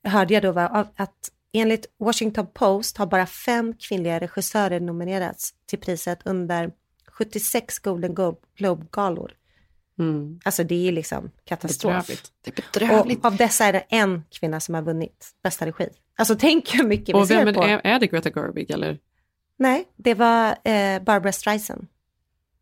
hörde 0.04 0.34
jag 0.34 0.44
då 0.44 0.60
att 0.96 1.30
enligt 1.54 1.86
Washington 2.00 2.48
Post 2.54 2.98
har 2.98 3.06
bara 3.06 3.26
fem 3.26 3.74
kvinnliga 3.80 4.20
regissörer 4.20 4.80
nominerats 4.80 5.54
till 5.66 5.80
priset 5.80 6.20
under 6.26 6.72
76 7.08 7.80
Golden 7.80 8.16
Glo- 8.16 8.38
Globe-galor. 8.58 9.32
Mm. 10.00 10.40
Alltså 10.46 10.64
det 10.64 10.88
är 10.88 10.92
liksom 10.92 11.32
katastrof. 11.46 11.94
Bedrövligt. 12.08 12.32
Det 12.42 12.60
är 12.60 12.64
bedrövligt. 12.80 13.20
Och 13.20 13.26
av 13.26 13.36
dessa 13.38 13.66
är 13.66 13.74
det 13.74 13.80
en 13.90 14.24
kvinna 14.32 14.60
som 14.60 14.76
har 14.76 14.82
vunnit 14.82 15.28
bästa 15.44 15.66
regi. 15.66 15.90
Alltså 16.18 16.36
tänk 16.40 16.76
hur 16.76 16.84
mycket 16.88 17.10
vi 17.10 17.14
Och 17.20 17.28
ser 17.28 17.46
vem 17.46 17.54
på. 17.54 17.64
är, 17.64 17.82
är 17.84 18.00
det 18.00 18.08
Greta 18.08 18.30
Gerwig 18.30 18.72
eller? 18.72 19.00
Nej, 19.58 19.86
det 19.96 20.14
var 20.14 20.48
eh, 20.64 21.04
Barbara 21.04 21.32
Streisand. 21.32 21.88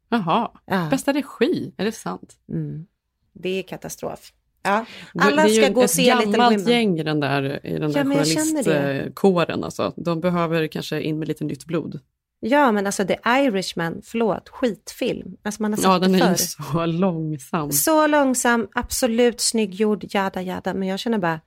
Jaha, 0.10 0.52
Ja. 0.66 0.88
bästa 0.92 1.14
regi, 1.14 1.74
är 1.78 1.86
det 1.86 1.92
sant? 1.92 2.38
Mm. 2.50 2.86
Det 3.34 3.50
är 3.60 3.64
katastrof. 3.64 4.34
Ja, 4.64 4.86
Det- 5.14 5.20
alla 5.20 5.36
det 5.44 5.50
är 5.50 5.54
ju 5.54 5.62
ska 5.64 5.72
gå 5.72 5.78
och 5.80 5.84
ett 5.84 5.92
se 5.92 6.16
Little 6.16 6.32
gammalt 6.38 6.60
Women. 6.62 6.74
gäng 6.74 7.00
i 7.00 7.04
den 7.04 7.20
där, 7.20 7.66
i 7.66 7.78
den 7.80 7.92
Ja, 7.92 8.04
där 8.04 8.04
det. 8.04 8.26
journalistkåren. 8.26 9.64
Alltså. 9.64 9.94
De 9.98 10.22
behöver 10.22 10.68
kanske 10.68 11.02
in 11.02 11.20
med 11.20 11.28
lite 11.28 11.44
nytt 11.44 11.66
blod. 11.66 12.00
Ja, 12.44 12.72
men 12.72 12.86
alltså 12.86 13.06
The 13.06 13.18
Irishman, 13.26 14.02
förlåt, 14.04 14.50
skitfilm. 14.50 15.38
Alltså 15.44 15.62
man 15.62 15.72
har 15.72 15.78
sett 15.78 15.84
Ja, 15.84 16.00
den 16.00 16.16
är 16.16 16.30
ju 16.30 16.38
så 16.38 16.86
långsam. 16.86 17.72
Så 17.72 18.08
långsam, 18.08 18.68
absolut 18.74 19.42
snygggjord, 19.42 20.04
jada 20.08 20.42
jada. 20.42 20.74
Men 20.74 20.88
jag 20.88 21.00
känner 21.00 21.18
bara, 21.18 21.40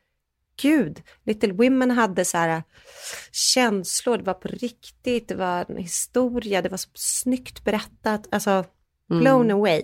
gud, 0.62 1.02
Little 1.24 1.52
Women 1.52 1.90
hade 1.90 2.24
så 2.24 2.38
här 2.38 2.48
äh, 2.48 2.62
känslor, 3.32 4.18
det 4.18 4.24
var 4.24 4.34
på 4.34 4.48
riktigt, 4.48 5.28
det 5.28 5.34
var 5.34 5.64
en 5.68 5.76
historia, 5.76 6.62
det 6.62 6.68
var 6.68 6.76
så 6.78 6.90
snyggt 6.94 7.64
berättat. 7.64 8.28
Alltså, 8.30 8.64
blown 9.08 9.50
away. 9.50 9.82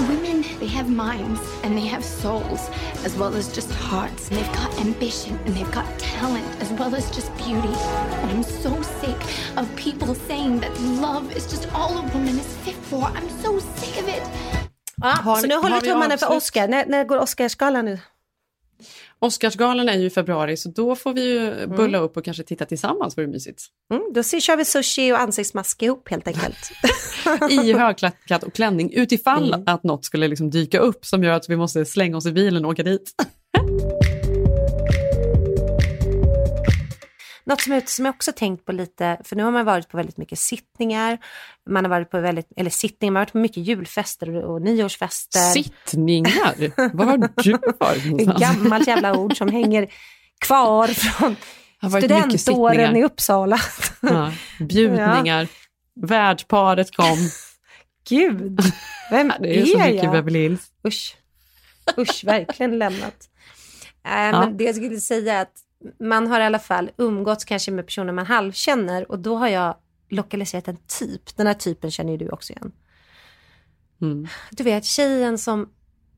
Women, 0.00 0.44
they 0.60 0.66
have 0.68 0.88
minds 0.88 1.40
and 1.62 1.76
they 1.76 1.86
have 1.86 2.04
souls 2.04 2.70
as 3.04 3.16
well 3.16 3.34
as 3.34 3.52
just 3.52 3.70
hearts. 3.72 4.28
And 4.28 4.38
they've 4.38 4.52
got 4.54 4.80
ambition 4.80 5.38
and 5.46 5.54
they've 5.54 5.72
got 5.72 5.84
talent 5.98 6.46
as 6.60 6.70
well 6.72 6.94
as 6.94 7.10
just 7.10 7.30
beauty. 7.36 7.74
And 8.22 8.30
I'm 8.30 8.42
so 8.44 8.70
sick 9.00 9.20
of 9.56 9.66
people 9.76 10.14
saying 10.14 10.60
that 10.60 10.72
love 10.80 11.36
is 11.36 11.46
just 11.50 11.66
all 11.74 11.98
a 11.98 12.02
woman 12.14 12.38
is 12.38 12.46
fit 12.64 12.76
for. 12.90 13.02
I'm 13.04 13.28
so 13.42 13.58
sick 13.60 14.02
of 14.02 14.08
it. 14.08 14.22
Ja, 15.02 15.08
Har 15.08 15.36
så 15.36 15.42
vi- 15.42 15.48
nu 15.48 15.54
håller 15.54 15.68
har 15.74 15.80
vi 15.80 15.86
vi 15.86 15.92
tummarna 15.92 16.18
för 16.18 16.26
avslut? 16.26 16.36
Oscar. 16.42 16.68
När, 16.68 16.86
när 16.86 17.04
går 17.04 17.18
Oscarsgalan 17.18 17.84
nu? 17.84 17.98
Oscarsgalan 19.22 19.88
är 19.88 19.98
ju 19.98 20.06
i 20.06 20.10
februari, 20.10 20.56
så 20.56 20.68
då 20.68 20.94
får 20.96 21.12
vi 21.12 21.22
ju 21.32 21.38
Mm. 21.50 21.76
bulla 21.76 21.98
upp 21.98 22.16
och 22.16 22.24
kanske 22.24 22.42
titta 22.42 22.64
tillsammans, 22.64 23.18
vore 23.18 23.26
mysigt. 23.26 23.62
Mm, 23.92 24.02
då 24.14 24.22
kör 24.22 24.56
vi 24.56 24.64
sushi 24.64 25.12
och 25.12 25.20
ansiktsmask 25.20 25.82
ihop 25.82 26.08
helt 26.08 26.26
enkelt. 26.28 26.70
I 27.50 27.72
högklackat 27.78 28.42
och 28.42 28.52
klänning, 28.54 28.92
utifall 28.92 29.54
Mm. 29.54 29.62
att 29.66 29.84
något 29.84 30.04
skulle 30.04 30.28
liksom 30.28 30.50
dyka 30.50 30.78
upp 30.78 31.06
som 31.06 31.24
gör 31.24 31.32
att 31.32 31.48
vi 31.50 31.56
måste 31.56 31.84
slänga 31.86 32.16
oss 32.16 32.26
i 32.26 32.32
bilen 32.32 32.64
och 32.64 32.70
åka 32.70 32.82
dit. 32.82 33.10
Något 37.50 37.60
som 37.60 37.80
som 37.86 38.04
jag 38.04 38.14
också 38.14 38.32
tänkt 38.32 38.64
på 38.64 38.72
lite, 38.72 39.18
för 39.24 39.36
nu 39.36 39.42
har 39.42 39.50
man 39.50 39.64
varit 39.64 39.88
på 39.88 39.96
väldigt 39.96 40.16
mycket 40.16 40.38
sittningar, 40.38 41.18
man 41.70 41.84
har 41.84 41.90
varit 41.90 42.10
på 42.10 42.20
väldigt, 42.20 42.52
eller 42.56 42.70
sittningar, 42.70 43.12
man 43.12 43.20
har 43.20 43.24
varit 43.24 43.32
på 43.32 43.38
mycket 43.38 43.56
julfester 43.66 44.36
och, 44.36 44.54
och 44.54 44.62
nyårsfester. 44.62 45.40
Sittningar? 45.40 46.54
Vad 46.96 47.06
har 47.08 47.42
du 47.42 47.52
varit 47.78 48.28
Ett 48.28 48.38
gammalt 48.40 48.86
jävla 48.86 49.16
ord 49.16 49.36
som 49.36 49.48
hänger 49.48 49.92
kvar 50.38 50.86
från 50.88 51.36
studentåren 51.90 52.96
i 52.96 53.04
Uppsala. 53.04 53.60
Ja, 54.00 54.32
bjudningar, 54.60 55.48
värdparet 56.00 56.96
kom. 56.96 57.18
Gud, 58.08 58.60
vem 59.10 59.32
Det 59.40 59.60
är 59.60 59.66
så 59.66 59.78
är 59.78 59.92
mycket? 59.92 60.12
Beverly 60.12 60.38
Hills. 60.38 60.70
Usch, 60.86 61.16
usch, 61.98 62.24
verkligen 62.24 62.78
lämnat. 62.78 63.28
Äh, 64.06 64.12
Ja. 64.12 64.40
Men 64.40 64.56
det 64.56 64.64
jag 64.64 64.74
skulle 64.74 65.00
säga 65.00 65.34
är 65.34 65.42
att 65.42 65.66
man 66.00 66.26
har 66.26 66.40
i 66.40 66.44
alla 66.44 66.58
fall 66.58 66.90
umgåtts 66.96 67.44
kanske 67.44 67.70
med 67.70 67.86
personer 67.86 68.12
man 68.12 68.26
halvkänner 68.26 69.10
och 69.10 69.18
då 69.18 69.36
har 69.36 69.48
jag 69.48 69.76
lokaliserat 70.08 70.68
en 70.68 70.76
typ. 70.76 71.36
Den 71.36 71.46
här 71.46 71.54
typen 71.54 71.90
känner 71.90 72.12
ju 72.12 72.18
du 72.18 72.28
också 72.28 72.52
igen. 72.52 72.72
Mm. 74.00 74.26
Du 74.50 74.62
vet, 74.64 74.84
tjejen 74.84 75.38
som 75.38 75.68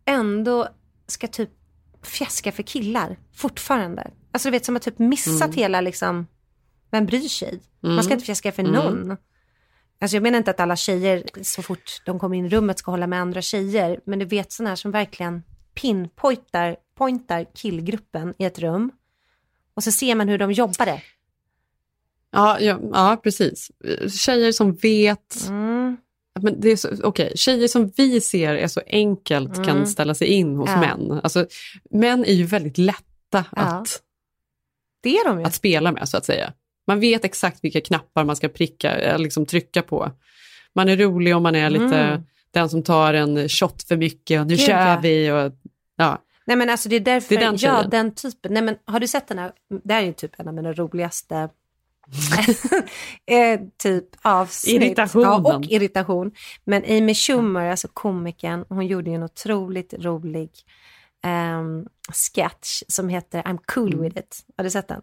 ändå 0.05 0.69
ska 1.07 1.27
typ 1.29 1.51
fjäska 2.03 2.53
för 2.53 2.63
killar 2.63 3.17
fortfarande. 3.35 4.11
Alltså 4.33 4.49
du 4.49 4.51
vet, 4.51 4.65
som 4.65 4.75
har 4.75 4.81
typ 4.81 4.99
missat 4.99 5.43
Mm. 5.49 5.57
hela 5.57 5.81
liksom, 5.81 6.27
vem 6.91 7.07
bryr 7.07 7.29
sig? 7.29 7.61
Mm. 7.83 7.95
Man 7.95 8.05
ska 8.05 8.13
inte 8.15 8.27
fjäska 8.27 8.53
för 8.53 8.63
Mm. 8.63 8.75
någon. 8.75 9.17
Alltså 10.01 10.17
jag 10.17 10.23
menar 10.23 10.39
inte 10.39 10.51
att 10.51 10.61
alla 10.61 10.77
tjejer 10.77 11.25
så 11.43 11.63
fort 11.63 12.03
de 12.07 12.19
kommer 12.19 12.37
in 12.37 12.47
i 12.47 12.49
rummet 12.49 12.79
ska 12.79 12.91
hålla 12.91 13.07
med 13.07 13.21
andra 13.21 13.43
tjejer, 13.43 14.01
men 14.05 14.19
du 14.19 14.25
vet 14.25 14.53
sådana 14.53 14.69
här 14.69 14.77
som 14.77 14.91
verkligen 14.91 15.43
pinpointar 15.75 16.77
pointar 16.95 17.47
killgruppen 17.55 18.35
i 18.39 18.45
ett 18.45 18.59
rum 18.59 18.93
och 19.75 19.85
så 19.85 19.93
ser 19.93 20.15
man 20.15 20.29
hur 20.29 20.39
de 20.39 20.53
jobbar 20.53 20.87
det. 20.87 21.03
Ja, 22.31 22.61
ja, 22.61 22.79
ja, 22.93 23.21
precis. 23.23 23.71
Tjejer 24.21 24.53
som 24.53 24.75
vet. 24.75 25.47
Mm. 25.49 25.97
Men 26.41 26.61
det 26.61 26.69
är 26.71 26.77
så, 26.77 26.89
okej, 27.03 27.33
Tjejer 27.37 27.69
som 27.69 27.93
vi 27.97 28.21
ser 28.21 28.55
är 28.55 28.69
så 28.69 28.81
enkelt 28.87 29.57
Mm. 29.57 29.69
kan 29.69 29.87
ställa 29.87 30.15
sig 30.15 30.29
in 30.29 30.57
hos 30.57 30.71
Ja. 30.71 30.81
män. 30.81 31.21
Alltså, 31.23 31.47
män 31.91 32.25
är 32.25 32.33
ju 32.33 32.45
väldigt 32.45 32.79
lätta 32.79 33.05
Ja. 33.33 33.45
att, 33.63 34.03
Det 35.03 35.17
är 35.17 35.25
de 35.29 35.39
ju. 35.41 35.45
att 35.47 35.55
spela 35.55 35.93
med 35.93 36.09
så 36.09 36.17
att 36.17 36.25
säga. 36.25 36.53
Man 36.87 37.01
vet 37.01 37.25
exakt 37.25 37.65
vilka 37.65 37.81
knappar 37.81 38.25
man 38.25 38.37
ska 38.37 38.49
pricka, 38.49 38.99
eh, 39.01 39.19
liksom 39.19 39.47
trycka 39.47 39.83
på. 39.83 40.11
Man 40.75 40.89
är 40.89 40.97
rolig 40.97 41.37
om 41.37 41.43
man 41.43 41.55
är 41.57 41.71
lite 41.71 41.99
Mm. 41.99 42.23
den 42.51 42.69
som 42.69 42.83
tar 42.83 43.15
en 43.15 43.49
shot 43.49 43.83
för 43.83 43.97
mycket 43.97 44.41
och 44.41 44.47
nu 44.47 44.55
Gud, 44.57 44.67
kör 44.67 45.01
vi. 45.01 45.31
Och, 45.31 45.53
ja. 45.97 46.19
Nej 46.47 46.57
men 46.57 46.71
alltså 46.71 46.89
det 46.89 46.97
är 46.97 47.01
därför, 47.01 47.35
Det 47.35 47.45
är 47.45 47.51
den 47.51 47.57
ja 47.59 47.83
den 47.83 48.15
typen. 48.15 48.55
Nej 48.55 48.63
men 48.63 48.77
har 48.85 49.01
du 49.01 49.09
sett 49.09 49.29
den 49.29 49.39
här, 49.39 49.53
det 49.85 49.95
här 49.95 50.03
är 50.03 50.07
ju 50.07 50.13
typ 50.13 50.41
en 50.41 50.49
av 50.49 50.55
mina 50.55 50.73
roligaste 50.73 51.49
eh, 53.27 53.61
typ 53.77 54.05
avsnitt. 54.23 54.83
Irritationen. 54.83 55.45
Ja, 55.45 55.57
och 55.57 55.65
irritation. 55.65 56.33
Men 56.65 56.85
Amy 56.85 57.15
Schumer, 57.15 57.71
alltså 57.71 57.89
komikern, 57.89 58.65
hon 58.69 58.87
gjorde 58.87 59.11
ju 59.11 59.17
en 59.17 59.23
otroligt 59.23 59.95
rolig 59.95 60.51
ehm, 61.25 61.87
sketch 62.13 62.83
som 62.89 63.09
heter 63.09 63.43
I'm 63.43 63.59
cool 63.67 64.01
with 64.01 64.19
it. 64.19 64.45
Har 64.57 64.65
du 64.65 64.71
sett 64.71 64.89
den? 64.89 65.03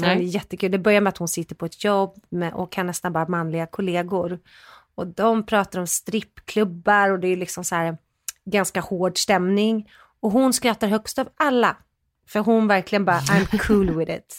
Nej. 0.00 0.16
det 0.16 0.24
är 0.24 0.26
jättekul. 0.26 0.70
Det 0.70 0.78
börjar 0.78 1.00
med 1.00 1.08
att 1.08 1.18
hon 1.18 1.28
sitter 1.28 1.54
på 1.54 1.66
ett 1.66 1.84
jobb 1.84 2.24
med, 2.28 2.54
och 2.54 2.76
har 2.76 2.84
nästan 2.84 3.12
bara 3.12 3.28
manliga 3.28 3.66
kollegor. 3.66 4.38
Och 4.94 5.06
de 5.06 5.46
pratar 5.46 5.80
om 5.80 5.86
strippklubbar 5.86 7.10
och 7.10 7.20
det 7.20 7.28
är 7.28 7.36
liksom 7.36 7.64
så 7.64 7.74
här 7.74 7.96
ganska 8.50 8.80
hård 8.80 9.18
stämning. 9.18 9.90
Och 10.20 10.30
hon 10.30 10.52
skrattar 10.52 10.88
högst 10.88 11.18
av 11.18 11.28
alla. 11.36 11.76
För 12.28 12.40
hon 12.40 12.68
verkligen 12.68 13.04
bara, 13.04 13.18
I'm 13.20 13.58
cool 13.66 13.96
with 13.98 14.12
it. 14.12 14.36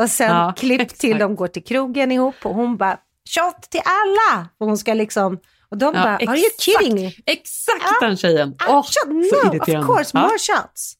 Och 0.00 0.10
sen 0.10 0.30
Ja, 0.36 0.54
klipp 0.56 0.88
till 0.88 1.10
exakt. 1.10 1.20
de 1.20 1.36
går 1.36 1.48
till 1.48 1.64
krogen 1.64 2.12
ihop 2.12 2.34
och 2.42 2.54
hon 2.54 2.76
bara, 2.76 2.98
shot 3.30 3.70
till 3.70 3.82
alla! 3.84 4.48
Och 4.58 4.66
hon 4.66 4.78
ska 4.78 4.94
liksom, 4.94 5.38
och 5.68 5.78
de 5.78 5.94
Ja, 5.94 6.02
bara, 6.02 6.16
are 6.16 6.36
you 6.36 6.46
exakt. 6.46 6.60
kidding 6.62 6.94
me? 6.94 7.12
Exakt 7.26 8.00
den 8.00 8.16
tjejen! 8.16 8.56
Åh, 8.68 8.82
shot, 8.82 9.08
no, 9.12 9.58
of 9.60 9.86
course, 9.86 10.10
Ja. 10.14 10.20
more 10.20 10.38
shots. 10.38 10.94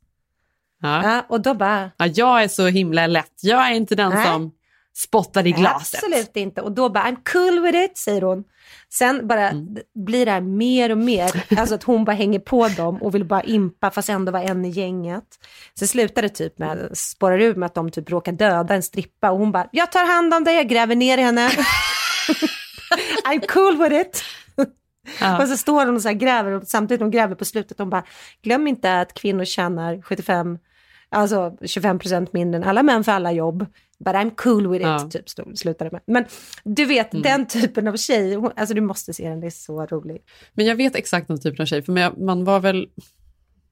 Ja, 0.83 1.25
och 1.29 1.41
då 1.41 1.55
bara, 1.55 1.91
Ja, 1.97 2.07
jag 2.07 2.43
är 2.43 2.49
så 2.49 2.67
himla 2.67 3.07
lätt. 3.07 3.33
Jag 3.43 3.67
är 3.69 3.73
inte 3.75 3.95
den 3.95 4.11
Nej. 4.15 4.27
som... 4.27 4.53
spottar 4.99 5.47
i 5.47 5.53
glaset. 5.53 6.01
Absolut 6.05 6.37
inte. 6.37 6.63
Och 6.63 6.73
då 6.73 6.89
bara, 6.89 7.05
I'm 7.05 7.17
cool 7.33 7.61
with 7.63 7.79
it, 7.79 7.99
säger 7.99 8.23
hon. 8.23 8.45
Sen 8.93 9.27
bara 9.27 9.49
Mm. 9.51 9.77
blir 9.95 10.27
det 10.27 10.33
här 10.33 10.41
mer 10.41 10.91
och 10.91 10.99
mer, 10.99 11.45
alltså 11.59 11.75
att 11.75 11.83
hon 11.83 12.05
bara 12.05 12.17
hänger 12.17 12.39
på 12.39 12.69
dem 12.69 13.03
och 13.03 13.15
vill 13.15 13.25
bara 13.25 13.43
impa 13.43 13.91
fast 13.91 14.09
ändå 14.09 14.33
vara 14.33 14.43
en 14.43 14.65
i 14.65 14.69
gänget. 14.71 15.25
Sen 15.79 15.89
slutar 15.89 16.23
det 16.23 16.29
typ 16.29 16.59
med, 16.59 16.91
spårar 16.93 17.39
ur 17.41 17.55
med 17.55 17.67
att 17.67 17.75
de 17.75 17.91
typ 17.91 18.11
råkar 18.11 18.33
döda 18.33 18.75
en 18.75 18.83
strippa 18.83 19.31
och 19.31 19.39
hon 19.39 19.53
bara, 19.53 19.69
jag 19.73 19.93
tar 19.93 20.07
hand 20.15 20.35
om 20.35 20.45
dig, 20.45 20.55
jag 20.55 20.69
gräver 20.69 20.97
ner 20.97 21.19
henne. 21.19 21.51
I'm 23.25 23.47
cool 23.49 23.77
with 23.83 23.95
it. 24.01 24.23
Ja. 25.21 25.43
Och 25.43 25.49
så 25.49 25.57
står 25.57 25.87
hon 25.87 25.95
och 25.97 26.03
så 26.03 26.09
här 26.09 26.15
gräver 26.15 26.51
och 26.51 26.63
samtidigt 26.67 27.01
hon 27.01 27.11
gräver 27.11 27.35
på 27.35 27.45
slutet 27.45 27.79
hon 27.79 27.91
bara, 27.91 28.05
glöm 28.43 28.67
inte 28.67 29.01
att 29.01 29.15
kvinnor 29.15 29.45
tjänar 29.45 30.03
75, 30.03 30.59
alltså 31.11 31.57
25 31.67 31.99
procent 31.99 32.33
mindre 32.33 32.61
än 32.63 32.69
alla 32.69 32.83
män 32.83 33.05
för 33.05 33.13
alla 33.13 33.33
jobb. 33.33 33.67
But 34.05 34.15
I'm 34.15 34.31
cool 34.37 34.67
with 34.71 34.83
it, 34.85 34.89
Ja. 34.89 35.09
typ 35.11 35.29
stod, 35.29 35.59
slutade 35.59 35.91
med. 35.91 36.01
Men 36.07 36.25
du 36.65 36.85
vet, 36.85 37.11
den 37.23 37.47
typen 37.47 37.89
av 37.89 37.97
tjej, 37.97 38.35
hon, 38.35 38.51
alltså 38.57 38.75
du 38.75 38.81
måste 38.81 39.15
se 39.15 39.29
den, 39.29 39.41
det 39.41 39.47
är 39.47 39.51
så 39.51 39.87
rolig. 39.87 40.23
Men 40.55 40.67
jag 40.67 40.77
vet 40.77 40.97
exakt 40.97 41.29
den 41.29 41.41
typen 41.41 41.63
av 41.63 41.67
tjej, 41.67 41.83
för 41.83 41.93
man- 42.25 42.45
var 42.45 42.61
väl... 42.61 42.89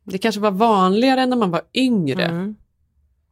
Det 0.05 0.19
kanske 0.19 0.41
var 0.41 0.51
vanligare 0.51 1.27
när 1.27 1.37
man 1.37 1.51
var 1.51 1.61
yngre, 1.75 2.55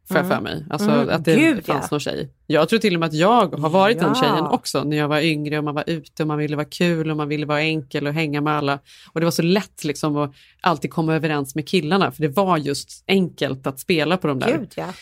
får 0.07 0.17
jag 0.17 0.25
Mm. 0.25 0.37
för 0.37 0.41
mig. 0.41 0.65
Alltså 0.69 0.89
Mm, 0.89 1.09
att 1.09 1.25
det 1.25 1.35
gud, 1.35 1.65
fanns 1.65 1.81
ja. 1.83 1.87
någon 1.91 1.99
tjej. 1.99 2.29
Jag 2.47 2.69
tror 2.69 2.79
till 2.79 2.93
och 2.93 2.99
med 2.99 3.07
att 3.07 3.13
jag 3.13 3.55
har 3.55 3.69
varit 3.69 3.99
den 3.99 4.07
Ja. 4.15 4.21
tjejen 4.21 4.45
också, 4.45 4.83
när 4.83 4.97
jag 4.97 5.07
var 5.07 5.19
yngre 5.21 5.57
och 5.57 5.63
man 5.63 5.75
var 5.75 5.83
ute 5.87 6.23
och 6.23 6.27
man 6.27 6.37
ville 6.37 6.55
vara 6.55 6.65
kul 6.69 7.11
och 7.11 7.17
man 7.17 7.27
ville 7.27 7.45
vara 7.45 7.61
enkel 7.61 8.07
och 8.07 8.13
hänga 8.13 8.41
med 8.41 8.53
alla. 8.53 8.79
Och 9.13 9.19
det 9.19 9.25
var 9.25 9.31
så 9.31 9.41
lätt 9.41 9.83
liksom 9.83 10.17
att 10.17 10.31
alltid 10.61 10.91
komma 10.91 11.15
överens 11.15 11.55
med 11.55 11.67
killarna, 11.67 12.11
för 12.11 12.21
det 12.21 12.27
var 12.27 12.57
just 12.57 13.03
enkelt 13.07 13.67
att 13.67 13.79
spela 13.79 14.17
på 14.17 14.27
de 14.27 14.39
där. 14.39 14.57
Gud 14.57 14.73
ja. 14.75 14.93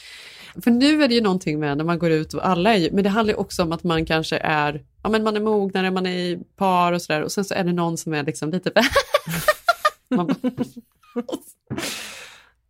För 0.61 0.71
nu 0.71 1.03
är 1.03 1.07
det 1.07 1.15
ju 1.15 1.21
någonting 1.21 1.59
med 1.59 1.77
när 1.77 1.83
man 1.83 1.99
går 1.99 2.11
ut 2.11 2.33
och 2.33 2.47
alla 2.47 2.73
är 2.73 2.77
ju, 2.77 2.91
men 2.91 3.03
det 3.03 3.09
handlar 3.09 3.33
ju 3.33 3.39
också 3.39 3.63
om 3.63 3.71
att 3.71 3.83
man 3.83 4.05
kanske 4.05 4.37
är, 4.37 4.83
ja 5.03 5.09
men 5.09 5.23
man 5.23 5.35
är 5.35 5.41
mognare, 5.41 5.91
man 5.91 6.05
är 6.05 6.17
i 6.17 6.39
par 6.55 6.91
och 6.91 7.01
sådär 7.01 7.21
och 7.21 7.31
sen 7.31 7.45
så 7.45 7.53
är 7.53 7.63
det 7.63 7.73
någon 7.73 7.97
som 7.97 8.13
är 8.13 8.23
liksom 8.23 8.51
lite 8.51 8.71
man 10.09 10.27
bara, 10.27 10.35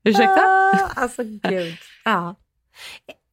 Ursäkta? 0.04 0.42
Ah, 0.42 0.90
alltså 0.96 1.24
gud. 1.24 1.74
Ja. 2.06 2.36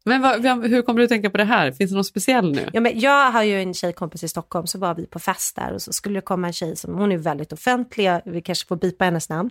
Men 0.05 0.23
vad, 0.23 0.67
hur 0.67 0.83
kommer 0.83 0.99
du 0.99 1.05
att 1.05 1.11
tänka 1.11 1.31
på 1.31 1.37
det 1.37 1.45
här? 1.45 1.73
Finns 1.73 1.91
det 1.91 1.97
något 1.97 2.07
speciell 2.07 2.53
nu? 2.53 2.69
Ja, 2.73 2.81
men 2.81 3.01
jag 3.01 3.31
har 3.31 3.43
ju 3.43 3.63
en 3.63 3.75
tjejkompis 3.75 4.25
i 4.25 4.29
Stockholm, 4.29 4.67
så 4.67 4.79
var 4.79 4.95
vi 4.95 5.07
på 5.07 5.19
fest 5.19 5.57
där 5.57 5.73
och 5.73 5.83
så 5.83 5.93
skulle 5.93 6.15
det 6.15 6.21
komma 6.21 6.47
en 6.47 6.53
tjej 6.53 6.77
som, 6.77 6.95
hon 6.95 7.13
är 7.13 7.19
väldigt 7.19 7.53
offentlig, 7.53 8.21
vi 8.25 8.43
kanske 8.43 8.67
får 8.67 8.77
bipa 8.77 9.05
hennes 9.05 9.29
namn. 9.29 9.51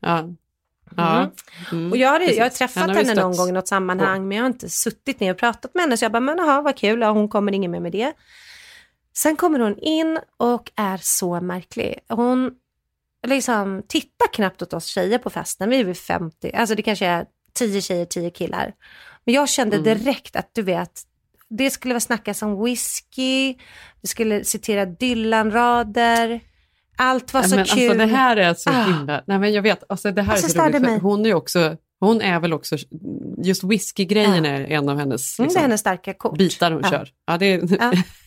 Ja. 0.00 0.28
Ja. 0.96 1.30
Mm, 1.72 1.90
Och 1.92 1.96
jag, 1.96 2.08
hade, 2.08 2.24
jag 2.24 2.44
har 2.44 2.50
träffat 2.50 2.82
har 2.82 2.94
henne 2.94 3.14
någon 3.14 3.36
gång 3.36 3.48
i 3.48 3.52
något 3.52 3.68
sammanhang, 3.68 4.28
men 4.28 4.36
jag 4.36 4.44
har 4.44 4.50
inte 4.50 4.68
suttit 4.68 5.20
ner 5.20 5.32
och 5.32 5.38
pratat 5.38 5.74
med 5.74 5.82
henne, 5.82 5.96
så 5.96 6.04
jag 6.04 6.12
bara, 6.12 6.20
men 6.20 6.38
jaha, 6.38 6.60
vad 6.62 6.76
kul, 6.76 7.00
ja, 7.00 7.10
hon 7.10 7.28
kommer 7.28 7.52
ingen 7.52 7.70
mer 7.70 7.80
med 7.80 7.92
det. 7.92 8.12
Sen 9.16 9.36
kommer 9.36 9.58
hon 9.58 9.78
in 9.78 10.18
och 10.36 10.70
är 10.76 10.98
så 11.02 11.40
märklig. 11.40 11.98
Hon 12.08 12.50
liksom 13.26 13.82
tittar 13.88 14.32
knappt 14.32 14.62
åt 14.62 14.72
oss 14.72 14.86
tjejer 14.86 15.18
på 15.18 15.30
festen, 15.30 15.70
vi 15.70 15.80
är 15.80 15.84
väl 15.84 15.94
50, 15.94 16.52
alltså 16.54 16.74
det 16.74 16.82
kanske 16.82 17.06
är 17.06 17.26
10 17.54 17.80
tjejer, 17.82 18.04
10 18.04 18.30
killar. 18.30 18.72
Men 19.24 19.34
jag 19.34 19.48
kände 19.48 19.76
Mm. 19.76 19.84
direkt 19.98 20.36
att 20.36 20.50
du 20.54 20.62
vet, 20.62 20.90
det 21.48 21.70
skulle 21.70 21.94
vara 21.94 22.00
snackas 22.00 22.42
om 22.42 22.64
whisky, 22.64 23.54
det 24.00 24.08
skulle 24.08 24.44
citera 24.44 24.84
Dylan-rader, 24.86 26.40
allt 27.00 27.34
var 27.34 27.42
så 27.42 27.56
men 27.56 27.64
kul. 27.64 27.90
Alltså, 27.90 27.98
det 28.06 28.12
här 28.12 28.36
är 28.36 28.54
så 28.54 28.70
Ah. 28.70 28.84
himla... 28.84 29.22
Nej, 29.26 29.38
men 29.38 29.52
jag 29.52 29.62
vet, 29.62 29.84
alltså, 29.88 30.10
det 30.10 30.22
här 30.22 30.32
Alltså, 30.32 30.46
är 30.46 30.62
så 30.62 30.68
roligt. 30.68 30.82
mig. 30.82 30.98
Hon 30.98 31.26
är 31.26 31.34
också... 31.34 31.76
Hon 32.00 32.20
är 32.20 32.40
väl 32.40 32.52
också, 32.52 32.76
just 33.42 33.64
whisky-grejen 33.64 34.44
Ja. 34.44 34.50
är 34.50 34.60
en 34.64 34.88
av 34.88 34.98
hennes 34.98 35.38
Mm, 35.38 35.46
det 35.46 35.48
liksom, 35.48 35.58
är 35.58 35.62
hennes 35.62 35.80
starka 35.80 36.14
kort. 36.14 36.38
bitar 36.38 36.70
hon 36.70 36.80
Ja. 36.84 36.90
kör. 36.90 37.08
Ja, 37.26 37.38
det 37.38 37.46
är 37.46 37.78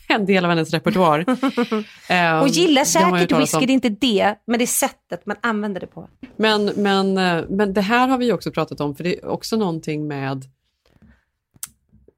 en 0.10 0.26
del 0.26 0.46
av 0.46 0.50
hennes 0.52 0.72
repertoar. 0.72 1.20
Ehm, 2.10 2.40
Hon 2.40 2.48
gillar 2.50 2.82
det 2.82 2.86
säkert 2.86 3.40
whisky, 3.40 3.58
om. 3.58 3.66
det 3.66 3.72
är 3.72 3.74
inte 3.74 3.90
det, 3.90 4.36
men 4.48 4.58
det 4.60 4.64
är 4.64 4.68
sättet 4.68 5.26
man 5.26 5.38
använder 5.42 5.82
det 5.82 5.88
på. 5.88 6.10
Men, 6.38 6.66
men, 6.66 7.18
eh, 7.18 7.44
men 7.50 7.74
det 7.74 7.82
här 7.82 8.08
har 8.08 8.18
vi 8.18 8.32
också 8.32 8.52
pratat 8.52 8.80
om, 8.82 8.96
för 8.96 9.04
det 9.04 9.18
är 9.20 9.26
också 9.26 9.56
någonting 9.56 10.08
med... 10.08 10.44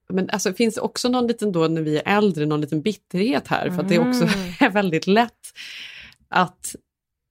Men 0.09 0.29
alltså, 0.29 0.49
det 0.49 0.55
finns 0.55 0.77
också 0.77 1.09
någon 1.09 1.27
liten, 1.27 1.51
då 1.51 1.67
när 1.67 1.81
vi 1.81 1.97
är 1.97 2.17
äldre, 2.17 2.45
någon 2.45 2.61
liten 2.61 2.81
bitterhet 2.81 3.47
här, 3.47 3.69
för 3.69 3.81
att 3.81 3.89
det 3.89 3.99
också 3.99 4.23
Mm. 4.23 4.35
är 4.59 4.69
väldigt 4.69 5.07
lätt 5.07 5.31
att... 6.35 6.75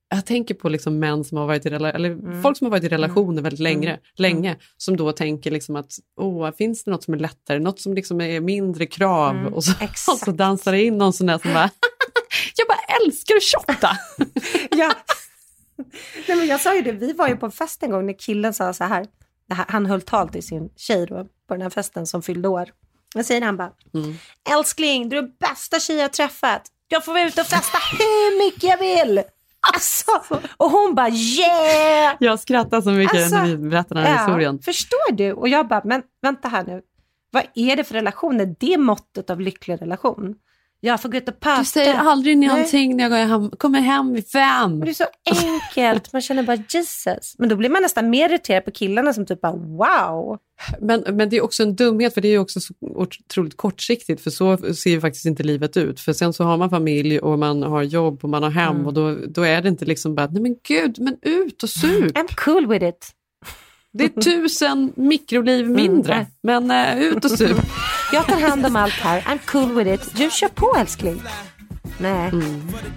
Jag 0.09 0.26
tänker 0.26 0.55
på 0.55 0.68
liksom 0.68 0.98
män 0.98 1.24
som 1.24 1.38
har 1.38 1.46
varit 1.46 1.66
i 1.66 1.70
rela- 1.70 1.92
eller 1.92 2.11
Mm. 2.11 2.42
folk 2.42 2.57
som 2.59 2.64
har 2.64 2.70
varit 2.70 2.84
i 2.84 2.88
relationer 2.88 3.42
väldigt 3.42 3.61
länge, 3.61 3.98
länge 4.16 4.57
som 4.76 4.96
då 4.96 5.12
tänker 5.12 5.50
liksom 5.50 5.76
att 5.76 5.92
åh, 6.20 6.50
finns 6.50 6.84
det 6.84 6.90
något 6.90 7.05
som 7.05 7.14
är 7.14 7.18
lättare, 7.18 7.59
något 7.59 7.80
som 7.80 7.94
liksom 7.94 8.20
är 8.20 8.40
mindre 8.40 8.86
krav 8.86 9.36
Mm, 9.36 9.55
och, 9.55 9.64
så, 9.64 9.72
och 10.12 10.18
så 10.18 10.30
dansar 10.30 10.72
det 10.72 10.82
in 10.84 10.98
någon 10.98 11.12
sån 11.12 11.26
där 11.26 11.38
som 11.38 11.52
bara 11.52 11.70
jag 12.57 12.68
bara 12.68 13.05
älskar 13.05 13.34
att 13.36 13.42
shotta. 13.42 13.90
ja. 14.70 14.92
Nej, 16.28 16.36
men 16.36 16.46
jag 16.46 16.61
sa 16.61 16.74
ju 16.74 16.82
det, 16.82 16.92
vi 16.92 17.12
var 17.12 17.28
ju 17.28 17.36
på 17.36 17.46
en 17.46 17.52
fest 17.52 17.82
en 17.82 17.90
gång 17.90 18.07
när 18.07 18.18
killen 18.18 18.55
sa 18.55 18.72
så 18.72 18.84
här, 18.84 19.07
han 19.48 19.86
höll 19.86 20.00
tal 20.02 20.28
till 20.28 20.42
sin 20.46 20.70
tjej 20.76 21.07
då, 21.07 21.24
på 21.48 21.55
den 21.55 21.62
här 21.62 21.70
festen 21.70 22.07
som 22.07 22.22
fyllde 22.22 22.48
år. 22.48 22.70
Då 23.14 23.22
säger 23.22 23.40
han 23.42 23.57
bara, 23.57 23.72
Mm. 23.94 24.14
älskling, 24.59 25.09
du 25.09 25.18
är 25.18 25.28
bästa 25.40 25.80
tjej 25.80 25.96
jag 25.96 26.12
träffat. 26.12 26.62
Jag 26.89 27.05
får 27.05 27.12
vara 27.12 27.22
ute 27.24 27.41
och 27.41 27.47
festa 27.47 27.78
hur 27.99 28.45
mycket 28.47 28.62
jag 28.62 28.78
vill. 28.78 29.22
Alltså, 29.74 30.11
och 30.57 30.70
hon 30.70 30.95
bara 30.95 31.09
yeah! 31.09 32.16
Jag 32.20 32.41
skrattar 32.41 32.80
så 32.80 32.91
mycket 32.91 33.16
Alltså, 33.20 33.37
när 33.37 33.47
vi 33.47 33.57
berättar 33.57 33.95
den 33.95 34.05
här 34.05 34.18
historien. 34.18 34.59
Förstår 34.59 35.12
du? 35.12 35.32
Och 35.32 35.49
jag 35.49 35.68
bara, 35.68 35.82
men 35.85 36.03
vänta 36.22 36.49
här 36.49 36.64
nu. 36.64 36.82
Vad 37.30 37.43
är 37.55 37.76
det 37.76 37.85
för 37.85 37.95
relation? 37.95 38.41
Är 38.41 38.55
det 38.61 38.78
måttet 38.78 39.30
av 39.30 39.41
lycklig 39.41 39.82
relation? 39.82 40.35
Jag 40.85 41.03
får 41.03 41.09
gå 41.09 41.16
ut 41.16 41.28
och 41.28 41.41
pöka. 41.41 41.59
Du 41.59 41.64
säger 41.64 41.95
aldrig 41.95 42.39
Nej. 42.39 42.49
någonting 42.49 42.97
när 42.97 43.05
jag 43.05 43.11
går 43.11 43.18
hem, 43.18 43.51
kommer 43.51 43.80
hem 43.80 44.12
vid 44.12 44.28
fem. 44.28 44.80
Det 44.80 44.91
är 44.91 44.95
så 44.95 45.05
enkelt, 45.30 46.12
man 46.12 46.22
känner 46.22 46.43
bara 46.43 46.59
Jesus. 46.68 47.35
Men 47.39 47.49
då 47.49 47.57
blir 47.57 47.68
man 47.70 47.82
nästan 47.82 48.11
mer 48.11 48.28
irriterad 48.28 48.64
på 48.64 48.70
killarna 48.70 49.12
som 49.12 49.26
typ 49.26 49.41
bara 49.41 49.53
wow. 49.57 50.39
Men, 50.80 51.05
men 51.16 51.28
det 51.28 51.37
är 51.37 51.45
också 51.45 51.62
en 51.62 51.76
dumhet, 51.76 52.14
för 52.14 52.20
det 52.20 52.28
är 52.28 52.39
också 52.39 52.61
så 52.61 52.74
otroligt 52.80 53.57
kortsiktigt, 53.57 54.20
för 54.22 54.30
så 54.30 54.57
ser 54.57 54.91
ju 54.91 55.01
faktiskt 55.01 55.26
inte 55.26 55.43
livet 55.43 55.76
ut. 55.76 56.01
För 56.01 56.12
sen 56.12 56.32
så 56.32 56.45
har 56.45 56.57
man 56.57 56.70
familj 56.70 57.18
och 57.18 57.39
man 57.39 57.62
har 57.62 57.82
jobb 57.82 58.18
och 58.22 58.28
man 58.30 58.43
har 58.43 58.51
hem 58.51 58.74
Mm. 58.74 58.87
och 58.87 58.95
då, 58.95 59.16
då 59.28 59.43
är 59.43 59.62
det 59.62 59.68
inte 59.68 59.85
liksom 59.85 60.14
bara, 60.14 60.26
nej 60.26 60.43
men 60.43 60.57
gud, 60.68 60.97
men 61.01 61.16
ut 61.22 61.62
och 61.62 61.70
sup. 61.70 62.16
I'm 62.16 62.35
cool 62.37 62.66
with 62.66 62.85
it. 62.85 63.11
Det 63.93 64.05
är 64.05 64.20
tusen 64.20 64.93
mikroliv 64.97 65.70
mindre, 65.70 66.14
Mm. 66.14 66.26
men 66.66 66.70
eh, 66.70 67.03
ut 67.05 67.24
och 67.24 67.30
sup. 67.30 67.57
Jag 68.14 68.26
tar 68.26 68.40
hand 68.40 68.66
om 68.66 68.76
allt 68.76 68.92
här, 68.92 69.20
I'm 69.20 69.38
cool 69.46 69.74
with 69.74 69.90
it. 69.90 70.16
Du 70.16 70.30
kör 70.30 70.48
på 70.48 70.76
älskling. 70.78 71.22
Nej. 71.98 72.30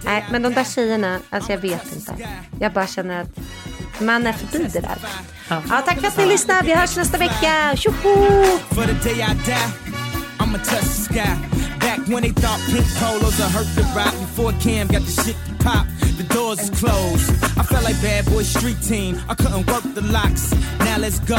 Nej, 0.03 0.25
men 0.31 0.41
de 0.41 0.53
där 0.53 0.63
tjejerna, 0.63 1.19
alltså 1.29 1.51
jag 1.51 1.59
vet 1.59 1.95
inte. 1.95 2.13
Jag 2.59 2.73
bara 2.73 2.87
känner 2.87 3.21
att 3.21 3.39
man 4.01 4.27
är 4.27 4.33
förbi 4.33 4.69
det 4.73 4.79
där. 4.79 4.97
Ja, 5.49 5.61
tack 5.85 5.99
för 5.99 6.07
att 6.07 6.17
ni 6.17 6.25
lyssnar. 6.25 6.63
Vi 6.63 6.73
hörs 6.73 6.97
nästa 6.97 7.17
vecka. 7.17 7.75
Tjoho! 7.75 8.15
I'ma 10.39 10.57
touch 10.59 10.83
the 10.83 11.01
sky. 11.09 11.77
Back 11.79 12.07
when 12.07 12.23
they 12.23 12.29
thought 12.29 12.59
pink 12.69 12.85
polos 12.95 13.37
would 13.39 13.51
hurt 13.51 13.67
the 13.75 13.83
rock 13.95 14.13
before 14.13 14.51
Cam 14.53 14.87
got 14.87 15.01
the 15.01 15.11
shit 15.23 15.35
to 15.47 15.63
pop. 15.63 15.87
The 16.17 16.23
doors 16.33 16.59
is 16.59 16.69
closed. 16.71 17.29
I 17.57 17.63
felt 17.63 17.83
like 17.83 18.01
bad 18.01 18.25
boy 18.25 18.43
street 18.43 18.81
team. 18.81 19.21
I 19.29 19.35
couldn't 19.35 19.67
work 19.67 19.83
the 19.93 20.01
locks. 20.01 20.51
Now 20.79 20.97
let's 20.97 21.19
go. 21.19 21.37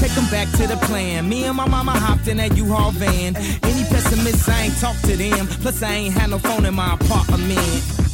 Take 0.00 0.12
them 0.12 0.28
back 0.30 0.50
to 0.58 0.66
the 0.66 0.78
plan. 0.82 1.28
Me 1.28 1.44
and 1.44 1.56
my 1.56 1.68
mama 1.68 1.92
hopped 1.92 2.26
in 2.26 2.38
that 2.38 2.56
U-Haul 2.56 2.90
van. 2.92 3.36
Any 3.36 3.84
pessimists, 3.88 4.48
I 4.48 4.62
ain't 4.62 4.78
talk 4.78 4.96
to 5.02 5.16
them. 5.16 5.46
Plus, 5.62 5.82
I 5.82 5.92
ain't 5.92 6.14
had 6.14 6.30
no 6.30 6.38
phone 6.38 6.66
in 6.66 6.74
my 6.74 6.94
apartment. 6.94 8.13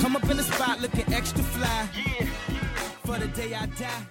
Come 0.00 0.16
up 0.16 0.28
in 0.30 0.36
the 0.36 0.42
spot 0.42 0.80
looking 0.80 1.12
extra 1.12 1.42
fly. 1.42 1.88
Yeah. 1.94 2.26
For 3.04 3.18
the 3.18 3.28
day 3.28 3.54
I 3.54 3.66
die, 3.66 4.06